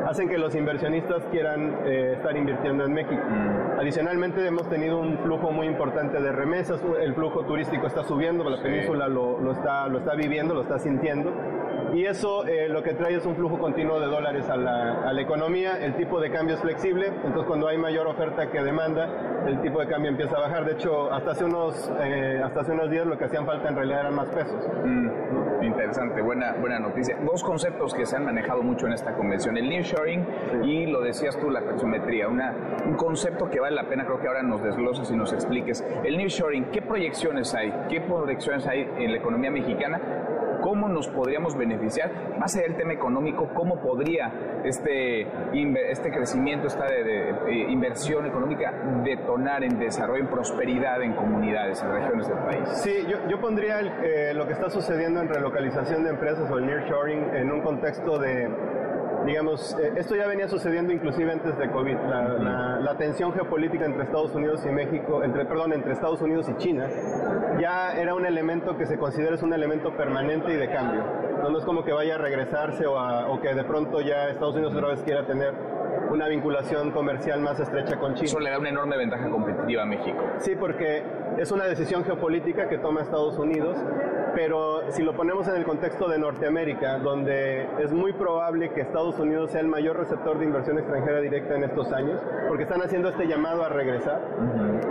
[0.07, 3.21] hacen que los inversionistas quieran eh, estar invirtiendo en México.
[3.21, 3.79] Mm.
[3.79, 8.61] Adicionalmente, hemos tenido un flujo muy importante de remesas, el flujo turístico está subiendo, la
[8.61, 11.31] península lo, lo, está, lo está viviendo, lo está sintiendo
[11.93, 15.13] y eso eh, lo que trae es un flujo continuo de dólares a la, a
[15.13, 19.07] la, economía, el tipo de cambio es flexible, entonces cuando hay mayor oferta que demanda,
[19.47, 20.65] el tipo de cambio empieza a bajar.
[20.65, 23.75] De hecho, hasta hace unos, eh, hasta hace unos días lo que hacían falta en
[23.75, 24.67] realidad eran más pesos.
[24.83, 27.17] Mm, interesante, buena, buena noticia.
[27.23, 30.25] Dos conceptos que se han manejado mucho en esta convención, el nearshoring
[30.63, 32.55] y lo decías tú, la taxometría, una,
[32.85, 35.85] un concepto que vale la pena, creo que ahora nos desglosas y nos expliques.
[36.03, 37.73] El nearshoring, ¿qué proyecciones hay?
[37.89, 39.99] ¿Qué proyecciones hay en la economía mexicana?
[40.63, 44.31] Cómo nos podríamos beneficiar, más allá del tema económico, cómo podría
[44.63, 45.27] este,
[45.91, 47.33] este crecimiento, esta de,
[47.69, 48.71] inversión económica
[49.03, 52.69] detonar en desarrollo, en prosperidad en comunidades, en regiones del país.
[52.81, 56.65] Sí, yo, yo pondría eh, lo que está sucediendo en relocalización de empresas o el
[56.65, 58.49] nearshoring en un contexto de
[59.25, 61.97] digamos, eh, esto ya venía sucediendo inclusive antes de COVID.
[61.97, 66.87] La, tensión geopolítica entre Estados Unidos y México, entre, perdón, entre Estados Unidos y China,
[67.59, 71.03] ya era un elemento que se considera es un elemento permanente y de cambio.
[71.41, 74.75] No, es como que vaya a regresarse o, o que de pronto ya Estados Unidos
[74.75, 75.53] otra vez quiera tener
[76.11, 78.25] una vinculación comercial más estrecha con China.
[78.25, 80.17] Eso le da una enorme ventaja competitiva a México.
[80.37, 81.03] Sí, porque
[81.37, 83.75] es una decisión geopolítica que toma Estados Unidos
[84.35, 89.19] pero si lo ponemos en el contexto de Norteamérica, donde es muy probable que Estados
[89.19, 93.09] Unidos sea el mayor receptor de inversión extranjera directa en estos años, porque están haciendo
[93.09, 94.21] este llamado a regresar,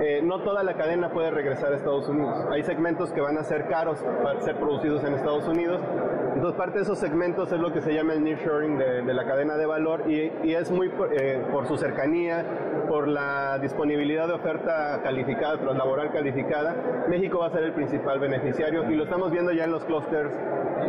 [0.03, 2.47] eh, no toda la cadena puede regresar a Estados Unidos.
[2.51, 5.81] Hay segmentos que van a ser caros para ser producidos en Estados Unidos,
[6.35, 9.25] entonces parte de esos segmentos es lo que se llama el nearshoring de, de la
[9.25, 12.45] cadena de valor y, es muy eh, por su cercanía,
[12.89, 16.75] por la disponibilidad de oferta calificada, laboral calificada,
[17.09, 20.33] México va a ser el principal beneficiario y lo estamos viendo ya en los clústeres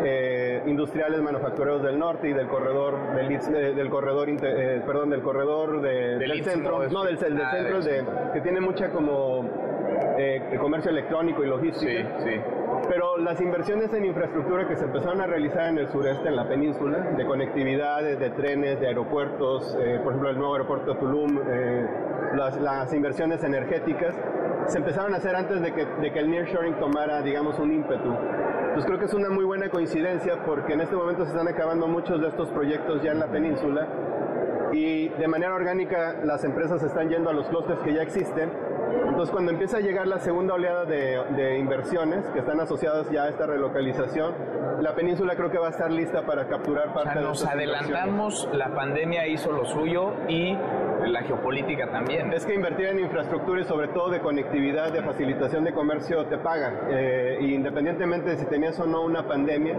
[0.03, 5.21] eh, industriales manufactureros del norte y del corredor del, eh, del corredor eh, perdón del
[5.21, 8.03] corredor del, centro no, del, del ah, centro de,
[8.33, 9.41] que tiene mucha como
[10.59, 12.41] comercio electrónico y logística sí, sí.
[12.89, 16.47] Pero las inversiones en infraestructura que se empezaron a realizar en el sureste, en la
[16.47, 21.39] península, de conectividad, de trenes, de aeropuertos, por ejemplo el nuevo aeropuerto de Tulum,
[22.35, 24.15] las, las, inversiones energéticas,
[24.67, 28.13] se empezaron a hacer antes de que, de que el nearshoring tomara, digamos, un ímpetu.
[28.73, 31.87] Entonces creo que es una muy buena coincidencia porque en este momento se están acabando
[31.87, 33.87] muchos de estos proyectos ya en la península
[34.71, 38.49] y de manera orgánica las empresas están yendo a los clústeres que ya existen.
[39.07, 43.23] Entonces cuando empieza a llegar la segunda oleada de, de, inversiones que están asociadas ya
[43.23, 44.33] a esta relocalización,
[44.81, 47.45] la península creo que va a estar lista para capturar parte o sea, de nos
[47.45, 50.57] adelantamos, la pandemia hizo lo suyo y
[51.05, 52.31] la geopolítica también.
[52.33, 56.37] Es que invertir en infraestructura y sobre todo de conectividad, de facilitación de comercio te
[56.37, 56.73] paga.
[56.89, 59.77] Eh, independientemente de si tenías o no una pandemia,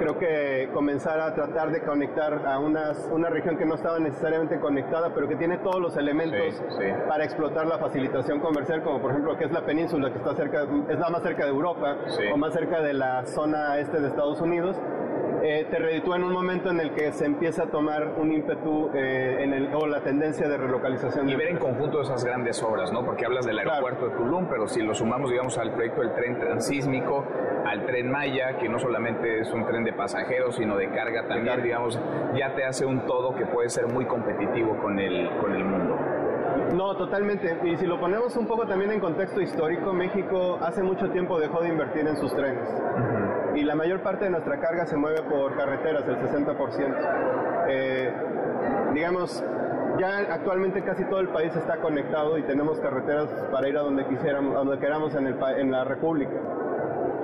[0.00, 4.58] creo que comenzar a tratar de conectar a unas, una región que no estaba necesariamente
[4.58, 6.62] conectada, pero que tiene todos los elementos
[7.06, 10.66] para explotar la facilitación comercial, como por ejemplo que es la península que está cerca,
[10.88, 11.96] es la más cerca de Europa
[12.32, 14.76] o más cerca de la zona este de Estados Unidos
[15.42, 18.90] eh, te reditúa en un momento en el que se empieza a tomar un ímpetu
[18.94, 21.28] eh, en el, o la tendencia de relocalización.
[21.28, 23.04] Y ver en conjunto esas grandes obras, ¿no?
[23.04, 26.38] Porque hablas del aeropuerto de Tulum, pero si lo sumamos, digamos, al proyecto del tren
[26.38, 27.24] transísmico,
[27.64, 31.62] al tren Maya, que no solamente es un tren de pasajeros, sino de carga también,
[31.62, 31.98] digamos,
[32.34, 35.96] ya te hace un todo que puede ser muy competitivo con el, con el mundo.
[36.74, 37.58] No, totalmente.
[37.64, 41.60] Y si lo ponemos un poco también en contexto histórico, México hace mucho tiempo dejó
[41.62, 42.68] de invertir en sus trenes.
[43.60, 46.96] Y la mayor parte de nuestra carga se mueve por carreteras, el 60%.
[47.68, 48.10] Eh,
[48.94, 49.44] digamos,
[49.98, 54.06] ya actualmente casi todo el país está conectado y tenemos carreteras para ir a donde
[54.06, 56.32] quisiéramos, a donde queramos en, el, en la República.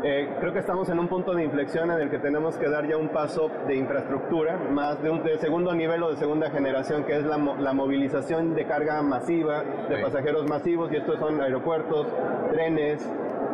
[0.04, 2.86] Eh, creo que estamos en un punto de inflexión en el que tenemos que dar
[2.86, 7.16] ya un paso de infraestructura, más de un segundo nivel o de segunda generación, que
[7.16, 12.06] es la, la movilización de carga masiva, de pasajeros masivos, y estos son aeropuertos,
[12.52, 13.08] trenes,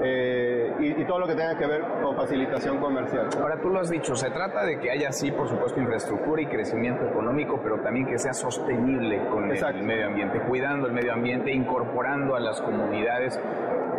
[0.04, 3.28] eh, y, todo lo que tenga que ver con facilitación comercial.
[3.40, 6.46] Ahora tú lo has dicho, se trata de que haya sí, por supuesto, infraestructura y
[6.46, 11.52] crecimiento económico, pero también que sea sostenible con el medio ambiente, cuidando el medio ambiente,
[11.52, 13.38] incorporando a las comunidades.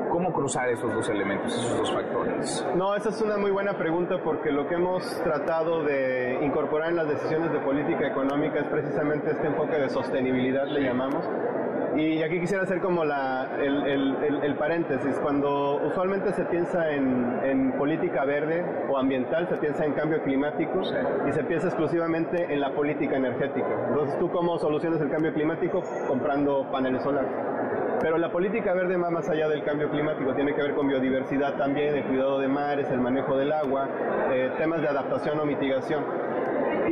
[0.10, 2.68] ¿Cómo cruzar esos dos elementos, esos dos factores?
[2.76, 6.98] No, esa es una muy buena pregunta porque lo que hemos tratado de incorporar en
[6.98, 11.26] las decisiones de política económica es precisamente este enfoque de sostenibilidad, le llamamos,
[11.96, 15.18] y aquí quisiera hacer como la, el, paréntesis.
[15.22, 20.82] Cuando usualmente se piensa en, política verde o ambiental, se piensa en cambio climático
[21.28, 23.68] y se piensa exclusivamente en la política energética.
[23.90, 25.84] Entonces, ¿tú cómo solucionas el cambio climático?
[26.08, 27.32] Comprando paneles solares.
[28.00, 31.56] Pero la política verde va más allá del cambio climático, tiene que ver con biodiversidad
[31.56, 33.88] también, el cuidado de mares, el manejo del agua,
[34.30, 36.04] eh, temas de adaptación o mitigación.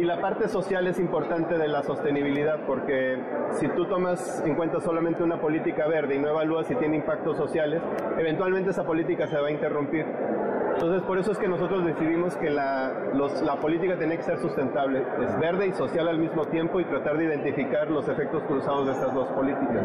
[0.02, 3.19] Y la parte social es importante de la sostenibilidad porque
[3.60, 7.38] si tú tomas en cuenta solamente una política verde y no evalúas si tiene impactos
[7.38, 7.84] sociales,
[8.18, 10.07] eventualmente esa política se va a interrumpir.
[10.73, 12.91] Entonces, por eso es que nosotros decidimos que la,
[13.43, 17.18] la política tiene que ser sustentable, es verde y social al mismo tiempo y tratar
[17.18, 19.84] de identificar los efectos cruzados de estas dos políticas.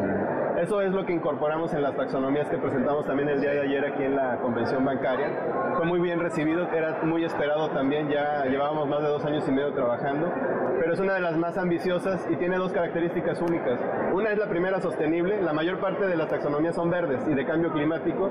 [0.58, 3.84] Eso es lo que incorporamos en las taxonomías que presentamos también el día de ayer
[3.84, 5.28] aquí en la convención bancaria.
[5.76, 9.52] Fue muy bien recibido, era muy esperado también, ya llevábamos más de dos años y
[9.52, 10.32] medio trabajando,
[10.80, 13.78] pero es una de las más ambiciosas y tiene dos características únicas.
[14.14, 17.44] Una es la primera sostenible, la mayor parte de las taxonomías son verdes y de
[17.44, 18.30] cambio climático,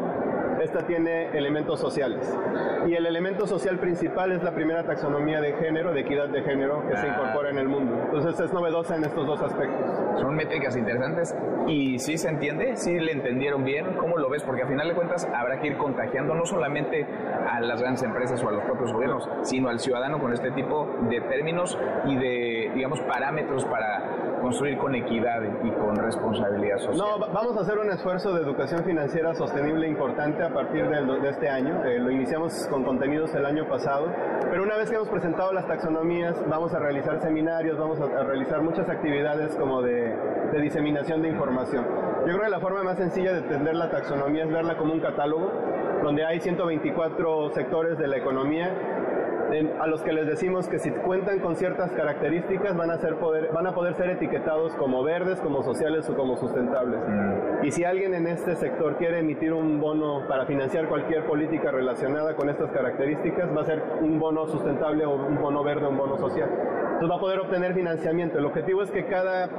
[0.64, 2.36] esta tiene elementos sociales.
[2.88, 6.88] Y el elemento social principal es la primera taxonomía de género, de equidad de género,
[6.88, 8.00] que se incorpora en el mundo.
[8.06, 10.20] Entonces es novedosa en estos dos aspectos.
[10.20, 11.36] Son métricas interesantes
[11.68, 14.44] y sí se entiende, sí le entendieron bien, ¿cómo lo ves?
[14.44, 17.06] Porque a final de cuentas habrá que ir contagiando no solamente
[17.50, 20.88] a las grandes empresas o a los propios gobiernos, sino al ciudadano con este tipo
[21.10, 24.04] de términos y de, digamos, parámetros para
[24.42, 26.98] construir con equidad y con responsabilidad social.
[26.98, 31.50] No, vamos a hacer un esfuerzo de educación financiera sostenible importante a partir de, este
[31.50, 31.84] año.
[31.84, 32.35] Eh, lo iniciamos
[32.70, 34.12] con contenidos el año pasado,
[34.50, 38.62] pero una vez que hemos presentado las taxonomías, vamos a realizar seminarios, vamos a, realizar
[38.62, 40.14] muchas actividades como de,
[40.52, 41.86] de diseminación de información.
[42.28, 45.00] Yo creo que la forma más sencilla de entender la taxonomía es verla como un
[45.00, 45.50] catálogo
[46.04, 48.70] donde hay 124 sectores de la economía
[49.80, 53.52] a los que les decimos que si cuentan con ciertas características van a, ser poder,
[53.54, 57.00] van a poder ser etiquetados como verdes, como sociales o como sustentables.
[57.08, 57.66] Mm.
[57.66, 62.36] Y si alguien en este sector quiere emitir un bono para financiar cualquier política relacionada
[62.36, 65.98] con estas características, va a ser un bono sustentable o un bono verde o un
[65.98, 66.50] bono social.
[66.96, 68.40] Entonces va a poder obtener financiamiento.
[68.40, 69.50] El objetivo es que cada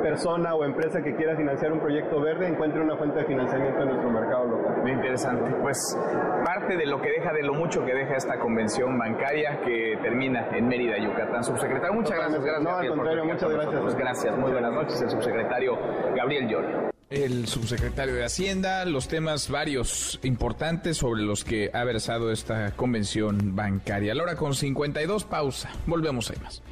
[0.00, 3.88] persona o empresa que quiera financiar un proyecto verde encuentre una fuente de financiamiento en
[3.88, 4.76] nuestro mercado local.
[4.82, 5.50] Muy interesante.
[5.62, 5.98] Pues
[6.44, 10.48] parte de lo que deja, de lo mucho que deja esta convención bancaria que termina
[10.56, 11.44] en Mérida, Yucatán.
[11.44, 12.42] Subsecretario, muchas gracias.
[12.42, 13.94] gracias no, al contrario, muchas gracias.
[13.96, 15.00] Gracias, muy buenas noches.
[15.02, 15.78] El subsecretario
[16.16, 16.90] Gabriel Llorio.
[17.10, 23.56] El subsecretario de Hacienda, los temas varios importantes sobre los que ha versado esta convención
[23.56, 24.14] bancaria.
[24.14, 25.70] La hora con 52, pausa.
[25.86, 26.62] Volvemos ahí más.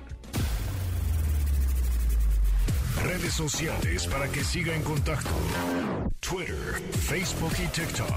[3.04, 5.30] Redes sociales para que siga en contacto:
[6.20, 8.08] Twitter, Facebook y TikTok.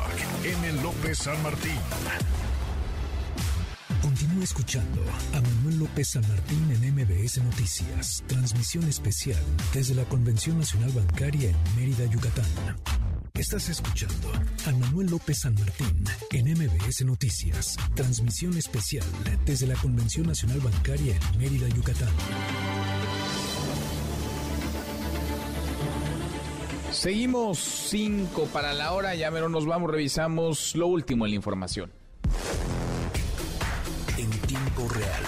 [0.44, 0.82] M.
[0.82, 1.80] López San Martín.
[4.02, 5.04] Continúa escuchando
[5.34, 8.24] a Manuel López San Martín en MBS Noticias.
[8.28, 9.42] Transmisión especial
[9.74, 12.46] desde la Convención Nacional Bancaria en Mérida, Yucatán.
[13.36, 14.32] Estás escuchando
[14.66, 17.78] a Manuel López San Martín en MBS Noticias.
[17.96, 19.06] Transmisión especial
[19.46, 22.10] desde la Convención Nacional Bancaria en Mérida, Yucatán.
[27.02, 31.92] Seguimos cinco para la hora, ya mero nos vamos, revisamos lo último en la información.
[34.20, 35.24] En tiempo real.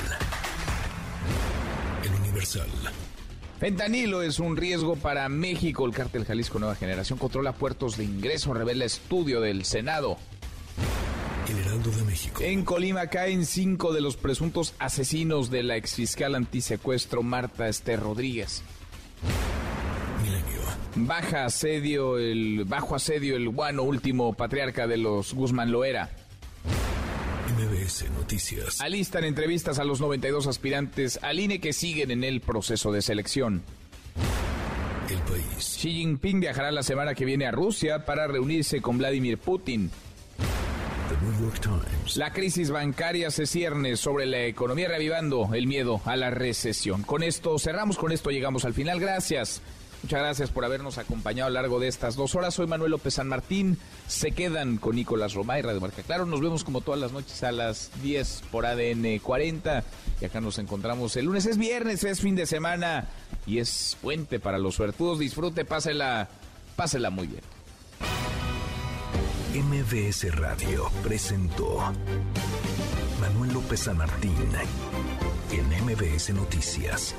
[2.03, 2.69] El Universal.
[3.59, 5.87] Fentanilo es un riesgo para México.
[5.87, 10.17] El cártel Jalisco Nueva Generación controla puertos de ingreso, revela estudio del Senado.
[11.49, 12.39] El Heraldo de México.
[12.43, 18.61] En Colima caen cinco de los presuntos asesinos de la exfiscal antisecuestro Marta Esther Rodríguez.
[20.95, 26.09] Baja asedio el, bajo asedio el guano último patriarca de los Guzmán Loera.
[27.57, 28.79] MBS Noticias.
[28.79, 33.63] Alistan entrevistas a los 92 aspirantes al INE que siguen en el proceso de selección.
[35.09, 35.77] El país.
[35.79, 39.89] Xi Jinping viajará la semana que viene a Rusia para reunirse con Vladimir Putin.
[41.09, 42.17] The New York Times.
[42.17, 47.03] La crisis bancaria se cierne sobre la economía, revivando el miedo a la recesión.
[47.03, 48.99] Con esto cerramos, con esto llegamos al final.
[48.99, 49.61] Gracias.
[50.03, 52.53] Muchas gracias por habernos acompañado a lo largo de estas dos horas.
[52.53, 53.77] Soy Manuel López San Martín.
[54.05, 56.25] Se quedan con Nicolás Roma y Radio Marca Claro.
[56.25, 59.81] Nos vemos como todas las noches a las 10 por ADN 40.
[60.19, 61.45] Y acá nos encontramos el lunes.
[61.45, 63.07] Es viernes, es fin de semana
[63.47, 65.19] y es puente para los suertudos.
[65.19, 66.27] Disfrute, pásela,
[66.75, 67.41] pásela muy bien.
[69.53, 71.79] MBS Radio presentó
[73.21, 74.35] Manuel López San Martín
[75.51, 77.15] en MBS Noticias.